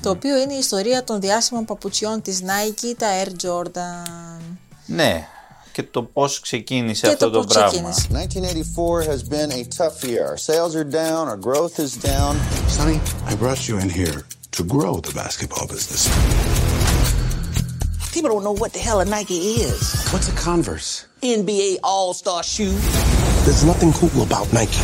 το 0.01 0.09
οποίο 0.09 0.37
είναι 0.37 0.53
η 0.53 0.57
ιστορία 0.57 1.03
των 1.03 1.19
διάσημων 1.21 1.65
παπουτσιών 1.65 2.21
της 2.21 2.41
Nike, 2.43 2.93
τα 2.97 3.07
Air 3.23 3.27
Jordan. 3.47 4.41
Ναι. 4.85 5.27
Και 5.71 5.83
το 5.83 6.03
πώς 6.03 6.39
ξεκίνησε 6.39 7.01
Και 7.07 7.13
αυτό 7.13 7.29
το 7.29 7.39
το, 7.39 7.45
πώς 7.45 7.53
πράγμα. 7.55 7.89
ξεκίνησε. 7.89 8.07
1984 8.11 9.03
has 9.03 9.21
been 9.33 9.49
a 9.51 9.63
tough 9.77 10.03
year. 10.09 10.27
Our 10.29 10.37
sales 10.47 10.75
are 10.75 10.89
down, 10.91 11.27
our 11.27 11.39
growth 11.47 11.77
is 11.85 11.91
down. 12.09 12.35
Sonny, 12.77 12.99
I 13.29 13.33
brought 13.43 13.67
you 13.69 13.77
in 13.83 13.89
here 13.99 14.17
to 14.52 14.62
grow 14.64 15.00
the 15.00 15.12
basketball 15.12 15.66
business. 15.66 16.08
People 18.12 18.30
don't 18.30 18.44
know 18.44 18.52
what 18.62 18.72
the 18.72 18.78
hell 18.78 19.00
a 19.00 19.04
Nike 19.04 19.38
is. 19.62 20.08
What's 20.10 20.28
a 20.28 20.36
Converse? 20.36 21.06
NBA 21.22 21.78
All 21.84 22.14
Star 22.14 22.42
shoe. 22.42 22.72
There's 23.44 23.64
nothing 23.64 23.92
cool 23.92 24.22
about 24.22 24.52
Nike. 24.52 24.82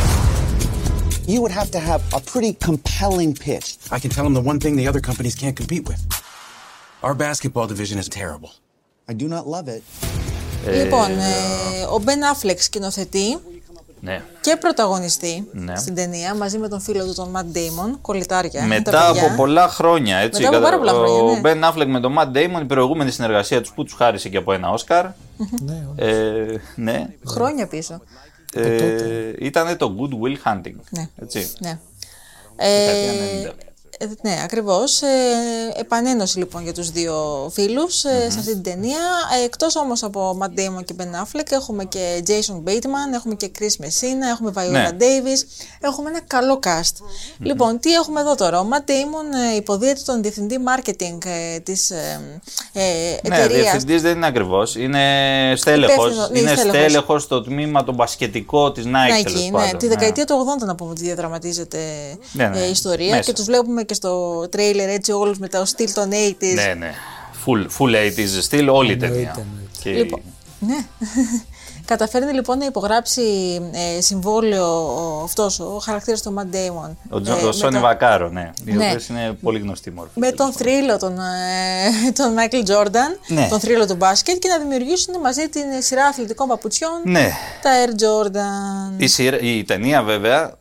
You 1.31 1.41
would 1.41 1.51
have 1.51 1.71
to 1.71 1.79
have 1.79 2.01
a 2.13 2.21
pretty 2.21 2.53
compelling 2.53 3.33
pitch. 3.33 3.77
I 3.91 3.99
can 3.99 4.11
tell 4.11 4.23
them 4.23 4.33
the 4.33 4.41
one 4.41 4.59
thing 4.59 4.75
the 4.75 4.87
other 4.87 5.01
companies 5.01 5.35
can't 5.35 5.55
compete 5.57 5.87
with. 5.87 6.01
Our 7.03 7.15
basketball 7.15 7.67
division 7.67 7.97
is 7.97 8.07
terrible. 8.07 8.51
I 9.07 9.13
do 9.13 9.27
not 9.27 9.47
love 9.47 9.67
it. 9.67 9.83
λοιπόν, 10.67 11.11
ε, 11.11 11.83
ο 11.83 12.01
Ben 12.05 12.21
Affleck 12.33 12.57
σκηνοθετεί 12.57 13.37
Ναι. 14.02 14.22
και 14.40 14.56
πρωταγωνιστή 14.60 15.48
Ναι. 15.52 15.76
στην 15.76 15.94
ταινία 15.94 16.34
μαζί 16.34 16.58
με 16.58 16.68
τον 16.68 16.80
φίλο 16.80 17.04
του 17.06 17.14
τον 17.14 17.32
Matt 17.36 17.56
Damon, 17.56 17.98
κολλητάρια. 18.00 18.60
τα 18.60 18.66
Μετά 18.66 18.90
παιδιά. 19.08 19.26
από 19.26 19.34
πολλά 19.36 19.68
χρόνια, 19.68 20.16
έτσι. 20.16 20.42
Μετά 20.42 20.56
από 20.56 20.64
πάρα 20.66 20.78
Κατά- 20.78 20.90
πολλά 20.92 21.06
χρόνια, 21.06 21.32
Ο 21.32 21.40
ναι. 21.40 21.40
Ben 21.44 21.70
Affleck 21.70 21.86
με 21.86 22.00
τον 22.00 22.14
Matt 22.18 22.36
Damon, 22.36 22.60
η 22.62 22.64
προηγούμενη 22.64 23.10
συνεργασία 23.10 23.60
τους 23.60 23.72
που 23.72 23.84
τους 23.84 23.92
χάρισε 23.94 24.28
και 24.28 24.36
από 24.36 24.52
ένα 24.52 24.70
Όσκαρ. 24.70 25.04
Ναι, 25.60 25.86
όντως. 25.90 26.06
ε, 26.08 26.60
ναι. 26.74 27.06
Χρόνια 27.26 27.66
πίσω. 27.66 28.00
Ε, 28.54 29.32
ήταν 29.38 29.76
το 29.76 29.94
Good 29.98 30.12
Will 30.12 30.36
Hunting. 30.52 30.74
Ναι. 30.90 31.08
Έτσι. 31.22 31.52
Ναι. 31.60 31.78
Δεκαετία 32.56 33.10
Ε, 33.12 33.52
90. 33.52 33.52
Ε, 34.02 34.06
ναι, 34.28 34.40
ακριβώς. 34.44 35.02
Ε, 35.02 35.06
επανένωση 35.76 36.38
λοιπόν 36.38 36.62
για 36.62 36.72
τους 36.72 36.90
δύο 36.90 37.48
φίλους 37.52 38.04
ε, 38.04 38.30
σε 38.30 38.38
αυτή 38.38 38.52
την 38.52 38.62
ταινία. 38.62 38.98
Ε, 39.40 39.44
εκτός 39.44 39.76
όμως 39.76 40.02
από 40.02 40.38
Matt 40.42 40.58
Damon 40.58 40.84
και 40.84 40.94
Ben 40.98 41.02
Affleck 41.22 41.50
έχουμε 41.50 41.84
και 41.84 42.22
Jason 42.26 42.62
Bateman, 42.68 43.14
έχουμε 43.14 43.34
και 43.34 43.50
Chris 43.58 43.84
Messina, 43.84 44.26
έχουμε 44.34 44.52
Viola 44.56 44.70
Ναι. 44.70 44.88
Davis, 44.98 45.66
έχουμε 45.80 46.08
ένα 46.10 46.20
καλό 46.26 46.58
cast. 46.64 47.04
Λοιπόν, 47.38 47.78
τι 47.80 47.92
έχουμε 47.92 48.20
εδώ 48.20 48.34
τώρα; 48.34 48.60
Ο 48.60 48.66
Matt 48.72 48.90
Damon 48.90 49.52
ε, 49.52 49.56
υποδίεται 49.56 50.00
τον 50.04 50.22
διευθυντή 50.22 50.56
marketing 50.66 51.18
ε, 51.26 51.58
της 51.58 51.90
ε, 51.90 52.20
ε, 52.72 52.82
Ναι, 53.28 53.36
εταιρείας. 53.36 53.60
διευθυντής 53.60 54.02
δεν 54.02 54.16
είναι 54.16 54.26
ακριβώς. 54.26 54.74
Είναι 54.76 55.00
στέλεχος. 55.56 55.96
Υπεύθυνος, 55.96 56.30
ναι, 56.30 56.38
Είναι 56.38 56.48
στέλεχος. 56.54 56.78
στέλεχος 56.80 57.22
στο 57.22 57.42
τμήμα 57.42 57.84
το 57.84 57.92
μπασκετικό 57.92 58.72
της 58.72 58.84
Nike. 58.86 59.20
Nike, 59.20 59.24
τέλος 59.24 59.44
ναι, 59.44 59.50
πάντων. 59.50 59.78
τη 59.78 59.86
δεκαετία 59.88 60.24
του 60.24 60.46
80 60.62 60.66
να 60.66 60.74
πούμε 60.74 60.90
ότι 60.90 61.02
διαδραματίζεται 61.02 61.78
Ναι, 62.32 62.46
ναι, 62.46 62.58
ε, 62.60 62.66
η 62.66 62.70
ιστορία 62.70 63.08
μέσα. 63.10 63.20
και 63.22 63.32
τους 63.32 63.44
βλέπουμε 63.44 63.82
και 63.90 63.96
στο 63.96 64.44
τρέιλερ 64.50 64.88
έτσι 64.88 65.12
όλους 65.12 65.38
με 65.38 65.48
το 65.48 65.64
στυλ 65.64 65.92
των 65.92 66.10
80s. 66.12 66.54
Ναι, 66.54 66.74
ναι. 66.78 66.92
Full, 67.46 67.66
full 67.78 67.94
80s 67.94 68.40
στυλ, 68.40 68.68
όλη 68.68 68.92
η 68.92 68.96
ταινία. 68.96 69.18
εννοείται. 69.18 69.44
Και- 69.82 69.90
Λοιπόν, 69.90 70.20
ναι. 70.60 70.76
Καταφέρνει 71.84 72.32
λοιπόν 72.32 72.58
να 72.58 72.64
υπογράψει 72.64 73.22
ε, 73.96 74.00
συμβόλαιο 74.00 74.66
ο, 74.94 75.22
αυτός 75.24 75.60
ο 75.60 75.78
χαρακτήρας 75.82 76.22
του 76.22 76.34
Matt 76.38 76.54
Damon. 76.54 76.90
Ο, 77.10 77.20
Τζο, 77.20 77.32
ε, 77.32 77.42
ο 77.42 77.46
με 77.46 77.52
Σόνι 77.52 77.72
τον- 77.72 77.80
Βακάρο, 77.82 78.28
ναι. 78.28 78.50
Οι 78.64 78.72
Ναι. 78.72 78.86
οποίες 78.88 79.08
είναι 79.08 79.32
πολύ 79.42 79.58
γνωστή 79.58 79.90
μόρφη. 79.90 80.10
με 80.18 80.30
τον 80.32 80.52
θρύλο 80.52 80.96
τον, 80.98 81.18
ε, 81.18 82.10
τον 82.18 82.34
Michael 82.38 82.70
Jordan, 82.70 83.16
Ναι. 83.26 83.46
τον 83.50 83.60
θρύλο 83.60 83.86
του 83.86 83.94
μπάσκετ 83.94 84.38
και 84.38 84.48
να 84.48 84.58
δημιουργήσουν 84.58 85.20
μαζί 85.20 85.48
την 85.48 85.62
σειρά 85.78 86.04
αθλητικών 86.06 86.48
παπουτσιών 86.48 87.00
Ναι. 87.04 87.30
τα 87.62 87.70
Air 87.84 87.90
Jordan. 88.02 88.94
Η, 88.96 89.06
σειρα- 89.06 89.40
η 89.40 89.64
ταινία 89.64 90.02
βέβαια 90.02 90.54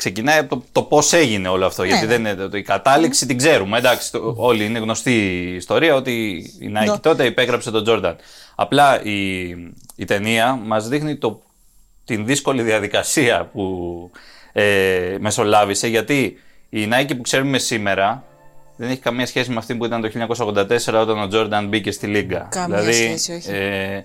ξεκινάει 0.00 0.38
από 0.38 0.56
το, 0.56 0.64
το 0.72 0.82
πώς 0.82 1.12
έγινε 1.12 1.48
όλο 1.48 1.66
αυτό. 1.66 1.84
γιατί 1.84 2.06
δεν 2.06 2.20
είναι 2.20 2.34
το, 2.34 2.56
η 2.56 2.62
κατάληξη 2.62 3.26
την 3.26 3.36
ξέρουμε. 3.38 3.78
Εντάξει, 3.78 4.12
το, 4.12 4.34
όλοι 4.36 4.64
είναι 4.64 4.78
γνωστή 4.78 5.12
η 5.12 5.54
ιστορία 5.54 5.94
ότι 5.94 6.12
η 6.60 6.72
Nike 6.76 6.90
Ναι. 6.90 6.98
τότε 6.98 7.24
υπέγραψε 7.24 7.70
τον 7.70 7.84
Jordan. 7.88 8.14
Απλά 8.54 9.02
η, 9.02 9.48
η 9.96 10.04
ταινία 10.06 10.54
μας 10.64 10.88
δείχνει 10.88 11.16
το, 11.16 11.42
την 12.04 12.26
δύσκολη 12.26 12.62
διαδικασία 12.62 13.48
που 13.52 14.10
ε, 14.52 15.16
μεσολάβησε 15.20 15.88
γιατί 15.88 16.38
η 16.68 16.88
Nike 16.92 17.16
που 17.16 17.22
ξέρουμε 17.22 17.58
σήμερα 17.58 18.24
δεν 18.76 18.90
έχει 18.90 19.00
καμία 19.00 19.26
σχέση 19.26 19.50
με 19.50 19.56
αυτή 19.56 19.74
που 19.74 19.84
ήταν 19.84 20.00
το 20.00 20.10
1984 20.36 21.00
όταν 21.00 21.18
ο 21.18 21.28
Jordan 21.32 21.66
μπήκε 21.68 21.90
στη 21.90 22.06
Λίγκα. 22.06 22.48
Καμία 22.50 22.78
δηλαδή, 22.80 22.96
σχέση, 23.18 23.32
όχι. 23.32 23.50
Ε, 23.50 24.00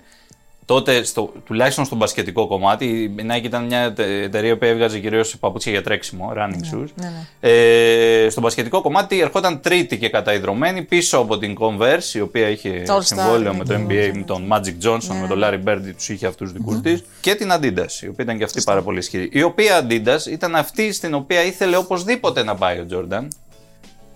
τότε, 0.65 1.04
στο, 1.04 1.32
τουλάχιστον 1.45 1.86
στο 1.86 1.95
μπασκετικό 1.95 2.47
κομμάτι, 2.47 2.86
η 2.86 3.15
Nike 3.32 3.43
ήταν 3.43 3.65
μια 3.65 3.80
ετε- 3.80 4.23
εταιρεία 4.23 4.58
που 4.58 4.65
έβγαζε 4.65 4.99
κυρίως 4.99 5.38
παπούτσια 5.38 5.71
για 5.71 5.84
τρέξιμο, 5.84 6.34
running 6.38 6.75
shoes. 6.75 6.88
ναι, 6.95 7.08
ναι. 7.08 7.49
Ε, 7.49 8.30
στο 8.30 8.41
μπασκετικό 8.41 8.82
κομμάτι 8.82 9.19
ερχόταν 9.19 9.62
τρίτη 9.62 9.97
και 9.97 10.10
καταϊδρωμένη 10.10 10.82
πίσω 10.84 11.17
από 11.17 11.38
την 11.38 11.58
Converse, 11.60 12.13
η 12.13 12.19
οποία 12.21 12.49
είχε 12.49 12.84
Το 12.86 12.95
All 12.95 12.97
Star, 12.97 13.04
συμβόλαιο 13.04 13.51
ναι, 13.51 13.58
με 13.58 13.63
το 13.63 13.78
ναι, 13.78 13.86
NBA, 13.89 14.12
με 14.15 14.23
τον 14.23 14.47
Magic 14.51 14.88
Johnson, 14.88 15.15
με 15.21 15.28
τον 15.28 15.41
Larry 15.43 15.69
Bird, 15.69 15.80
τους 15.95 16.10
είχε 16.10 16.28
αυτούς 16.28 16.51
δικούς 16.51 16.82
της. 16.82 17.04
Και 17.21 17.36
την 17.36 17.49
Adidas, 17.51 18.01
η 18.01 18.08
οποία 18.08 18.23
ήταν 18.23 18.38
και 18.38 18.43
αυτή 18.43 18.62
πάρα 18.63 18.82
πολύ 18.82 18.97
ισχυρή. 18.97 19.30
Η 19.32 19.43
οποία 19.43 19.88
Adidas 19.88 20.25
ήταν 20.32 20.56
αυτή 20.56 20.91
στην 20.91 21.13
οποία 21.13 21.43
ήθελε 21.43 21.78
οπωσδήποτε 21.78 22.43
να 22.43 22.56
πάει 22.56 22.78
ο 22.78 22.86
Jordan. 22.91 23.28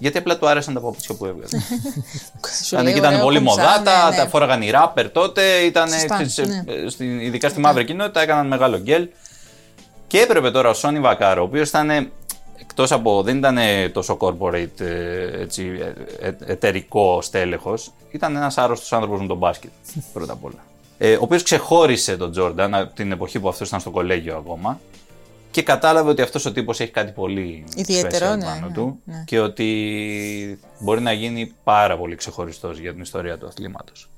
Γιατί 0.01 0.17
απλά 0.17 0.37
του 0.37 0.47
άρεσαν 0.47 0.73
τα 0.73 0.79
παπούτσια 0.79 1.15
που 1.15 1.25
έβγαζε. 1.25 1.59
Σου 2.65 2.75
Ήταν, 2.75 2.83
λέει, 2.83 2.93
και 2.93 2.99
ήταν 2.99 3.11
ωραίο 3.13 3.23
πολύ 3.23 3.37
κομψά, 3.37 3.61
μοδάτα, 3.61 4.09
ναι, 4.09 4.15
τα 4.15 4.23
ναι. 4.23 4.29
φόραγαν 4.29 4.61
οι 4.61 4.69
ράπερ 4.69 5.09
τότε, 5.09 5.41
ήταν 5.57 5.89
Σωστά, 5.89 6.15
στις, 6.15 6.37
ναι. 6.37 6.63
ε, 6.73 6.89
στην- 6.89 7.19
ειδικά 7.19 7.49
στη 7.49 7.59
μαύρη 7.59 7.85
κοινότητα, 7.85 8.21
έκαναν 8.21 8.47
μεγάλο 8.47 8.77
γκέλ. 8.77 9.07
Και 10.07 10.19
έπρεπε 10.19 10.51
τώρα 10.51 10.69
ο 10.69 10.73
Σόνι 10.73 10.99
Βακάρο, 10.99 11.41
ο 11.41 11.45
οποίος 11.45 11.69
ήταν 11.69 12.11
εκτός 12.59 12.91
από. 12.91 13.21
δεν 13.23 13.37
ήταν 13.37 13.57
τόσο 13.93 14.17
corporate, 14.19 14.79
ε, 14.79 15.41
έτσι, 15.41 15.79
ε, 16.21 16.27
ε, 16.27 16.35
εταιρικό 16.45 17.21
στέλεχος, 17.21 17.91
ήταν 18.11 18.35
ένας 18.35 18.57
άρρωστος 18.57 18.93
άνθρωπος 18.93 19.21
με 19.21 19.27
τον 19.27 19.37
μπάσκετ, 19.37 19.71
πρώτα 20.13 20.33
απ' 20.33 20.43
όλα. 20.45 20.63
Ε, 20.97 21.13
ο 21.13 21.19
οποίος 21.21 21.43
ξεχώρισε 21.43 22.17
τον 22.17 22.31
Τζόρνταν 22.31 22.75
από 22.75 22.95
την 22.95 23.11
εποχή 23.11 23.39
που 23.39 23.49
αυτός 23.49 23.67
ήταν 23.67 23.79
στο 23.79 23.89
κολέγιο 23.89 24.35
ακόμα 24.37 24.79
και 25.51 25.61
κατάλαβε 25.61 26.09
ότι 26.09 26.21
αυτός 26.21 26.45
ο 26.45 26.51
τύπος 26.51 26.79
έχει 26.79 26.91
κάτι 26.91 27.11
πολύ 27.11 27.63
Ιδιαίτερο, 27.75 28.31
special 28.31 28.37
ναι, 28.37 28.43
πάνω 28.43 28.67
ναι, 28.67 28.73
του 28.73 28.99
ναι. 29.03 29.23
και 29.25 29.39
ότι 29.39 30.59
μπορεί 30.79 31.01
να 31.01 31.11
γίνει 31.11 31.53
πάρα 31.63 31.97
πολύ 31.97 32.15
ξεχωριστός 32.15 32.79
για 32.79 32.91
την 32.91 33.01
ιστορία 33.01 33.37
του 33.37 33.47
αθλήματος. 33.47 34.09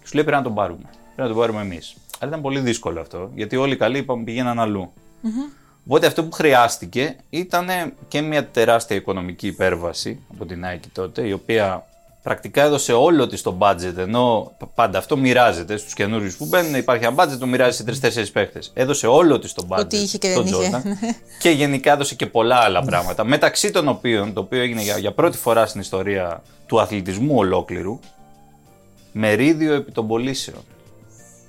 Και 0.00 0.06
σου 0.06 0.14
λέει 0.14 0.24
πρέπει 0.24 0.38
να 0.38 0.44
τον 0.44 0.54
πάρουμε. 0.54 0.88
Πρέπει 1.14 1.20
να 1.20 1.26
τον 1.26 1.36
πάρουμε 1.36 1.60
εμείς. 1.60 1.96
Αλλά 2.18 2.30
ήταν 2.30 2.42
πολύ 2.42 2.60
δύσκολο 2.60 3.00
αυτό, 3.00 3.30
γιατί 3.34 3.56
όλοι 3.56 3.72
οι 3.72 3.76
καλοί 3.76 3.98
είπαμε 3.98 4.24
πήγαιναν 4.24 4.60
αλλού. 4.60 4.92
Οπότε 5.86 6.06
αυτό 6.06 6.24
που 6.24 6.32
χρειάστηκε 6.32 7.16
ήταν 7.30 7.66
και 8.08 8.20
μια 8.20 8.46
τεράστια 8.46 8.96
οικονομική 8.96 9.46
υπέρβαση 9.46 10.20
από 10.32 10.46
την 10.46 10.64
Nike 10.64 10.86
τότε, 10.92 11.26
η 11.26 11.32
οποία 11.32 11.86
πρακτικά 12.22 12.62
έδωσε 12.62 12.92
όλο 12.92 13.26
της 13.26 13.42
το 13.42 13.56
budget, 13.58 13.96
ενώ 13.96 14.52
πάντα 14.74 14.98
αυτό 14.98 15.16
μοιράζεται 15.16 15.76
στους 15.76 15.94
καινούριους 15.94 16.36
που 16.36 16.46
μπαίνουν, 16.46 16.74
υπάρχει 16.74 17.04
ένα 17.04 17.24
budget, 17.24 17.36
το 17.38 17.46
μοιράζει 17.46 17.76
σε 17.76 17.84
τρει-τέσσερι 17.84 18.28
παίχτες. 18.28 18.70
Έδωσε 18.74 19.06
όλο 19.06 19.38
της 19.38 19.52
το 19.52 19.66
budget 19.68 19.78
Ό,τι 19.78 19.96
είχε 19.96 20.18
και 20.18 20.30
στον 20.30 20.44
δεν 20.44 20.60
είχε. 20.60 20.82
Jordan 20.84 21.14
και 21.42 21.50
γενικά 21.50 21.92
έδωσε 21.92 22.14
και 22.14 22.26
πολλά 22.26 22.56
άλλα 22.56 22.82
πράγματα. 22.82 23.24
Μεταξύ 23.24 23.70
των 23.70 23.88
οποίων, 23.88 24.32
το 24.32 24.40
οποίο 24.40 24.60
έγινε 24.60 24.82
για, 24.82 24.98
για 24.98 25.12
πρώτη 25.12 25.36
φορά 25.36 25.66
στην 25.66 25.80
ιστορία 25.80 26.42
του 26.66 26.80
αθλητισμού 26.80 27.36
ολόκληρου, 27.36 28.00
μερίδιο 29.12 29.74
επί 29.74 29.92
των 29.92 30.06
πωλήσεων. 30.06 30.64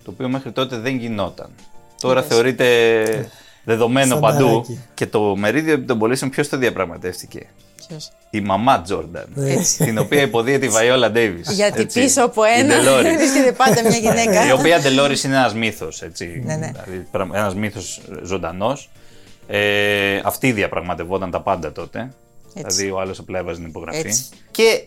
Το 0.03 0.11
οποίο 0.11 0.29
μέχρι 0.29 0.51
τότε 0.51 0.77
δεν 0.77 0.95
γινόταν. 0.95 1.49
Τώρα 2.01 2.23
θεωρείται 2.23 2.65
δεδομένο 3.63 4.15
Στανταράκι. 4.15 4.43
παντού. 4.43 4.79
Και 4.93 5.07
το 5.07 5.35
μερίδιο 5.35 5.73
επί 5.73 5.85
των 5.85 5.97
πωλήσεων 5.99 6.31
ποιος 6.31 6.49
το 6.49 6.57
διαπραγματεύτηκε; 6.57 7.49
Ποιος; 7.87 8.09
Η 8.29 8.41
μαμά 8.41 8.81
Τζόρνταν. 8.81 9.25
Έτσι. 9.37 9.83
την 9.83 9.97
οποία 9.97 10.21
υποδίεται 10.21 10.65
η 10.65 10.69
Βαϊόλα 10.69 11.11
Ντέιβις. 11.11 11.51
Γιατί 11.51 11.85
πίσω 11.85 12.23
από 12.23 12.41
ένα 12.43 12.75
βρίσκεται 13.17 13.51
πάντα 13.51 13.81
μια 13.81 13.97
γυναίκα. 13.97 14.47
Η 14.47 14.51
οποία 14.51 14.79
Ντελόρις 14.79 15.23
είναι 15.23 15.35
ένας 15.35 15.53
μύθος. 15.53 16.01
Ναι, 16.43 16.55
ναι. 16.55 16.71
Δηλαδή, 16.85 17.07
ένας 17.33 17.55
μύθος 17.55 18.01
ζωντανός. 18.23 18.89
Ε, 19.47 20.21
αυτή 20.23 20.51
διαπραγματευόταν 20.51 21.31
τα 21.31 21.41
πάντα 21.41 21.71
τότε. 21.71 22.13
Δηλαδή, 22.53 22.91
ο 22.91 22.99
άλλος 22.99 23.19
απλά 23.19 23.39
έβαζε 23.39 23.59
την 23.59 23.67
υπογραφή. 23.69 23.97
Έτσι. 23.99 24.23
Και 24.51 24.83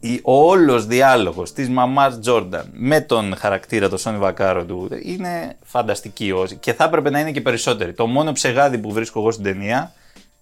η, 0.00 0.20
ο 0.22 0.46
όλος 0.48 0.86
διάλογος 0.86 1.52
της 1.52 1.68
μαμάς 1.68 2.18
Τζόρνταν 2.20 2.70
με 2.72 3.00
τον 3.00 3.36
χαρακτήρα 3.36 3.88
του 3.88 3.98
Σόνι 3.98 4.18
Βακάρο 4.18 4.64
του 4.64 4.88
είναι 5.02 5.56
φανταστική 5.64 6.32
ως- 6.32 6.54
και 6.60 6.72
θα 6.72 6.84
έπρεπε 6.84 7.10
να 7.10 7.20
είναι 7.20 7.30
και 7.30 7.40
περισσότερη. 7.40 7.92
Το 7.92 8.06
μόνο 8.06 8.32
ψεγάδι 8.32 8.78
που 8.78 8.92
βρίσκω 8.92 9.20
εγώ 9.20 9.30
στην 9.30 9.44
ταινία 9.44 9.92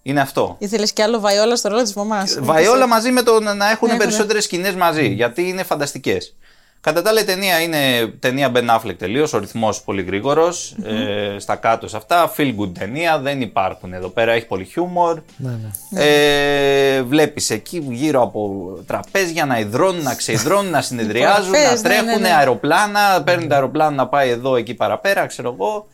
είναι 0.07 0.19
αυτό. 0.21 0.55
Ήθελε 0.59 0.85
κι 0.87 1.01
άλλο 1.01 1.19
Βαϊόλα 1.19 1.55
στο 1.55 1.69
ρόλο 1.69 1.81
της 1.83 1.93
μαμάς. 1.93 2.37
Βαϊόλα 2.41 2.87
μαζί 2.87 3.11
με 3.11 3.21
το 3.21 3.39
να- 3.39 3.53
να 3.53 3.69
έχουν 3.69 3.87
Ναι, 3.87 3.93
ναι, 3.93 3.99
ναι. 3.99 4.03
περισσότερες 4.05 4.43
σκηνές 4.43 4.73
μαζί, 4.75 5.07
γιατί 5.07 5.47
είναι 5.47 5.63
φανταστικές. 5.63 6.35
Κατά 6.81 7.01
τα 7.01 7.09
άλλα, 7.09 7.21
η 7.21 7.23
ταινία 7.23 7.61
είναι 7.61 7.77
ταινία 8.19 8.51
Ben 8.55 8.69
Affleck 8.77 8.95
τελείως, 8.97 9.33
ο 9.33 9.37
ρυθμός 9.37 9.81
πολύ 9.81 10.01
γρήγορος, 10.03 10.75
ε, 10.83 11.39
στα 11.39 11.55
κάτω 11.55 11.87
σε 11.87 11.97
αυτά. 11.97 12.33
Feel 12.37 12.55
good 12.59 12.71
ταινία, 12.79 13.19
δεν 13.19 13.41
υπάρχουν 13.41 13.93
εδώ 13.93 14.07
πέρα, 14.07 14.31
έχει 14.31 14.45
πολύ 14.45 14.65
χιούμορ. 14.65 15.19
Ναι, 15.37 15.49
ναι. 15.89 16.03
Ε, 16.03 17.01
βλέπεις 17.03 17.49
εκεί 17.49 17.87
γύρω 17.91 18.21
από 18.21 18.63
τραπέζια 18.87 19.45
να 19.45 19.59
υδρώνουν, 19.59 20.03
να 20.03 20.15
ξεϊδρώνουν, 20.15 20.71
να 20.71 20.81
συνεδριάζουν, 20.89 21.51
να 21.51 21.57
Υπογραφές, 21.57 21.81
ναι, 21.81 21.89
τρέχουν 21.89 22.05
ναι, 22.05 22.15
ναι. 22.17 22.33
αεροπλάνα, 22.33 23.21
παίρνει 23.25 23.47
το 23.47 23.53
αεροπλάνο 23.53 23.95
να 23.95 24.07
πάει 24.07 24.29
εδώ, 24.29 24.55
εκεί 24.55 24.73
παραπέρα, 24.73 25.25
ξέρω 25.25 25.53
εγώ. 25.59 25.87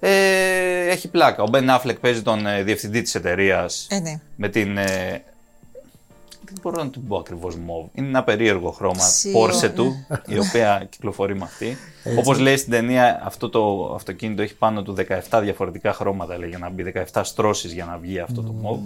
Ε, 0.00 0.88
έχει 0.90 1.08
πλάκα. 1.08 1.42
Ο 1.42 1.48
Μπεν 1.48 1.66
Affleck 1.70 2.00
παίζει 2.00 2.22
τον 2.22 2.46
ε, 2.46 2.62
διευθυντή 2.62 3.02
της 3.02 3.14
εταιρείας 3.14 3.86
Ε, 3.90 3.98
ναι. 3.98 4.20
με 4.36 4.48
την. 4.48 4.76
Ε, 4.76 5.22
δεν 6.52 6.58
μπορώ 6.62 6.82
να 6.82 6.90
του 6.90 7.00
πω 7.00 7.16
ακριβώς 7.16 7.56
μοβ. 7.56 7.86
Είναι 7.94 8.06
ένα 8.08 8.22
περίεργο 8.24 8.70
χρώμα. 8.70 9.04
Ξύλο, 9.08 9.38
Πόρσε 9.38 9.66
ναι. 9.66 9.72
του, 9.72 10.06
η 10.26 10.38
οποία 10.38 10.82
κυκλοφορεί 10.90 11.34
με 11.36 11.44
αυτή. 11.44 11.76
Όπως 12.18 12.38
λέει 12.38 12.56
στην 12.56 12.70
ταινία, 12.72 13.20
αυτό 13.24 13.48
το 13.48 13.92
αυτοκίνητο 13.94 14.42
έχει 14.42 14.54
πάνω 14.54 14.82
του 14.82 14.96
17 15.30 15.40
διαφορετικά 15.42 15.92
χρώματα. 15.92 16.38
Λέει, 16.38 16.48
για 16.48 16.58
να 16.58 16.68
μπει 16.70 16.92
17 17.12 17.20
στρώσεις 17.24 17.72
για 17.72 17.84
να 17.84 17.96
βγει 17.96 18.18
αυτό 18.18 18.42
το 18.42 18.52
μοβ. 18.52 18.78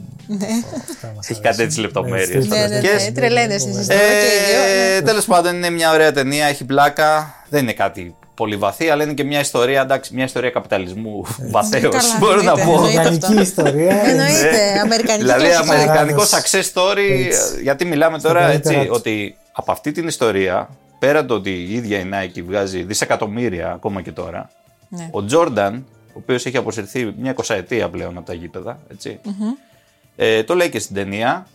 Έχει 1.28 1.40
κάτι 1.40 1.62
έτσι 1.62 1.80
λεπτομέρειες. 1.80 2.46
Ναι, 2.46 2.66
ναι, 2.66 2.80
ναι. 2.80 3.12
Τρελαίνεσαι 3.14 3.68
εσείς 3.68 3.86
τώρα 3.86 4.00
και 4.00 4.26
οι 4.26 4.50
δύο. 4.50 4.60
ναι. 4.90 4.96
Ε, 4.96 5.02
Τέλος 5.02 5.24
πάντων, 5.24 5.54
είναι 5.54 5.70
μια 5.70 5.92
ωραία 5.92 6.12
ταινία, 6.12 6.46
έχει 6.46 6.64
πλάκα. 6.64 7.34
Δεν 7.50 7.62
είναι 7.62 7.72
κάτι 7.72 8.14
πολύ 8.34 8.56
βαθύ, 8.56 8.88
αλλά 8.88 9.02
είναι 9.04 9.12
και 9.12 9.24
μια 9.24 9.40
ιστορία, 9.40 9.80
εντάξει, 9.80 10.14
μια 10.14 10.24
ιστορία 10.24 10.50
καπιταλισμού 10.50 11.24
βαθέως. 11.56 11.94
καλά, 11.94 12.16
Μπορώ 12.18 12.42
να 12.42 12.50
εννοείται, 12.50 12.64
πω. 12.64 12.72
εννοείται. 12.86 12.98
Οργανική 12.98 13.40
ιστορία. 13.40 13.96
Εννοείται. 14.10 14.78
Αμερικανική 14.82 15.24
Δηλαδή, 15.24 15.44
κλασική. 15.44 15.70
αμερικανικό 15.70 16.22
Παράδοση. 16.30 16.60
success 16.72 16.80
story. 16.80 17.24
Έτσι. 17.26 17.62
Γιατί 17.62 17.84
μιλάμε 17.84 18.20
τώρα 18.20 18.40
καλύτερα 18.40 18.74
έτσι, 18.76 18.86
του. 18.88 18.94
ότι 18.96 19.36
από 19.52 19.72
αυτή 19.72 19.92
την 19.92 20.06
ιστορία, 20.06 20.68
πέρα 20.98 21.24
το 21.24 21.34
ότι 21.34 21.50
η 21.50 21.72
ίδια 21.74 21.98
η 21.98 22.04
Nike 22.12 22.42
βγάζει 22.46 22.82
δισεκατομμύρια 22.82 23.72
ακόμα 23.72 24.02
και 24.02 24.12
τώρα, 24.12 24.50
Ναι. 24.88 25.08
ο 25.10 25.24
Τζόρνταν, 25.24 25.86
ο 26.08 26.18
οποίος 26.18 26.46
έχει 26.46 26.56
αποσυρθεί 26.56 27.14
μια 27.18 27.30
εικοσαετία 27.30 27.88
πλέον 27.88 28.16
από 28.16 28.26
τα 28.26 28.34
γήπεδα, 28.34 28.78
έτσι, 28.90 29.20
ε, 30.16 30.42
το 30.42 30.54
λέει 30.54 30.68
και 30.70 30.78
στην 30.78 30.94
ταινία, 30.94 31.46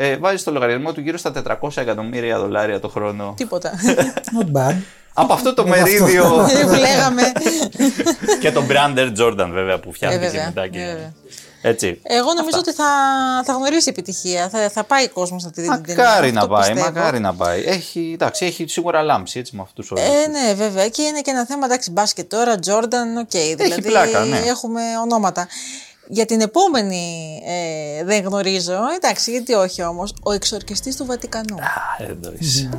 ε, 0.00 0.16
βάζεις 0.16 0.40
στο 0.40 0.50
λογαριασμό 0.52 0.92
του 0.92 1.00
γύρω 1.00 1.18
στα 1.18 1.32
400 1.60 1.68
εκατομμύρια 1.74 2.38
δολάρια 2.38 2.80
το 2.80 2.88
χρόνο. 2.88 3.34
Τίποτα. 3.36 3.72
Not 4.40 4.56
bad. 4.58 4.74
από 5.14 5.32
αυτό 5.32 5.54
το 5.54 5.66
Με 5.66 5.70
αυτό. 5.80 5.84
μερίδιο 5.84 6.24
Ε, 6.60 6.64
που 6.64 6.74
λέγαμε. 6.74 7.22
και 8.40 8.52
τον 8.52 8.66
Brander 8.70 9.12
Jordan 9.20 9.48
βέβαια 9.52 9.78
που 9.78 9.88
Ε, 9.88 9.92
φτιάχνει 9.92 10.18
και 10.18 10.24
βέβαια, 10.24 10.44
μετά. 10.46 10.68
Και... 10.68 10.80
ε, 10.80 10.86
βέβαια. 10.86 11.12
Έτσι. 11.62 12.00
Εγώ 12.02 12.32
νομίζω 12.32 12.58
ότι 12.58 12.72
θα, 12.72 12.84
θα 13.44 13.52
γνωρίσει 13.52 13.88
επιτυχία. 13.88 14.48
Θα, 14.48 14.68
θα 14.70 14.84
πάει 14.84 15.04
ο 15.04 15.08
κόσμος 15.08 15.44
να 15.44 15.50
τη 15.50 15.60
δει 15.60 15.68
την 15.68 15.82
ταινία. 15.82 16.04
Μακάρι 16.04 16.32
να 16.32 16.40
Αυτό 16.40 16.54
πάει, 16.54 16.72
πιστεύω. 16.72 16.92
μακάρι 16.94 17.18
να 17.20 17.34
πάει. 17.34 17.62
Έχει, 17.66 18.10
εντάξει, 18.14 18.46
έχει 18.46 18.64
σίγουρα 18.68 19.02
λάμψη 19.02 19.38
έτσι 19.38 19.56
με 19.56 19.62
αυτούς 19.62 19.90
όλους. 19.90 20.04
Ε, 20.04 20.28
ναι, 20.30 20.54
βέβαια. 20.54 20.88
Και 20.88 21.02
είναι 21.02 21.20
και 21.20 21.30
ένα 21.30 21.46
θέμα, 21.46 21.64
εντάξει, 21.64 21.90
μπάσκετ 21.90 22.30
τώρα, 22.30 22.58
Τζόρνταν, 22.58 23.16
οκ. 23.16 23.30
δηλαδή 23.56 23.82
πλάκα, 23.82 24.24
ναι. 24.24 24.38
έχουμε 24.38 24.80
ονόματα. 25.02 25.48
Για 26.10 26.26
την 26.26 26.40
επόμενη 26.40 27.40
ε, 27.46 28.04
δεν 28.04 28.24
γνωρίζω, 28.24 28.78
εντάξει, 28.96 29.30
γιατί 29.30 29.52
όχι 29.52 29.82
όμως, 29.82 30.14
ο 30.22 30.32
εξορκιστής 30.32 30.96
του 30.96 31.04
Βατικανού. 31.04 31.56
Εδώ 31.98 32.32
είσαι. 32.38 32.70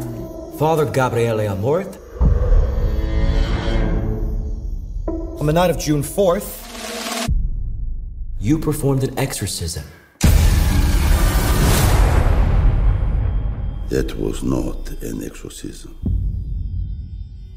Father 0.60 0.88
Gabriele 0.96 1.48
Amorth. 1.56 1.91
On 5.39 5.46
the 5.46 5.54
night 5.54 5.72
of 5.74 5.78
June 5.88 6.04
4th, 6.04 6.50
you 8.48 8.56
performed 8.60 9.04
an 9.08 9.13
exorcism. 9.26 9.86
That 13.94 14.10
was 14.26 14.38
not 14.44 14.80
an 15.10 15.18
exorcism. 15.30 15.92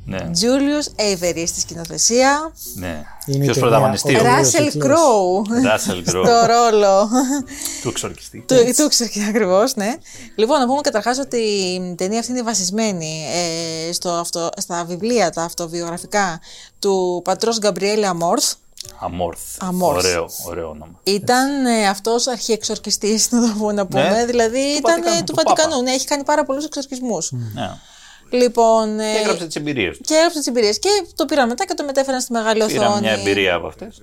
Ναι, 0.05 0.31
Τζούλιος 0.31 0.89
Έιβερη 0.97 1.47
στη 1.47 1.61
σκηνοθεσία. 1.61 2.53
ναι. 2.75 3.03
Είναι 3.27 3.45
Ποιος 3.45 3.55
και 3.55 3.61
πρωταγωνιστή, 3.61 4.11
μια- 4.13 4.21
ο 4.21 4.25
Ράσελ 4.25 4.71
κύκλος. 4.71 4.85
Κρόου. 4.85 5.43
Ράσελ 5.65 6.05
Κρόου. 6.05 6.25
Στο 6.25 6.47
ρόλο 6.47 7.09
του 7.83 7.89
εξορκιστή. 7.89 8.39
του, 8.49 8.55
του 8.55 8.83
εξορκιστή 8.83 9.25
ακριβώς, 9.29 9.75
ναι. 9.75 9.95
Λοιπόν, 10.37 10.59
να 10.61 10.67
πούμε 10.67 10.81
καταρχάς 10.81 11.19
ότι 11.19 11.37
η 11.37 11.95
ταινία 11.97 12.19
αυτή 12.19 12.33
είναι 12.33 12.43
βασισμένη 12.43 13.25
ε, 13.89 13.93
στο 13.93 14.11
αυτο, 14.11 14.49
στα 14.57 14.85
βιβλία, 14.85 15.31
τα 15.31 15.43
αυτοβιογραφικά 15.43 16.41
του 16.79 17.21
πατρός 17.25 17.59
Γκαμπριέλε 17.59 18.07
Αμόρθ, 18.07 18.53
Αμόρθ. 19.01 19.41
Αμόρθ. 19.59 20.05
Ωραίο, 20.05 20.29
ωραίο 20.47 20.69
όνομα. 20.69 21.01
Ήταν 21.03 21.67
ε, 21.67 21.89
αυτός 21.89 22.27
αρχιεξορκιστής, 22.27 23.29
να 23.31 23.41
το 23.41 23.55
πω 23.59 23.73
να 23.73 23.87
πούμε. 23.87 24.09
Ναι, 24.11 24.25
δηλαδή 24.27 24.61
του 24.73 24.79
ήταν 24.79 24.95
Βατικανού, 24.95 25.17
ε, 25.17 25.19
του 25.19 25.25
του 25.25 25.35
Βατικανού. 25.45 25.71
Πάπα. 25.71 25.83
Ναι, 25.83 25.91
έχει 25.91 26.07
κάνει 26.07 26.25
πάρα 26.25 26.45
πολλούς 26.45 26.65
εξορκισμούς. 26.65 27.33
Ναι. 27.55 27.71
Λοιπόν. 28.33 29.01
ε, 29.01 29.13
Και 29.13 29.19
έγραψε 29.19 29.47
τις 29.47 29.57
εμπειρίες 29.57 29.97
του. 29.97 30.03
και 30.07 30.15
έγραψε 30.15 30.39
τις 30.39 30.47
εμπειρίες. 30.47 30.79
Και 30.79 30.89
το 31.15 31.25
πήραν 31.25 31.49
μετά 31.49 31.65
και 31.65 31.75
το 31.75 31.85
μετέφεραν 31.85 32.21
στη 32.21 32.33
μεγάλη 32.33 32.65
Πήρα 32.65 32.87
οθόνη. 32.89 33.01
μια 33.01 33.13
εμπειρία 33.13 33.55
από 33.55 33.67
αυτές. 33.67 34.03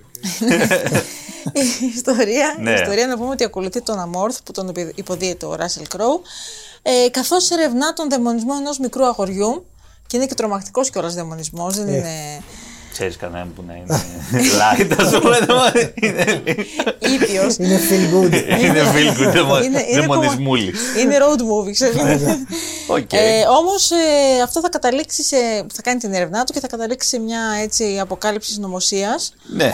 η 1.82 1.86
ιστορία, 1.94 2.56
Ναι. 2.60 2.70
η 2.70 2.74
ιστορία 2.74 3.06
να 3.06 3.16
πούμε 3.16 3.30
ότι 3.30 3.44
ακολουθεί 3.44 3.80
τον 3.82 3.98
Αμόρθ 3.98 4.38
που 4.44 4.52
τον 4.52 4.68
υπη- 4.68 4.98
υποδίεται 4.98 5.46
ο 5.46 5.54
Ράσελ 5.54 5.86
Κρόου 5.88 6.22
ε, 6.82 7.08
καθώς 7.10 7.50
ερευνά 7.50 7.92
τον 7.92 8.10
δαιμονισμό 8.10 8.52
ενός 8.58 8.78
μικρού 8.78 9.06
αγοριού 9.06 9.66
και 10.06 10.16
είναι 10.16 10.26
και 10.26 10.34
τρομακτικός 10.34 10.90
κιόλας 10.90 11.14
δαιμονισμός, 11.14 11.76
δεν 11.76 11.88
είναι 11.88 12.42
Ξέρεις 13.00 13.16
κανέναν 13.16 13.52
που 13.54 13.64
να 13.66 13.74
είναι 13.74 13.86
light, 14.60 14.92
ας 14.98 15.18
πούμε. 15.18 15.38
δεν 16.00 16.42
είναι- 16.44 16.66
ήπιος. 17.14 17.56
Είναι 17.56 17.80
feel 17.90 18.14
good. 18.14 18.32
Είναι 18.62 18.82
feel 18.94 19.20
good, 19.20 19.64
Είναι- 19.64 19.84
είναι 19.90 20.00
δαιμονισμούλη. 20.00 20.72
είναι 21.00 21.16
road 21.20 21.40
movie, 21.40 21.72
ξέρεις. 21.72 21.96
Οκ. 22.86 23.12
Ε, 23.12 23.42
Όμως 23.58 23.90
ε, 23.90 24.42
αυτό 24.42 24.60
θα 24.60 24.68
καταλήξει 24.68 25.22
σε. 25.22 25.36
θα 25.74 25.82
κάνει 25.82 25.98
την 25.98 26.12
έρευνά 26.14 26.44
του 26.44 26.52
και 26.52 26.60
θα 26.60 26.66
καταλήξει 26.66 27.08
σε 27.08 27.18
μια 27.18 27.40
έτσι, 27.62 27.98
αποκάλυψη 28.00 28.52
συνωμοσίας 28.52 29.32
Ναι. 29.56 29.72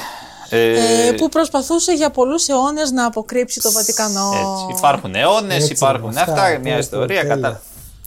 Ε, 0.50 1.06
ε, 1.08 1.12
που 1.12 1.28
προσπαθούσε 1.28 1.92
για 1.92 2.10
πολλούς 2.10 2.48
αιώνες 2.48 2.90
να 2.90 3.04
αποκρύψει 3.06 3.60
το 3.60 3.72
Βατικανό. 3.72 4.30
Έτσι. 4.34 4.78
Υπάρχουν 4.78 5.14
αιώνες, 5.14 5.56
Έτσι, 5.56 5.72
υπάρχουν 5.72 6.08
αυτά, 6.08 6.20
αυτά, 6.22 6.48
μια 6.48 6.58
τέλεια, 6.60 6.78
ιστορία. 6.78 7.20
τέλεια. 7.20 7.34
Κατά... 7.34 7.62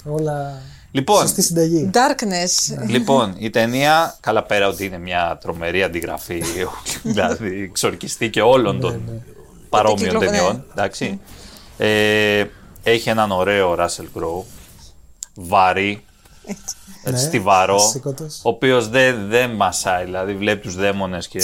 Όλα 0.09 0.61
Λοιπόν, 0.99 1.21
σωστή 1.21 1.41
συνταγή. 1.41 1.89
Darkness. 1.93 2.77
λοιπόν, 2.87 3.35
η 3.37 3.49
ταινία, 3.49 4.17
καλά 4.19 4.43
πέρα 4.43 4.67
ότι 4.67 4.85
είναι 4.85 4.97
μια 4.97 5.37
τρομερή 5.41 5.83
αντιγραφή, 5.83 6.43
δηλαδή 7.03 7.61
εξορκιστή 7.63 8.29
και 8.29 8.41
όλων 8.41 8.79
των 8.79 9.23
παρόμοιων 9.69 10.09
Κυκλο- 10.09 10.19
ναι. 10.19 10.25
ταινιών. 10.25 10.65
Εντάξει. 10.71 11.19
Ε, 11.77 12.43
έχει 12.83 13.09
έναν 13.09 13.31
ωραίο 13.31 13.75
Russell 13.79 14.19
Crowe, 14.19 14.43
βαρύ, 15.35 16.03
Ναι, 17.03 17.17
στιβαρό, 17.17 17.75
ασήκωτος. 17.75 18.39
ο 18.43 18.49
οποίος 18.49 18.89
δεν, 18.89 19.27
δεν 19.27 19.49
μασάει, 19.51 20.03
δηλαδή 20.05 20.33
βλέπει 20.33 20.61
τους 20.61 20.75
δαίμονες 20.75 21.27
και. 21.27 21.39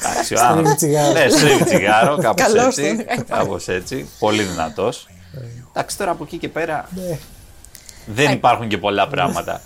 Εντάξει, 0.00 0.34
ο 0.34 0.36
Στρίβει 0.36 0.42
άνθρωπος- 0.42 0.76
τσιγάρο. 0.76 1.12
Ναι, 1.12 1.28
στρίβει 1.28 1.64
τσιγάρο, 1.64 2.16
κάπως 2.16 2.42
Καλώς 2.46 2.76
έτσι. 2.76 3.04
τον. 3.16 3.24
Κάπως 3.28 3.68
έτσι. 3.68 4.08
Πολύ 4.18 4.42
δυνατός. 4.42 5.08
Εντάξει, 5.72 5.98
τώρα 5.98 6.10
από 6.10 6.24
εκεί 6.24 6.38
και 6.38 6.48
πέρα 6.48 6.88
Ναι. 6.94 7.18
Δεν 8.14 8.32
υπάρχουν 8.32 8.68
και 8.68 8.78
πολλά 8.78 9.08
πράγματα. 9.08 9.60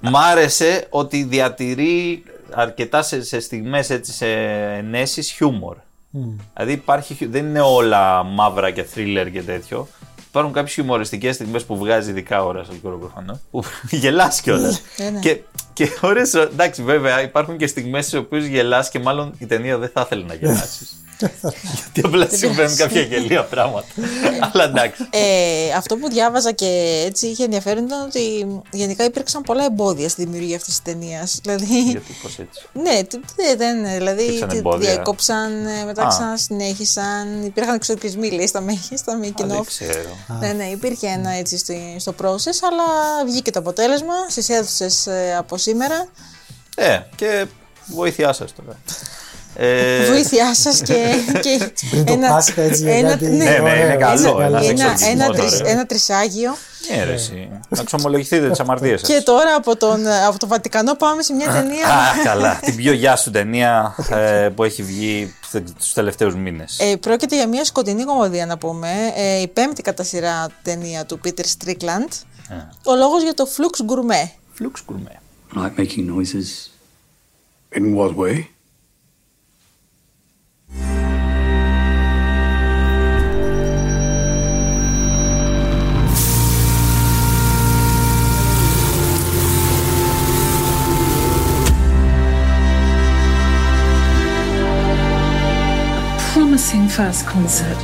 Μ' 0.00 0.16
άρεσε 0.16 0.86
ότι 0.90 1.22
διατηρεί 1.22 2.22
αρκετά 2.54 3.02
σε, 3.02 3.22
σε 3.22 3.40
στιγμές 3.40 3.90
έτσι 3.90 4.12
σε 4.12 4.26
ενέσεις 4.76 5.30
χιούμορ. 5.30 5.76
Δηλαδή 6.54 6.72
υπάρχει, 6.72 7.14
χιου- 7.14 7.30
δεν 7.30 7.44
είναι 7.46 7.60
όλα 7.60 8.22
μαύρα 8.22 8.70
και 8.70 8.82
θρίλερ 8.82 9.30
και 9.30 9.42
τέτοιο. 9.42 9.88
Υπάρχουν 10.28 10.52
κάποιες 10.52 10.74
χιουμοριστικές 10.74 11.34
στιγμές 11.34 11.64
που 11.64 11.76
βγάζει 11.76 12.10
ειδικά 12.10 12.44
ώρα 12.44 12.64
στο 12.64 12.74
κόρο 12.82 12.98
προφανώς. 12.98 13.38
Που 13.50 13.62
γελάς 14.00 14.40
κιόλας. 14.40 14.80
Ναι, 14.98 15.10
ναι. 15.10 15.18
και, 15.18 15.40
και 15.74 15.88
ωραίες, 16.00 16.34
εντάξει, 16.34 16.82
βέβαια, 16.82 17.22
υπάρχουν 17.22 17.56
και 17.56 17.66
στιγμές 17.66 18.06
στις 18.06 18.18
οποίες 18.18 18.46
γελάς 18.46 18.90
και 18.90 18.98
μάλλον 18.98 19.34
η 19.38 19.46
ταινία 19.46 19.78
δεν 19.78 19.90
θα 19.94 20.00
ήθελε 20.00 20.24
να 20.24 20.34
γελάσεις. 20.34 20.98
Γιατί 21.84 22.00
απλά 22.04 22.28
συμβαίνουν 22.32 22.76
κάποια 22.76 23.00
γελία 23.00 23.44
πράγματα. 23.44 23.86
Αλλά 24.52 24.64
εντάξει. 24.64 25.02
Ε, 25.10 25.72
αυτό 25.76 25.96
που 25.96 26.08
διάβαζα 26.10 26.52
και 26.52 27.02
έτσι 27.06 27.26
είχε 27.26 27.44
ενδιαφέρον 27.44 27.84
ήταν 27.84 28.02
ότι 28.02 28.46
γενικά 28.72 29.04
υπήρξαν 29.04 29.42
πολλά 29.42 29.64
εμπόδια 29.64 30.08
στη 30.08 30.24
δημιουργία 30.24 30.56
αυτής 30.56 30.80
της 30.80 30.92
ταινίας. 30.92 31.38
Δηλαδή, 31.42 31.82
Γιατί 31.82 32.12
πώ 32.22 32.28
έτσι. 32.28 32.62
ναι, 32.72 33.02
τι- 33.02 33.18
τι- 33.18 33.56
δεν, 33.56 33.84
δηλαδή 33.94 34.22
Υπήρξαν 34.22 34.48
τη 34.48 34.56
εμπόδια. 34.56 34.90
διέκοψαν, 34.90 35.66
ε, 35.66 35.84
μετά 35.84 36.02
Α. 36.04 36.08
ξανασυνέχισαν. 36.08 37.42
Υπήρχαν 37.44 37.74
εξορκισμοί, 37.74 38.30
λέει, 38.30 38.46
στα, 38.46 38.60
μέ- 38.60 38.78
στα 38.98 39.12
Α, 39.12 39.16
making 39.22 39.46
δεν 39.46 39.58
of. 39.60 39.66
ξέρω. 39.66 40.16
Ναι, 40.40 40.52
ναι, 40.52 40.64
υπήρχε 40.64 41.06
ένα 41.06 41.30
έτσι 41.30 41.58
στη- 41.58 41.96
στο 41.98 42.14
process, 42.22 42.58
αλλά 42.70 42.84
βγήκε 43.26 43.50
το 43.50 43.58
αποτέλεσμα 43.58 44.14
στι 44.28 44.54
αίθουσε 44.54 44.86
από 45.38 45.56
σήμερα. 45.64 46.06
Ε, 46.76 46.98
και 47.16 47.46
βοήθειά 47.86 48.32
σας 48.32 48.52
τώρα. 48.54 48.78
Ε, 49.56 50.06
Βοήθειά 50.10 50.54
σας 50.54 50.80
και, 50.82 51.14
και 51.44 51.70
Πριν 51.90 52.04
το 52.04 52.16
Πάσχα 52.28 52.62
έτσι 52.62 52.82
για 52.82 52.94
ένα, 52.96 53.08
κάτι 53.08 53.24
ναι, 53.26 53.44
Ναι, 53.44 53.44
ναι, 53.44 53.50
είναι 53.50 53.60
ωραίο, 53.82 53.98
καλό, 53.98 54.10
έτσι, 54.10 54.22
ένας 54.22 54.32
ωραίο. 54.34 54.46
ένα, 54.46 54.58
εξορκισμός, 54.70 55.08
ένα, 55.10 55.28
τρις- 55.34 55.60
ωραίο. 55.60 55.72
ένα 55.72 55.86
τρισάγιο. 55.86 56.56
ναι, 56.96 57.04
ρε, 57.04 57.12
εσύ. 57.12 57.48
Να 57.68 57.82
ξομολογηθείτε 57.84 58.48
τις 58.50 58.60
αμαρτίες 58.60 59.00
σας. 59.00 59.08
Και 59.08 59.20
τώρα 59.24 59.54
από, 59.54 59.76
τον, 59.76 60.06
από 60.28 60.38
το 60.38 60.46
Βατικανό 60.46 60.94
πάμε 60.94 61.22
σε 61.22 61.32
μια 61.32 61.46
ταινία. 61.52 61.86
Α, 61.86 62.22
καλά. 62.24 62.58
Την 62.64 62.76
πιο 62.76 62.92
γεια 62.92 63.16
σου 63.16 63.30
ταινία 63.30 63.94
ε, 64.10 64.48
που 64.54 64.64
έχει 64.64 64.82
βγει 64.82 65.34
τους 65.78 65.92
τελευταίους 65.92 66.34
μήνες. 66.34 66.78
Ε, 66.80 66.96
πρόκειται 66.96 67.36
για 67.36 67.48
μια 67.48 67.64
σκοτεινή 67.64 68.04
κομμωδία 68.04 68.46
να 68.46 68.58
πούμε. 68.58 68.88
Ε, 69.16 69.40
η 69.40 69.48
πέμπτη 69.48 69.82
κατά 69.82 70.02
σειρά 70.02 70.46
ταινία 70.62 71.04
του 71.04 71.20
Peter 71.24 71.44
Strickland. 71.58 72.08
Ο 72.84 72.94
λόγος 72.94 73.22
για 73.22 73.34
το 73.34 73.48
Flux 73.56 73.90
Gourmet. 73.92 74.28
Φλουξ 74.52 74.80
κουρμέ. 74.80 75.18
Like 75.54 75.78
making 75.78 76.08
noises. 76.08 76.70
In 77.70 77.94
what 77.94 78.14
way? 78.14 78.48
A 80.70 80.72
promising 96.32 96.88
first 96.88 97.26
concert. 97.26 97.76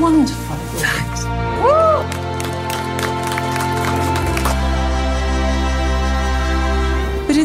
Wonderful. 0.00 1.11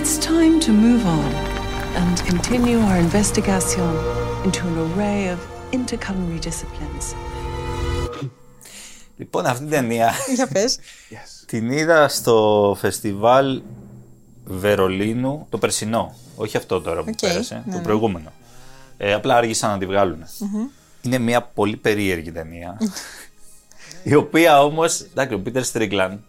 It's 0.08 0.26
time 0.36 0.58
to 0.68 0.72
move 0.86 1.04
on 1.18 1.32
and 2.02 2.16
continue 2.32 2.80
our 2.88 2.98
investigation 3.08 3.90
into 4.46 4.62
an 4.72 4.76
array 4.86 5.22
of 5.36 5.40
interculinary 5.78 6.40
disciplines. 6.40 7.16
Λοιπόν, 9.18 9.46
αυτή 9.46 9.62
την 9.64 9.70
ταινία 9.70 10.14
Για 10.36 10.48
πες. 10.48 10.80
την 11.46 11.72
είδα 11.72 12.08
στο 12.08 12.76
φεστιβάλ 12.80 13.62
Βερολίνου 14.46 15.48
το 15.50 15.58
περσινό. 15.58 16.16
Όχι 16.36 16.58
αυτό 16.58 16.82
τώρα 16.82 17.04
που 17.04 17.10
Οκ, 17.10 17.20
πέρασε, 17.20 17.56
ναι, 17.66 17.72
το 17.72 17.78
ναι. 17.78 17.84
προηγούμενο. 17.84 18.32
Ε, 18.98 19.14
απλά 19.14 19.36
άργησαν 19.36 19.70
να 19.72 19.78
τη 19.78 19.86
βγάλουν. 19.86 20.24
Είναι 21.02 21.18
μια 21.18 21.42
πολύ 21.42 21.78
περίεργη 21.78 22.32
ταινία. 22.32 22.78
η 24.04 24.16
οποία 24.16 24.64
όμως. 24.64 25.02
Εντάξει, 25.02 25.34
ο 25.34 25.40
Πίτερ 25.40 25.64
Στρίκλαν 25.64 26.24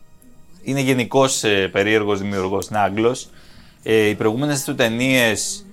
είναι 0.62 0.80
γενικώ 0.80 1.24
ε, 1.42 1.66
περίεργος 1.66 2.20
δημιουργός. 2.20 2.66
Είναι 2.66 2.78
Άγγλος. 2.78 3.28
Ε, 3.90 4.08
οι 4.08 4.14
προηγούμενες 4.14 4.64
του 4.64 4.74
ταινίες. 4.74 5.64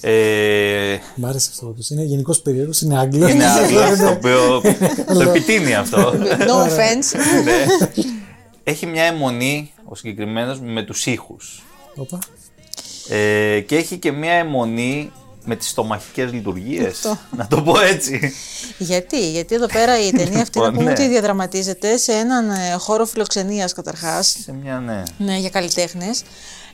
Ε, 0.00 0.96
Μ' 1.14 1.26
άρεσε 1.26 1.48
αυτό. 1.52 1.66
που 1.66 1.86
Είναι 1.90 2.02
γενικός 2.02 2.40
περίεργος, 2.40 2.80
είναι 2.80 2.98
Άγγλος. 2.98 3.30
είναι 3.30 3.44
Άγγλος, 3.62 3.98
το 3.98 4.08
οποίο 4.08 4.60
το 5.14 5.20
επιτείνει 5.20 5.74
αυτό. 5.74 6.12
No 6.20 6.66
offense. 6.68 7.18
Ναι. 7.44 7.66
Έχει 8.64 8.86
μια 8.86 9.02
αιμονή 9.04 9.72
ο 9.84 9.94
συγκεκριμένος 9.94 10.60
με 10.60 10.82
τους 10.82 11.06
ήχους. 11.06 11.62
Όπα. 11.94 12.18
Ε, 13.08 13.60
και 13.60 13.76
έχει 13.76 13.96
και 13.96 14.12
μια 14.12 14.32
εμμονή 14.32 15.12
με 15.44 15.56
τις 15.56 15.68
στομαχικές 15.68 16.32
λειτουργίες. 16.32 16.86
Αυτό. 16.92 17.18
Να 17.36 17.46
το 17.46 17.62
πω 17.62 17.80
έτσι. 17.80 18.32
Γιατί, 18.78 19.30
γιατί 19.30 19.54
εδώ 19.54 19.66
πέρα 19.66 20.06
η 20.06 20.10
ταινία 20.10 20.40
αυτή 20.42 20.58
να 20.58 20.64
Λοιπόν, 20.64 20.72
πούμε 20.72 20.84
ναι. 20.84 20.90
ότι 20.90 21.08
διαδραματίζεται 21.08 21.96
σε 21.96 22.12
έναν 22.12 22.50
ε, 22.50 22.72
χώρο 22.78 23.06
φιλοξενίας 23.06 23.72
καταρχάς. 23.72 24.36
Σε 24.42 24.52
μια 24.62 24.78
ναι. 24.78 25.02
Ναι, 25.18 25.36
για 25.36 25.50
καλλιτέχνες. 25.50 26.22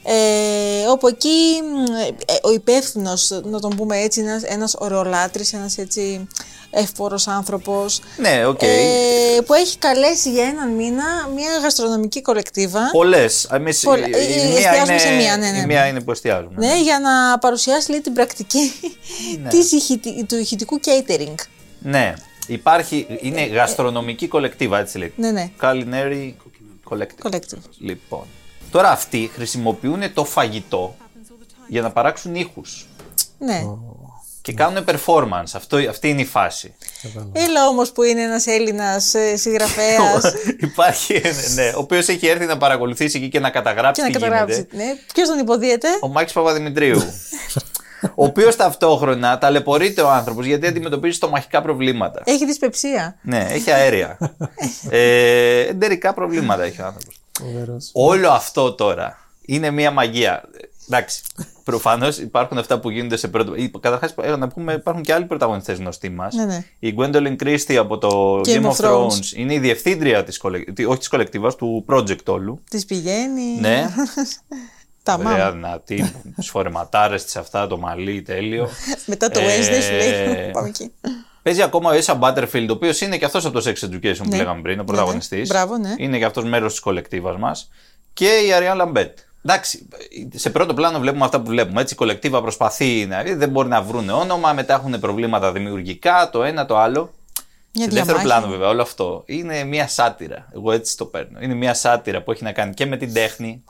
Ε, 0.04 0.86
όπου 0.88 1.06
εκεί 1.08 1.60
μ, 1.74 1.92
ε, 2.26 2.34
ο 2.42 2.52
υπεύθυνος, 2.52 3.30
να 3.44 3.60
τον 3.60 3.76
πούμε 3.76 3.98
έτσι, 3.98 4.20
ένας, 4.20 4.42
ένας 4.42 4.74
ωραιολάτρης, 4.78 5.52
ένας 5.52 5.78
έτσι 5.78 6.26
εύπορος 6.70 7.28
άνθρωπος 7.28 8.00
Ναι, 8.16 8.46
οκ. 8.46 8.62
ε, 8.62 8.66
που 9.46 9.54
έχει 9.54 9.78
καλέσει 9.78 10.30
για 10.30 10.44
έναν 10.44 10.70
μήνα 10.70 11.04
μια 11.34 11.58
γαστρονομική 11.62 12.22
κολεκτίβα 12.22 12.88
Πολλές. 12.92 13.48
Εμείς, 13.52 13.80
Πολλα- 13.80 14.08
η, 14.08 14.12
ε, 14.12 14.22
η 14.22 14.32
ε, 14.32 14.46
μία 14.46 14.56
εστιάζουμε 14.56 14.92
είναι, 14.92 14.98
σε 14.98 15.10
μία, 15.14 15.36
ναι, 15.36 15.50
ναι. 15.50 15.58
η 15.58 15.66
μία 15.66 15.86
είναι 15.86 16.00
που 16.00 16.10
εστιάζουμε. 16.10 16.54
ναι, 16.66 16.80
για 16.82 16.98
να 17.00 17.38
παρουσιάσει 17.38 17.90
λέει, 17.90 18.00
την 18.00 18.12
πρακτική 18.12 18.72
Ναι. 19.42 19.48
της 19.48 19.72
ηχητι- 19.72 20.26
του 20.28 20.36
ηχητικού 20.38 20.80
catering. 20.84 21.34
Ναι. 21.78 22.14
Υπάρχει, 22.46 23.06
είναι 23.20 23.46
γαστρονομική 23.46 24.28
κολεκτίβα, 24.28 24.78
έτσι 24.78 24.98
λέει. 24.98 25.12
Ναι, 25.16 25.30
ναι. 25.30 25.50
Culinary 25.60 26.32
Collective. 26.90 27.28
Collective. 27.30 27.58
Λοιπόν. 27.78 28.24
Τώρα 28.72 28.90
αυτοί 28.90 29.30
χρησιμοποιούν 29.34 30.12
το 30.14 30.24
φαγητό 30.24 30.96
για 31.68 31.82
να 31.82 31.90
παράξουν 31.90 32.34
ήχους. 32.34 32.86
Ναι. 33.38 33.62
Και 34.42 34.52
κάνουν 34.52 34.84
performance. 34.86 35.52
Αυτό, 35.54 35.76
αυτή 35.76 36.08
είναι 36.08 36.20
η 36.20 36.24
φάση. 36.24 36.74
Έλα 37.32 37.66
όμως 37.68 37.92
που 37.92 38.02
είναι 38.02 38.22
ένας 38.22 38.46
Έλληνας 38.46 39.14
ε, 39.14 39.36
συγγραφέας 39.36 40.34
Υπάρχει, 40.70 41.12
ναι, 41.12 41.62
ναι, 41.62 41.68
ο 41.68 41.78
οποίος 41.78 42.08
έχει 42.08 42.26
έρθει 42.26 42.46
να 42.46 42.56
παρακολουθήσει 42.56 43.18
εκεί 43.18 43.28
και 43.28 43.40
να 43.40 43.50
καταγράψει 43.50 44.02
και 44.02 44.08
να 44.08 44.14
τι 44.14 44.20
καταγράψει. 44.22 44.54
γίνεται. 44.54 44.76
Ναι. 44.76 44.94
Ποιος 45.14 45.28
τον 45.28 45.38
υποδίεται; 45.38 45.88
Ο 46.00 46.08
Μάκης 46.08 46.32
Παπαδημητρίου. 46.32 47.02
ο 48.14 48.24
οποίος 48.24 48.56
ταυτόχρονα 48.56 49.38
ταλαιπωρείται 49.38 50.02
ο 50.02 50.10
άνθρωπος 50.10 50.46
γιατί 50.46 50.66
αντιμετωπίζει 50.66 51.16
στομαχικά 51.16 51.62
προβλήματα. 51.62 52.22
Έχει 52.24 52.46
δυσπεψία. 52.46 53.16
Ναι, 53.22 53.46
έχει 53.50 53.70
αέρια. 53.70 54.18
ε, 54.90 55.60
εντερικά 55.60 56.14
προβλήματα 56.14 56.62
έχει 56.62 56.80
ο 56.80 56.86
άνθρωπος. 56.86 57.21
Φοβερός. 57.40 57.90
Όλο 57.92 58.30
αυτό 58.30 58.72
τώρα 58.72 59.18
είναι 59.44 59.70
μια 59.70 59.90
μαγεία. 59.90 60.42
Εντάξει, 60.88 61.22
προφανώς 61.64 62.18
υπάρχουν 62.18 62.58
αυτά 62.58 62.80
που 62.80 62.90
γίνονται 62.90 63.16
σε 63.16 63.28
πρώτο. 63.28 63.54
Καταρχάς, 63.80 64.14
να 64.38 64.48
πούμε, 64.48 64.72
υπάρχουν 64.72 65.02
και 65.02 65.12
άλλοι 65.12 65.24
πρωταγωνιστές 65.24 65.78
γνωστοί 65.78 66.08
μας. 66.08 66.34
Ναι, 66.34 66.44
ναι. 66.44 66.64
Η 66.78 66.94
Gwendolyn 66.98 67.36
Christie 67.42 67.74
από 67.74 67.98
το 67.98 68.40
Game 68.40 68.44
Game, 68.44 68.62
of 68.62 68.70
of 68.70 68.76
Thrones. 68.76 69.06
Thrones. 69.06 69.32
είναι 69.36 69.54
η 69.54 69.58
διευθύντρια 69.58 70.24
της 70.24 70.40
όχι 70.86 70.98
της 70.98 71.08
κολεκτίβα, 71.08 71.54
του 71.56 71.84
project 71.88 72.24
όλου. 72.26 72.62
Της 72.70 72.84
πηγαίνει. 72.84 73.60
Ναι. 73.60 73.86
Τα 75.04 75.14
Ωραία, 75.14 75.28
μάμα. 75.38 75.50
δυνατή, 75.50 76.12
τις 76.36 76.50
φορεματάρες 76.50 77.24
της 77.24 77.36
αυτά, 77.36 77.66
το 77.66 77.78
μαλλί, 77.78 78.22
τέλειο. 78.22 78.68
Μετά 79.06 79.28
το 79.30 79.40
Ε, 79.40 79.44
Wednesday 79.46 79.82
σου 79.82 79.92
λέει. 79.92 80.50
Πάμε 80.50 80.68
εκεί. 80.68 80.92
Παίζει 81.42 81.62
ακόμα 81.62 81.90
ο 81.90 81.98
Esa 82.04 82.18
Butterfield, 82.20 82.66
ο 82.68 82.72
οποίος 82.72 83.00
είναι 83.00 83.18
και 83.18 83.24
αυτός 83.24 83.44
από 83.44 83.60
το 83.60 83.70
Sex 83.70 83.84
Education 83.86 84.16
που 84.18 84.28
Ναι. 84.28 84.36
λέγαμε 84.36 84.60
πριν, 84.62 84.74
ο 84.78 84.82
Ναι, 84.82 84.86
πρωταγωνιστής. 84.86 85.48
ναι. 85.48 85.54
Μπράβο, 85.54 85.76
ναι. 85.78 85.94
Είναι 85.96 86.18
και 86.18 86.24
αυτός 86.24 86.44
μέρος 86.44 86.70
της 86.70 86.80
κολεκτίβας 86.80 87.36
μας. 87.36 87.70
Και 88.12 88.26
η 88.26 88.48
Ariane 88.58 88.82
Lambert. 88.82 89.12
Εντάξει, 89.44 89.88
σε 90.34 90.50
πρώτο 90.50 90.74
πλάνο 90.74 90.98
βλέπουμε 90.98 91.24
αυτά 91.24 91.40
που 91.40 91.48
βλέπουμε. 91.50 91.80
Έτσι, 91.80 91.94
η 91.94 91.96
κολεκτίβα 91.96 92.42
προσπαθεί 92.42 93.06
να. 93.06 93.22
Δεν 93.36 93.48
μπορεί 93.48 93.68
να 93.68 93.82
βρουν 93.82 94.08
όνομα, 94.10 94.52
μετά 94.52 94.74
έχουν 94.74 95.00
προβλήματα 95.00 95.52
δημιουργικά, 95.52 96.28
το 96.32 96.42
ένα 96.44 96.66
το 96.66 96.78
άλλο. 96.78 97.12
Μια 97.74 97.84
σε 97.84 97.90
δεύτερο 97.90 98.18
διαμάχη. 98.18 98.24
πλάνο, 98.26 98.46
βέβαια, 98.52 98.68
όλο 98.68 98.82
αυτό 98.82 99.22
είναι 99.26 99.64
μια 99.64 99.88
σάτυρα. 99.88 100.48
Εγώ 100.54 100.72
έτσι 100.72 100.96
το 100.96 101.04
παίρνω. 101.04 101.38
Είναι 101.40 101.54
μια 101.54 101.74
σάτυρα 101.74 102.22
που 102.22 102.32
έχει 102.32 102.42
να 102.44 102.52
κάνει 102.52 102.74
και 102.74 102.86
με 102.86 102.96
την 102.96 103.12
τέχνη 103.12 103.64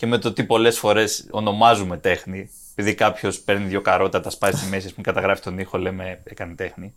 και 0.00 0.06
με 0.06 0.18
το 0.18 0.32
τι 0.32 0.44
πολλές 0.44 0.78
φορές 0.78 1.26
ονομάζουμε 1.30 1.96
τέχνη. 1.96 2.50
Επειδή 2.74 2.94
κάποιος 2.94 3.38
παίρνει 3.40 3.66
δύο 3.66 3.80
καρότα, 3.80 4.20
τα 4.20 4.30
σπάει 4.30 4.52
στη 4.52 4.68
μέση 4.68 4.92
και 4.92 5.02
καταγράφει 5.02 5.42
τον 5.42 5.58
ήχο, 5.58 5.78
λέμε 5.78 6.20
έκανε 6.24 6.54
τέχνη. 6.54 6.94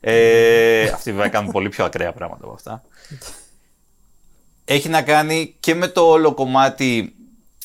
Ε, 0.00 0.88
αυτοί 0.88 1.12
βέβαια 1.12 1.28
κάνουν 1.28 1.52
πολύ 1.52 1.68
πιο 1.68 1.84
ακραία 1.84 2.12
πράγματα 2.12 2.44
από 2.44 2.52
αυτά. 2.52 2.82
Έχει 4.64 4.88
να 4.88 5.02
κάνει 5.02 5.56
και 5.60 5.74
με 5.74 5.88
το 5.88 6.00
όλο 6.00 6.34
κομμάτι 6.34 7.14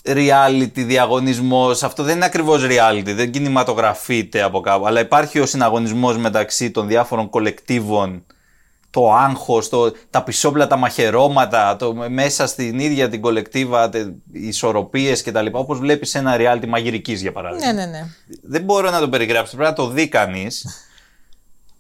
reality, 0.04 0.72
διαγωνισμός. 0.74 1.84
Αυτό 1.84 2.04
δεν 2.04 2.16
είναι 2.16 2.26
ακριβώς 2.26 2.66
reality, 2.66 3.14
δεν 3.16 3.32
κινηματογραφείται 3.32 4.42
από 4.42 4.62
κάπου. 4.62 4.88
Αλλά 4.88 5.00
υπάρχει 5.00 5.40
ο 5.40 5.46
συναγωνισμός 5.46 6.18
μεταξύ 6.18 6.72
των 6.72 6.88
διάφορων 6.88 7.30
κολεκτίβων 7.30 8.26
το 8.92 9.14
άγχος, 9.14 9.70
το, 9.70 9.92
τα 10.10 10.24
πισόπλατα 10.24 10.76
μαχαιρώματα, 10.76 11.76
το, 11.76 11.94
μέσα 12.10 12.48
στην 12.48 12.80
ίδια 12.80 13.10
την 13.10 13.22
κολεκτίβα, 13.22 13.90
τε, 13.90 14.00
οι 14.32 14.48
ισορροπίες 14.48 15.24
κτλ. 15.24 15.46
Όπως 15.52 15.80
βλέπεις 15.80 16.10
σε 16.10 16.18
ένα 16.18 16.36
reality 16.40 16.68
μαγειρικής 16.68 17.22
για 17.22 17.32
παράδειγμα. 17.32 17.66
Ναι, 17.74 17.82
ναι, 17.82 17.86
ναι. 17.86 18.06
Δεν 18.42 18.62
μπορώ 18.62 18.90
να 18.90 19.00
το 19.00 19.10
περιγράψω, 19.10 19.56
πρέπει 19.56 19.70
να 19.70 19.76
το 19.76 19.88
δει 19.88 20.08
κανείς. 20.08 20.66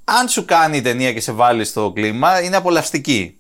Αν 0.03 0.27
σου 0.27 0.45
κάνει 0.45 0.77
η 0.77 0.81
ταινία 0.81 1.13
και 1.13 1.21
σε 1.21 1.31
βάλει 1.31 1.65
στο 1.65 1.91
κλίμα, 1.95 2.41
είναι 2.41 2.55
απολαυστική. 2.55 3.35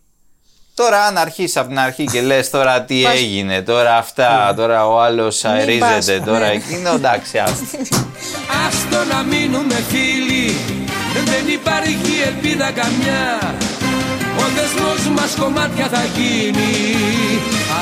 Τώρα, 0.73 1.03
αν 1.05 1.17
αρχίσεις 1.17 1.57
από 1.57 1.67
την 1.67 1.79
αρχή 1.79 2.05
και 2.05 2.21
λες 2.21 2.49
τώρα 2.49 2.81
τι 2.83 3.01
Πας- 3.01 3.13
έγινε, 3.13 3.61
τώρα 3.61 3.97
αυτά, 3.97 4.53
τώρα 4.55 4.87
ο 4.87 4.99
άλλος 5.01 5.45
αερίζεται, 5.45 5.79
πας, 5.79 6.05
τώρα 6.25 6.39
ναι. 6.47 6.53
εκείνο, 6.53 6.93
εντάξει, 6.93 7.37
άστο. 7.37 7.65
Άστο 8.67 9.03
να 9.15 9.23
μείνουμε 9.23 9.73
φίλοι 9.75 10.55
Δεν 11.31 11.53
υπάρχει 11.53 12.13
ελπίδα 12.27 12.71
καμιά 12.71 13.23
Ο 14.37 14.43
δεσμός 14.55 15.19
μας 15.19 15.35
κομμάτια 15.39 15.87
θα 15.87 16.03
γίνει 16.17 16.73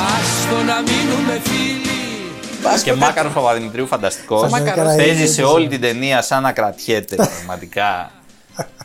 Άστο 0.10 0.56
να 0.64 0.82
μείνουμε 0.82 1.40
φίλοι 1.44 1.88
και 2.84 2.94
Μάκαρος 2.94 3.34
Παπαδημητρίου, 3.34 3.88
φανταστικό. 3.88 4.48
Μάκαρος. 4.50 4.96
Παίζει 4.96 5.28
σε 5.28 5.44
όλη 5.44 5.68
την 5.68 5.82
ταινία 5.82 6.22
σαν 6.22 6.42
να 6.42 6.52
κρατιέται 6.52 7.16
πραγματικά. 7.34 8.12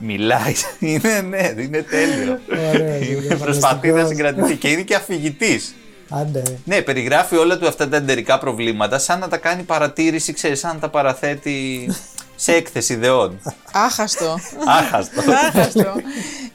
Μιλάει. 0.01 0.55
Είναι, 0.79 1.21
ναι, 1.29 1.63
είναι 1.63 1.83
τέλειο. 1.83 2.39
Ωραία, 2.75 2.97
Είναι- 2.97 3.07
είναι 3.25 3.35
Προσπαθεί 3.35 3.89
να 3.89 3.95
φανταστικός. 3.95 4.09
συγκρατηθεί 4.09 4.57
και 4.57 4.69
είναι 4.69 4.81
και 4.83 4.95
αφηγητής. 4.95 5.75
Άντε. 6.09 6.43
Ναι, 6.65 6.81
περιγράφει 6.83 7.37
όλα 7.37 7.59
του 7.59 7.67
αυτά 7.69 7.89
τα 7.89 7.97
εντερικά 7.97 8.39
προβλήματα 8.39 8.99
σαν 8.99 9.19
να 9.19 9.29
τα 9.29 9.37
κάνει 9.37 9.63
παρατήρηση, 9.63 10.33
ξέρεις, 10.33 10.59
σαν 10.61 10.75
να 10.75 10.81
τα 10.81 10.89
παραθέτει 10.89 11.89
σε 12.37 12.53
έκθεση 12.53 12.93
ιδεών. 12.93 13.41
Άχαστο. 13.73 14.39
Άχαστο. 14.67 15.21
Άχαστο. 15.47 15.95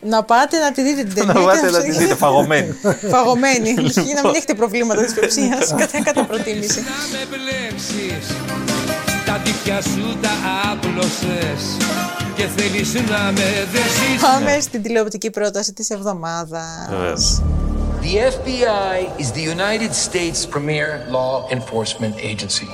να 0.01 0.23
πάτε 0.23 0.57
να 0.59 0.71
τη 0.71 0.81
δείτε 0.81 1.03
την 1.03 1.13
ταινία. 1.13 1.33
να 1.33 1.41
πάτε 1.41 1.59
και 1.65 1.71
να 1.71 1.81
τη 1.81 1.91
δείτε 1.91 2.15
φαγωμένη. 2.15 2.75
Φαγωμένη. 3.09 3.69
Για 3.79 4.13
να 4.15 4.21
μην 4.21 4.35
έχετε 4.35 4.53
προβλήματα 4.53 5.03
της 5.03 5.13
πεψία. 5.13 5.57
Κατά, 5.79 6.03
κατά 6.03 6.23
προτίμηση. 6.25 6.79
Να 6.79 7.17
με 7.17 7.25
μπλέξεις 7.29 8.27
Τα 9.25 9.41
δίχτυα 9.43 9.81
σου 9.81 10.17
τα 10.21 10.29
άπλωσες 10.71 11.77
Και 12.35 12.45
θέλεις 12.57 12.93
να 12.93 13.31
με 13.31 13.67
δέσεις 13.71 14.21
Πάμε 14.21 14.59
στην 14.59 14.81
τηλεοπτική 14.81 15.29
πρόταση 15.29 15.73
της 15.73 15.89
εβδομάδας. 15.89 16.87
Βεβαίως. 16.89 17.41
The 18.01 18.17
FBI 18.35 19.21
is 19.21 19.31
the 19.33 19.43
United 19.57 19.93
States 19.93 20.45
premier 20.45 20.89
law 21.11 21.47
enforcement 21.57 22.15
agency. 22.31 22.67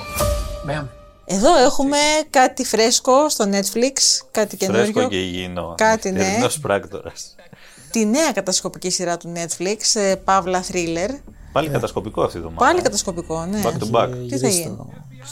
Ma'am. 0.68 0.95
Εδώ 1.28 1.56
έχουμε 1.56 1.96
κάτι 2.30 2.64
φρέσκο 2.64 3.28
στο 3.28 3.44
Netflix, 3.44 3.92
κάτι 4.30 4.56
Φρέσκο 4.56 4.72
καινούριο. 4.82 5.08
και 5.08 5.16
υγιεινό. 5.20 5.74
Κάτι, 5.76 6.10
ναι. 6.10 6.18
Νυχτερινός 6.18 6.58
πράκτορας. 6.58 7.34
Τη 7.90 8.04
νέα 8.06 8.32
κατασκοπική 8.32 8.90
σειρά 8.90 9.16
του 9.16 9.32
Netflix, 9.36 10.00
ε, 10.00 10.14
Παύλα 10.14 10.64
Thriller. 10.72 11.10
Πάλι 11.52 11.68
κατασκοπικό 11.68 12.22
αυτή 12.22 12.36
η 12.36 12.40
εβδομάδα. 12.40 12.66
Πάλι 12.66 12.82
κατασκοπικό, 12.82 13.44
ναι. 13.44 13.60
Back 13.64 13.66
to 13.82 13.90
back. 14.00 14.08
Τι 14.28 14.38
θα 14.38 14.48
γίνει. 14.48 14.76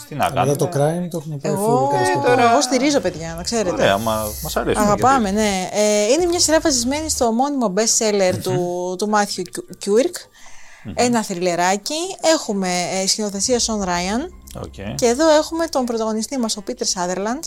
Τι 0.09 0.15
να 0.15 0.25
Αλλά 0.25 0.35
κάνουμε. 0.35 0.57
το 0.57 0.65
crime 0.65 1.09
το 1.11 1.17
έχουν 1.19 1.41
πάρει 1.41 1.55
Εγώ, 1.55 1.87
full 1.89 1.93
κατασκοπικό. 1.93 2.33
εγώ 2.49 2.61
στηρίζω, 2.61 3.01
παιδιά, 3.01 3.35
να 3.37 3.43
ξέρετε. 3.43 3.71
Ωραία, 3.83 3.99
μα 3.99 4.27
μας 4.43 4.57
αρέσει. 4.57 4.81
Αγαπάμε, 4.81 5.31
ναι. 5.31 5.69
Ε, 5.73 6.05
είναι 6.05 6.27
μια 6.27 6.41
σειρά 6.41 6.61
βασισμένη 6.61 7.11
στο 7.11 7.33
μόνιμο 7.33 7.73
best 7.77 8.05
seller 8.05 8.35
του, 8.43 8.95
του 8.99 9.11
Matthew 9.15 9.43
Κιούρκ. 9.79 10.15
Ένα 10.95 11.23
θρυλεράκι. 11.23 11.95
Έχουμε 12.35 12.69
ε, 13.03 13.07
σκηνοθεσία 13.07 13.59
Σον 13.59 13.83
Ράιαν. 13.83 14.35
Okay. 14.55 14.95
Και 14.95 15.07
εδώ 15.07 15.29
έχουμε 15.29 15.67
τον 15.67 15.85
πρωταγωνιστή 15.85 16.39
μας, 16.39 16.57
ο 16.57 16.63
Πίτερ 16.63 16.87
Σάδερλαντ. 16.87 17.45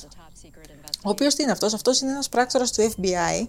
Ο 1.03 1.09
οποίος 1.09 1.35
τι 1.35 1.43
είναι 1.43 1.51
αυτός, 1.51 1.73
αυτός 1.73 1.99
είναι 2.01 2.11
ένας 2.11 2.29
πράκτορας 2.29 2.71
του 2.71 2.91
FBI. 2.95 3.47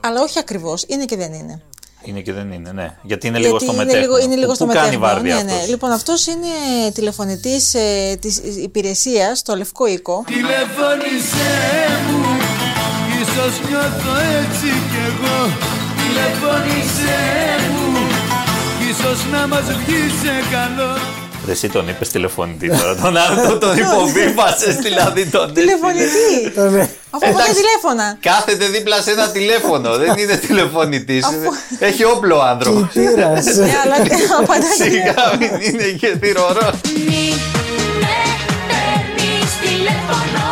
Αλλά 0.00 0.20
όχι 0.22 0.38
ακριβώς, 0.38 0.84
είναι 0.86 1.04
και 1.04 1.16
δεν 1.16 1.32
είναι. 1.32 1.62
Είναι 2.04 2.20
και 2.20 2.32
δεν 2.32 2.52
είναι, 2.52 2.72
ναι. 2.72 2.96
Γιατί 3.02 3.26
είναι 3.26 3.38
λίγο 3.38 3.50
Γιατί 3.50 3.64
στο 3.64 3.74
είναι 3.74 3.84
μετέχνο. 3.84 4.06
λίγο, 4.06 4.24
είναι 4.24 4.34
λίγο 4.34 4.48
Πού 4.48 4.54
στο 4.54 4.66
κάνει 4.66 4.78
μετέχνο. 4.78 5.06
βάρδια 5.06 5.34
ναι, 5.34 5.42
ναι. 5.42 5.52
αυτός; 5.52 5.68
Λοιπόν, 5.68 5.90
αυτός 5.90 6.26
είναι 6.26 6.46
τηλεφωνητής 6.94 7.74
ε, 7.74 8.16
της 8.20 8.36
υπηρεσίας 8.62 9.38
στο 9.38 9.56
Λευκό 9.56 9.86
Οίκο. 9.86 10.24
Τηλεφώνησέ 10.26 11.52
μου 12.10 12.22
Ίσως 13.22 13.68
νιώθω 13.68 14.14
έτσι 14.40 14.68
κι 14.90 15.00
εγώ 15.10 15.38
Τηλεφώνησέ 15.98 17.20
μου 17.72 18.06
Ίσως 18.90 19.26
να 19.32 19.46
μας 19.46 19.62
βγει 19.62 20.02
σε 20.22 20.34
καλό 20.52 20.90
Ρε, 20.94 21.11
Εσύ 21.48 21.68
τον 21.68 21.88
είπες 21.88 22.08
τηλεφωνητή 22.08 22.68
τώρα. 22.68 22.94
Τον 22.96 23.16
άλλο 23.16 23.58
τον 23.58 23.76
υποβίβασες, 23.76 24.76
δηλαδή 24.76 25.26
τον. 25.26 25.54
Τηλεφωνητή! 25.54 26.50
Το 26.54 26.68
ναι. 26.70 26.88
Αφού 27.10 27.20
παίρνει 27.20 27.54
τηλέφωνα. 27.54 28.16
Κάθεται 28.20 28.66
δίπλα 28.66 29.00
σε 29.02 29.10
ένα 29.10 29.28
τηλέφωνο. 29.28 29.96
δεν 29.96 30.14
είναι 30.18 30.36
τηλεφωνητής. 30.36 31.26
Έχει 31.78 32.04
όπλο 32.04 32.36
ο 32.38 32.42
άνθρωπος. 32.42 32.88
Πήρας. 32.92 33.44
Ναι, 33.44 33.72
αλλά 33.84 33.94
απαντάει. 34.40 34.90
Σιγά 34.90 35.36
μην 35.38 35.50
είναι 35.60 35.84
και 35.84 36.16
θηρορό. 36.20 36.70
Μη 37.06 37.34
με 38.00 38.16
παίρνεις 38.68 39.50
τηλέφωνο, 39.62 40.44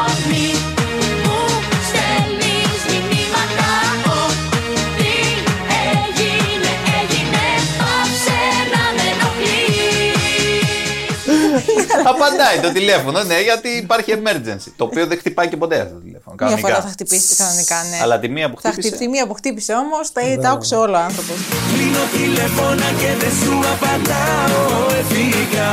Απαντάει 12.24 12.58
το 12.60 12.72
τηλέφωνο, 12.72 13.22
ναι, 13.22 13.40
γιατί 13.40 13.68
υπάρχει 13.68 14.12
emergency. 14.22 14.70
Το 14.76 14.84
οποίο 14.84 15.06
δεν 15.06 15.18
χτυπάει 15.18 15.48
και 15.48 15.56
ποτέ 15.56 15.80
αυτό 15.80 15.94
το 15.94 16.00
τηλέφωνο. 16.00 16.34
Μία 16.38 16.46
Κανονικά. 16.46 16.68
φορά 16.68 16.80
θα 16.82 16.88
χτυπήσει 16.88 17.34
κανονικά, 17.36 17.76
ναι. 17.90 17.98
Αλλά 18.02 18.18
τη 18.18 18.28
μία 18.28 18.50
που 18.50 18.60
Θα 18.60 18.68
χτύπησε. 18.68 18.88
χτυπήσει, 18.88 19.10
τη 19.10 19.16
μία 19.16 19.26
που 19.26 19.34
χτύπησε 19.34 19.72
όμως, 19.74 20.12
τα, 20.12 20.20
τα 20.42 20.50
άκουσε 20.50 20.74
όλο 20.74 20.92
ο 20.96 20.98
άνθρωπος. 21.00 21.36
Κλείνω 21.72 21.98
τηλεφώνα 22.16 22.88
και 23.00 23.10
δεν 23.20 23.30
σου 23.42 23.54
απαντάω 23.72 24.98
Έφυγα 25.00 25.72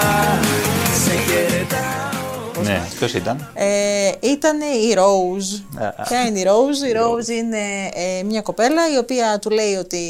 Σε 1.03 1.13
χαιρετάω 1.27 2.63
Ναι, 2.63 2.87
ποιος 2.97 3.13
ήταν; 3.13 3.51
Ε, 3.53 4.11
ήταν 4.19 4.59
η 4.61 4.93
Rose. 4.97 5.81
Α, 5.83 5.87
α. 5.87 6.03
Ποια 6.07 6.25
είναι 6.25 6.39
η 6.39 6.45
Rose? 6.47 6.87
Η 6.89 6.93
Rose 7.01 7.27
είναι 7.27 7.59
ε, 7.93 8.23
μια 8.23 8.41
κοπέλα 8.41 8.93
η 8.93 8.97
οποία 8.97 9.39
του 9.39 9.49
λέει 9.49 9.73
ότι 9.75 10.05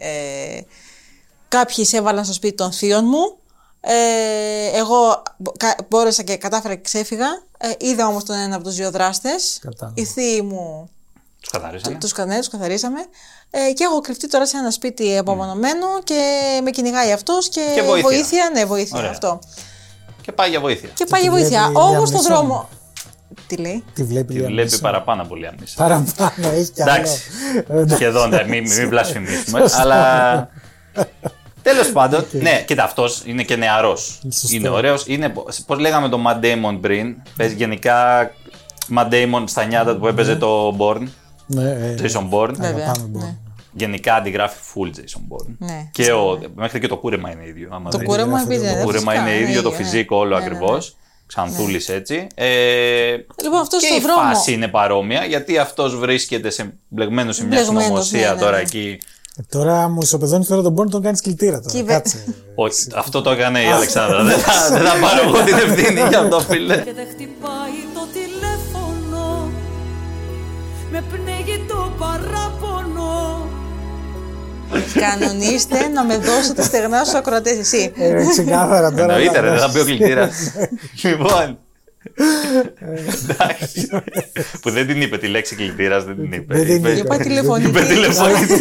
ε, 0.00 0.60
κάποιοι 1.48 1.84
σε 1.84 1.96
έβαλαν 1.96 2.24
στο 2.24 2.32
σπίτι 2.34 2.54
των 2.54 2.72
θείων 2.72 3.04
μου. 3.04 3.36
Ε, 3.84 4.78
εγώ 4.78 5.22
μπο- 5.36 5.52
κα- 5.56 5.76
μπόρεσα 5.88 6.22
και 6.22 6.36
κατάφερα 6.36 6.74
και 6.74 6.80
ξέφυγα. 6.80 7.26
Ε, 7.58 7.68
είδα 7.86 8.06
όμως 8.06 8.24
τον 8.24 8.36
ένα 8.36 8.54
από 8.54 8.64
τους 8.64 8.74
δύο 8.74 8.90
δράστες. 8.90 9.58
Κατάλαβα. 9.60 10.00
Οι 10.00 10.04
θείοι 10.04 10.40
μου 10.44 10.88
Τους 11.40 11.50
καθαρίσανε. 11.50 11.98
τους, 11.98 12.12
κα- 12.12 12.24
ναι, 12.26 12.38
τους 12.38 12.48
καθαρίσαμε. 12.48 12.98
Ε, 13.50 13.72
και 13.72 13.84
έχω 13.84 14.00
κρυφτεί 14.00 14.28
τώρα 14.28 14.46
σε 14.46 14.56
ένα 14.56 14.70
σπίτι 14.70 15.18
απομονωμένο 15.18 15.86
και 16.04 16.20
με 16.64 16.70
κυνηγάει 16.70 17.12
αυτός 17.12 17.48
και, 17.48 17.60
Και 17.74 17.82
βοήθεια. 17.82 18.50
ναι, 18.54 18.64
βοήθεια 18.64 18.98
Ωραία. 18.98 19.10
αυτό. 19.10 19.38
Και 20.20 20.32
πάει 20.32 20.50
για 20.50 20.60
βοήθεια. 20.60 20.88
Και 20.94 21.04
πάει 21.04 21.20
για 21.22 21.30
τη 21.30 21.36
βοήθεια. 21.38 21.60
βλέπει 21.62 21.78
Όμως 21.78 22.02
Liam 22.10 22.12
στον 22.12 22.20
Neeson. 22.20 22.24
δρόμο. 22.28 22.68
Τι 23.46 23.56
λέει; 23.56 23.84
Τη 23.94 24.04
βλέπει 24.04 24.26
Τη 24.32 24.38
Λία 24.38 24.46
βλέπει 24.46 24.62
Νίσον. 24.64 24.80
παραπάνω 24.80 25.24
πολύ 25.24 25.46
αμύσα. 25.46 25.74
Παραπάνω, 25.76 26.48
έχει 26.54 26.70
κι 26.70 26.82
άλλο. 26.82 26.92
Εντάξει. 26.92 27.20
Εντάξει. 27.56 27.94
Σχεδόν, 27.94 28.28
ναι, 28.28 28.44
μην, 28.48 28.72
μην 28.72 28.88
βλασφημίσουμε. 28.88 29.60
Σωστό. 29.60 29.80
αλλά. 29.80 30.48
Τέλος 31.62 31.92
πάντων, 31.96 32.24
ναι, 32.30 32.62
κοίτα, 32.66 32.84
αυτός 32.84 33.22
είναι 33.24 33.42
και 33.42 33.56
νεαρός. 33.56 34.20
Σωστό. 34.22 34.56
Είναι 34.56 34.68
ωραίος. 34.68 35.04
Είναι, 35.06 35.32
πώς 35.66 35.78
λέγαμε 35.78 36.08
το 36.08 36.18
Matt 36.26 36.44
Damon 36.44 36.78
πριν. 36.80 37.16
Παίζει 37.36 37.54
γενικά 37.54 38.30
Matt 38.96 39.08
Damon 39.12 39.42
στα 39.46 39.64
νιάτα 39.64 39.94
του 39.94 40.00
που 40.00 40.06
έπαιζε 40.06 40.36
το 40.36 40.76
Bourne. 40.78 41.06
Ναι, 41.46 41.70
ε, 41.70 41.94
Jason 42.02 42.28
Bourne. 42.30 42.54
Βέβαια. 42.54 42.84
Αγαπάμε 42.84 43.10
Bourne. 43.14 43.36
Γενικά 43.72 44.14
αντιγράφει 44.14 44.56
full 44.74 44.86
Jason 44.88 45.20
Bourne. 45.32 45.54
Ναι. 45.58 45.88
Και 45.92 46.12
ο, 46.12 46.38
μέχρι 46.54 46.80
και 46.80 46.88
το 46.88 46.96
κούρεμα 46.96 47.30
είναι 47.30 47.46
ίδιο. 47.46 47.68
άμα 47.72 47.90
Το 47.90 47.98
δεις. 47.98 48.06
κούρεμα 48.08 48.40
επίσης, 48.40 48.68
Το 48.70 48.76
ναι, 48.76 48.82
κούρεμα 48.82 49.10
φυσικά, 49.12 49.28
είναι 49.28 49.36
είναι 49.38 49.48
ίδιο, 49.50 49.62
το 49.62 49.68
ίδιο, 49.68 49.78
ναι. 49.84 49.90
φυσικό 49.90 50.16
όλο 50.16 50.28
Ναι, 50.34 50.38
ναι, 50.40 50.44
ακριβώς. 50.46 50.86
ναι. 50.86 51.00
Ξανθούλης 51.26 51.88
έτσι. 51.88 52.26
Ε, 52.34 52.46
Λοιπόν, 53.42 53.60
αυτός 53.60 53.80
και 53.80 53.86
στο 53.86 53.96
η 53.96 54.00
δρόμο. 54.00 54.20
φάση 54.28 54.52
είναι 54.52 54.68
παρόμοια 54.68 55.24
γιατί 55.24 55.58
αυτός 55.58 55.96
βρίσκεται 55.98 56.50
σε, 56.50 56.74
μπλεγμένος 56.88 57.36
σε 57.36 57.44
μια 57.44 57.56
Μπλεγμένος, 57.60 57.82
συνωμοσία 57.84 58.28
ναι, 58.28 58.34
ναι, 58.34 58.40
τώρα 58.40 58.56
ναι. 58.56 58.62
εκεί. 58.62 58.98
Ε, 59.38 59.42
Τώρα 59.48 59.88
μου 59.88 59.98
ισοπεδώνεις 60.02 60.46
τώρα 60.46 60.62
τον 60.62 60.74
πόνο 60.74 60.88
τον 60.90 61.02
κάνεις 61.02 61.20
κλητήρα 61.20 61.60
τώρα. 61.60 61.70
Κύβε- 61.74 61.92
Κάτσε. 61.96 62.24
Όχι, 62.54 62.74
αυτό 62.94 63.22
το 63.22 63.30
έκανε 63.30 63.62
η 63.62 63.66
Αλεξάνδρα. 63.66 64.22
δεν, 64.24 64.38
θα, 64.38 64.68
δεν 64.70 64.86
θα 64.86 64.94
πάρω 65.00 65.28
εγώ 65.28 65.44
την 65.44 65.54
ευθύνη 65.54 66.00
για 66.08 66.18
αυτό, 66.18 66.40
φίλε. 66.40 66.76
Και 66.76 66.92
δεν 66.92 67.06
χτυπάει 67.12 67.78
το 67.94 68.00
τηλέφωνο 68.12 69.50
Με 70.90 71.02
πνίγει 71.10 71.64
το 71.68 71.92
παράπονο 71.98 73.46
Κανονίστε 74.94 75.88
να 75.88 76.04
με 76.04 76.16
δώσετε 76.18 76.62
στεγνά 76.62 77.04
στους 77.04 77.18
ακροατές, 77.18 77.58
εσύ. 77.58 77.92
Ε, 77.96 78.24
ξεκάθαρα 78.30 78.90
τώρα. 78.92 79.02
Εννοείται, 79.14 79.40
ρε, 79.40 79.46
να- 79.46 79.52
δεν 79.52 79.60
θα 79.60 79.68
μπει 79.68 79.80
ο 79.80 79.84
κλητήρας. 79.84 80.32
λοιπόν. 81.02 81.58
Εντάξει. 83.22 83.88
Που 84.62 84.70
δεν 84.70 84.86
την 84.86 85.00
είπε 85.02 85.18
τη 85.18 85.26
λέξη 85.26 85.54
κλητήρας, 85.54 86.04
δεν 86.04 86.14
την 86.16 86.32
είπε. 86.32 86.54
Δεν 86.54 86.64
την 86.66 86.74
είπε. 86.76 86.90
Είπα 86.90 87.16
τηλεφωνική. 87.16 87.68
Είπε 87.68 87.80
τηλεφωνητή. 87.80 88.54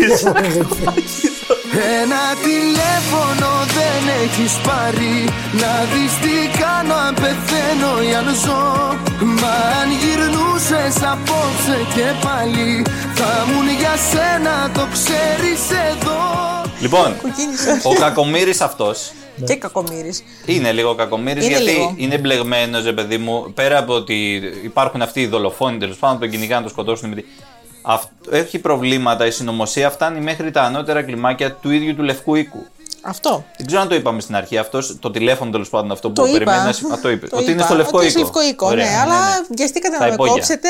Ένα 2.01 2.23
τηλέφωνο 2.47 3.49
δεν 3.77 4.01
έχεις 4.23 4.53
πάρει 4.67 5.15
Να 5.61 5.73
δεις 5.91 6.13
τι 6.23 6.59
κάνω 6.59 6.93
αν 6.93 7.13
πεθαίνω 7.13 7.91
ή 8.09 8.15
αν 8.15 8.27
ζω 8.43 8.95
Μα 9.41 9.55
αν 9.81 9.89
γυρνούσες 10.01 10.95
απόψε 11.13 11.77
και 11.95 12.07
πάλι 12.25 12.85
Θα 13.15 13.45
ήμουν 13.49 13.69
για 13.79 13.95
σένα 14.11 14.69
το 14.73 14.87
ξέρεις 14.95 15.61
εδώ 15.91 16.19
Λοιπόν, 16.79 17.15
Κοκκίνησες. 17.21 17.85
ο 17.85 17.93
κακομοίρης 17.93 18.61
αυτός 18.61 19.11
Και 19.45 19.55
κακομοίρης. 19.55 20.23
είναι 20.45 20.71
λίγο 20.71 20.95
κακομοίρης 20.95 21.45
Είναι 21.45 21.57
γιατί 21.57 21.71
λίγο. 21.71 21.93
είναι 21.97 22.17
μπλεγμένος, 22.17 22.83
ρε 22.83 22.93
παιδί 22.93 23.17
μου. 23.17 23.51
Πέρα 23.53 23.77
από 23.77 23.93
ότι 23.93 24.41
υπάρχουν 24.63 25.01
αυτοί 25.01 25.21
οι 25.21 25.27
δολοφόνοι 25.27 25.77
τέλος 25.77 25.97
πάντων 25.97 26.15
που 26.17 26.21
τον 26.21 26.31
κυνηγάνε 26.31 26.55
να 26.55 26.61
τον 26.61 26.69
σκοτώσουν. 26.71 27.09
με 27.09 27.15
τη- 27.15 27.23
Αυτ- 27.81 28.09
Έχει 28.31 28.59
προβλήματα. 28.59 29.25
Η 29.25 29.31
συνωμοσία 29.31 29.89
φτάνει 29.89 30.19
μέχρι 30.19 30.51
τα 30.51 30.61
ανώτερα 30.61 31.01
κλιμάκια 31.03 31.51
του 31.53 31.71
ίδιου 31.71 31.95
του 31.95 32.03
Λευκού 32.03 32.35
Οίκου. 32.35 32.65
Αυτό. 33.03 33.45
Δεν 33.57 33.65
ξέρω 33.65 33.81
αν 33.81 33.87
το 33.87 33.95
είπαμε 33.95 34.21
στην 34.21 34.35
αρχή. 34.35 34.57
Αυτός, 34.57 34.97
το 34.99 35.11
τηλέφωνο 35.11 35.51
τέλος 35.51 35.69
πάντων 35.69 35.91
αυτό 35.91 36.07
που 36.07 36.13
Το 36.13 36.25
είπα. 36.25 36.31
περιμένεις. 36.33 36.63
να 36.65 36.71
συ- 36.71 36.91
Α, 36.91 36.99
το 36.99 37.09
είπε. 37.09 37.27
Το 37.27 37.35
ότι 37.35 37.45
είναι 37.45 37.53
είπα. 37.53 37.63
στο 37.65 37.75
Λευκό 37.75 37.97
Ότι 37.97 38.07
Οίκο. 38.07 38.19
είναι 38.19 38.27
στο 38.27 38.39
Λευκό 38.39 38.51
Οίκο, 38.53 38.65
Ωραία, 38.67 38.85
ναι, 38.91 38.97
αλλά 38.97 39.45
βιαστήκατε 39.55 39.95
Στα 39.95 40.03
να 40.03 40.07
με 40.07 40.13
υπόγεια. 40.13 40.33
κόψετε. 40.33 40.67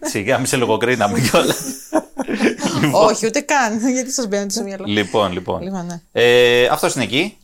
Σιγά, 0.00 0.38
μη 0.38 0.46
σε 0.46 0.56
λογοκρίναμε 0.56 1.20
κιόλας. 1.20 1.56
Όχι, 3.08 3.26
ούτε 3.26 3.40
καν. 3.40 3.88
Γιατί 3.92 4.12
σας 4.12 4.26
μπαίνετε 4.28 4.50
στο 4.50 4.62
μυαλό. 4.62 4.84
λοιπόν, 4.86 5.32
λοιπόν. 5.32 5.62
Λοιπόν, 5.62 5.86
ναι. 5.86 6.22
Ε, 6.22 6.66
Αυτός 6.66 6.94
είναι 6.94 7.04
εκεί. 7.04 7.36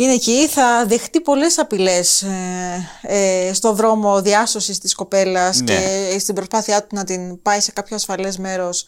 Είναι 0.00 0.12
εκεί, 0.12 0.46
θα 0.48 0.84
δεχτεί 0.86 1.20
πολλές 1.20 1.58
απειλές 1.58 2.22
ε, 2.22 2.88
ε, 3.02 3.52
στο 3.52 3.72
δρόμο 3.72 4.22
διάσωσης 4.22 4.78
της 4.78 4.94
κοπέλας 4.94 5.60
Ναι. 5.60 5.64
και 5.74 6.18
στην 6.18 6.34
προσπάθειά 6.34 6.80
του 6.82 6.96
να 6.96 7.04
την 7.04 7.42
πάει 7.42 7.60
σε 7.60 7.72
κάποιο 7.72 7.96
ασφαλές 7.96 8.38
μέρος 8.38 8.86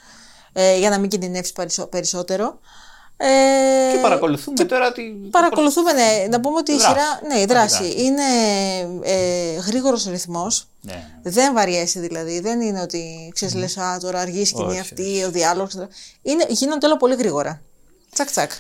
ε, 0.52 0.78
για 0.78 0.90
να 0.90 0.98
μην 0.98 1.08
κινδυνεύσει 1.10 1.52
περισσο- 1.52 1.86
περισσότερο. 1.86 2.60
Ε, 3.16 3.26
Και 3.94 4.00
παρακολουθούμε 4.02 4.64
τώρα 4.64 4.92
τη. 4.92 5.02
Παρακολουθούμε, 5.30 5.92
ναι. 5.92 6.26
Να 6.30 6.40
πούμε 6.40 6.56
ότι 6.58 6.72
η 6.72 6.76
Δράση. 6.76 6.88
σειρά. 6.92 7.20
Ναι, 7.34 7.40
η 7.40 7.44
δράση. 7.44 7.76
Δράση. 7.82 8.02
Είναι 8.02 8.22
ε, 9.02 9.54
γρήγορος 9.66 10.04
ρυθμός. 10.04 10.68
Ναι. 10.80 11.04
Δεν 11.22 11.54
βαριέσαι 11.54 12.00
δηλαδή. 12.00 12.40
Δεν 12.40 12.60
είναι 12.60 12.80
ότι 12.80 13.30
ξέρεις, 13.34 13.54
λες, 13.54 13.76
Α, 13.76 13.98
τώρα 14.00 14.20
αργεί 14.20 14.40
η 14.40 14.44
σκηνή 14.44 14.70
Όχι, 14.70 14.80
αυτή, 14.80 15.24
ο 15.26 15.30
διάλογος. 15.30 15.72
Είναι, 16.22 16.44
γίνονται 16.48 16.86
όλα 16.86 16.96
πολύ 16.96 17.14
γρήγορα. 17.14 17.62
Τσακ, 18.12 18.30
τσακ. 18.30 18.50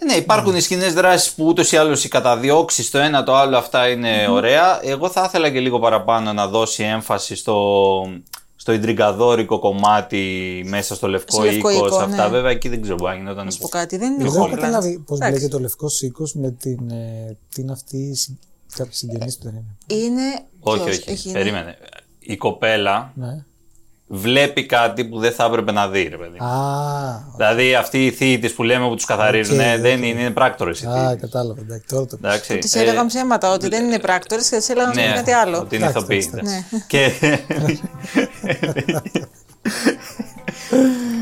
Ε, 0.00 0.04
Ναι, 0.04 0.12
υπάρχουν 0.12 0.56
οι 0.56 0.60
σκηνές 0.60 0.92
δράσει 0.94 1.34
που 1.34 1.46
ούτως 1.46 1.72
ή 1.72 1.76
άλλως 1.76 2.04
οι 2.04 2.08
καταδιώξεις 2.08 2.90
το 2.90 2.98
ένα 2.98 3.22
το 3.22 3.34
άλλο 3.36 3.56
αυτά 3.56 3.88
είναι 3.88 4.26
ωραία. 4.30 4.80
Εγώ 4.82 5.08
θα 5.10 5.24
ήθελα 5.26 5.50
και 5.50 5.60
λίγο 5.60 5.78
παραπάνω 5.78 6.32
να 6.32 6.46
δώσει 6.48 6.82
έμφαση 6.82 7.34
στο, 7.36 7.82
στο 8.56 8.72
ιντριγκαδόρικο 8.72 9.58
κομμάτι 9.58 10.62
μέσα 10.68 10.94
στο 10.94 11.08
λευκό, 11.08 11.32
Στο 11.32 11.42
Λευκό 11.42 11.70
οίκος. 11.70 11.86
Οίκο, 11.86 11.96
σε 11.98 12.04
αυτά 12.04 12.24
ναι. 12.24 12.30
βέβαια 12.30 12.50
εκεί 12.50 12.68
δεν 12.68 12.82
ξέρω, 12.82 12.96
μπορεί 12.96 13.12
να 13.12 13.18
γινόταν. 13.18 13.44
Να 13.44 13.50
σου 13.50 13.58
πω 13.58 13.68
κάτι. 13.68 13.96
Δεν 13.96 14.12
είναι 14.12 14.22
Εγώ 14.24 14.32
δεν 14.32 14.40
έχω 14.42 14.50
Homeland. 14.50 14.54
καταλάβει 14.54 14.98
πώς 15.06 15.16
Εντάξει. 15.16 15.36
μπλέκεται 15.38 15.56
ο 15.56 15.60
λευκός 15.60 16.02
οίκος 16.02 16.34
με 16.34 16.50
την. 16.50 16.90
Ε, 16.90 17.36
τι 17.54 17.60
είναι 17.60 17.72
αυτή 17.72 17.96
η 17.96 18.14
συ- 18.14 18.36
κάποια 18.76 18.92
συγγενή 18.92 19.32
του 19.32 19.38
δεν 19.42 19.52
είναι. 19.54 20.02
Είναι. 20.04 20.40
Όχι, 20.60 20.84
ποιος; 20.84 20.96
όχι. 20.98 21.10
έχει- 21.10 21.32
Περίμενε. 21.32 21.76
Η 22.18 22.36
κοπέλα 22.36 23.12
Ναι. 23.14 23.44
Βλέπει 24.10 24.66
κάτι 24.66 25.04
που 25.04 25.18
δεν 25.18 25.32
θα 25.32 25.44
έπρεπε 25.44 25.72
να 25.72 25.88
δει, 25.88 26.02
ρε 26.02 26.16
παιδί. 26.16 26.38
Α, 26.38 26.48
Δηλαδή 27.36 27.74
αυτοί 27.74 28.06
οι 28.06 28.10
θείοι 28.10 28.38
τη 28.38 28.48
που 28.48 28.62
λέμε 28.62 28.88
που 28.88 28.94
τους 28.94 29.04
καθαρίζουν, 29.04 29.58
Οκ, 29.58 29.64
ναι, 29.64 29.78
δεν 29.78 29.98
οκ. 29.98 30.04
είναι, 30.04 30.20
είναι 30.20 30.30
πράκτορες. 30.30 30.84
α, 30.86 31.16
κατάλαβα. 31.20 31.60
Εντάξει, 31.60 31.84
τώρα 31.88 32.06
το 32.06 32.18
Εντάξει. 32.22 32.58
Τη 32.58 32.78
ε, 32.78 32.82
έλεγαν 32.82 33.06
ψέματα 33.06 33.52
ότι 33.52 33.68
δεν 33.68 33.84
είναι 33.84 33.98
πράκτορες 33.98 34.48
και 34.48 34.56
τη 34.56 34.66
έλεγαν 34.72 34.90
ότι 34.90 35.00
είναι 35.02 35.12
κάτι 35.14 35.32
άλλο. 35.32 35.58
Ότι 35.58 35.76
είναι 35.76 35.86
Εντάξει, 35.86 35.98
ηθοποιοί. 36.14 36.30
εντάξει, 36.32 36.66
Ναι. 36.70 36.80
Και. 36.86 37.10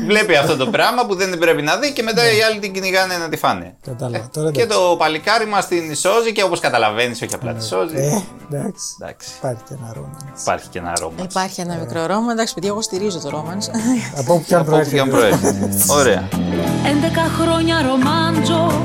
Βλέπει 0.07 0.35
αυτό 0.35 0.55
το 0.57 0.67
πράγμα 0.67 1.05
που 1.05 1.15
δεν 1.15 1.37
πρέπει 1.37 1.61
να 1.61 1.75
δει 1.77 1.93
και 1.93 2.03
μετά 2.03 2.31
οι 2.31 2.41
άλλοι 2.41 2.59
την 2.59 2.73
κυνηγάνε 2.73 3.17
να 3.17 3.29
τη 3.29 3.37
φάνε. 3.37 3.75
Κατάλαβα. 3.85 4.29
Τώρα 4.33 4.51
Και 4.51 4.61
εντάξει. 4.61 4.79
το 4.89 4.95
παλικάρι 4.97 5.45
μας 5.45 5.67
την 5.67 5.95
σώζει 5.95 6.31
και 6.31 6.43
όπως 6.43 6.59
καταλαβαίνεις, 6.59 7.21
όχι 7.21 7.33
απλά 7.35 7.53
τη 7.53 7.65
σώζει. 7.65 7.95
Ε, 7.95 8.21
εντάξει. 8.51 8.85
Εντάξει. 9.01 9.29
Υπάρχει 9.37 9.61
και 9.67 9.73
ένα 9.81 9.91
ρόμα. 9.93 10.17
Υπάρχει 10.41 10.67
και 10.67 10.79
ένα 10.79 10.91
αρώμα. 10.91 11.15
Υπάρχει 11.29 11.61
ένα 11.61 11.75
μικρό 11.75 12.05
ρόμα. 12.05 12.31
Εντάξει, 12.31 12.53
παιδιά, 12.53 12.69
εγώ 12.69 12.81
στηρίζω 12.81 13.19
το 13.19 13.29
ρόμαν. 13.29 13.57
Από 14.19 14.33
όπου 14.33 14.43
και 14.47 14.55
αν 14.55 14.61
Από 14.61 14.75
όπου 14.75 14.89
και 14.89 14.99
αν 14.99 15.09
προέρχεται. 15.09 15.51
προέρχεται. 15.51 15.93
Ωραία. 15.93 16.27
11 16.31 17.41
χρόνια 17.41 17.81
ρομάντζο 17.81 18.81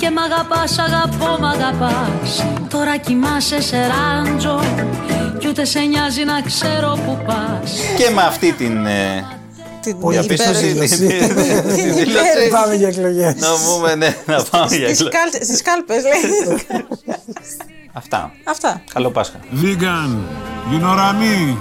και 0.00 0.10
μ' 0.10 0.18
αγαπάς, 0.18 0.78
αγαπώ, 0.78 1.36
μ' 1.40 1.44
αγαπάς 1.44 2.44
Τώρα 2.68 2.96
κοιμάσαι 2.96 3.60
σε 3.60 3.76
ράντζο 3.86 4.60
κι 5.38 5.48
ούτε 5.48 5.64
σε 5.64 5.80
νοιάζει 5.80 6.24
να 6.24 6.40
ξέρω 6.42 6.98
που 7.06 7.18
πας 7.26 7.72
Και 7.96 8.10
με 8.10 8.22
αυτή 8.22 8.52
την. 8.52 8.86
ε, 8.86 9.26
Την 9.82 9.98
Πολύ 10.00 10.18
διαπίστωση, 10.18 10.66
υπέροχη 10.68 10.96
την- 10.96 11.08
δήλωση. 11.08 11.82
την 11.82 11.94
δήλωση, 11.94 12.48
Πάμε 12.50 12.74
για 12.74 12.88
εκλογές. 12.88 13.34
Να 13.36 13.48
πούμε, 13.66 13.94
ναι, 13.94 14.16
να 14.26 14.42
πάμε 14.50 14.76
για 14.76 14.88
εκλογές. 14.88 15.18
Στις 15.42 15.62
κάλπες, 15.62 16.02
λέει. 16.02 16.82
Αυτά. 17.92 18.32
Αυτά. 18.44 18.82
Καλό 18.94 19.10
Πάσχα. 19.10 19.38
Vegan, 19.62 20.10
you 20.72 20.80
know 20.82 20.90
what 20.94 20.98
I 20.98 21.12
mean? 21.22 21.56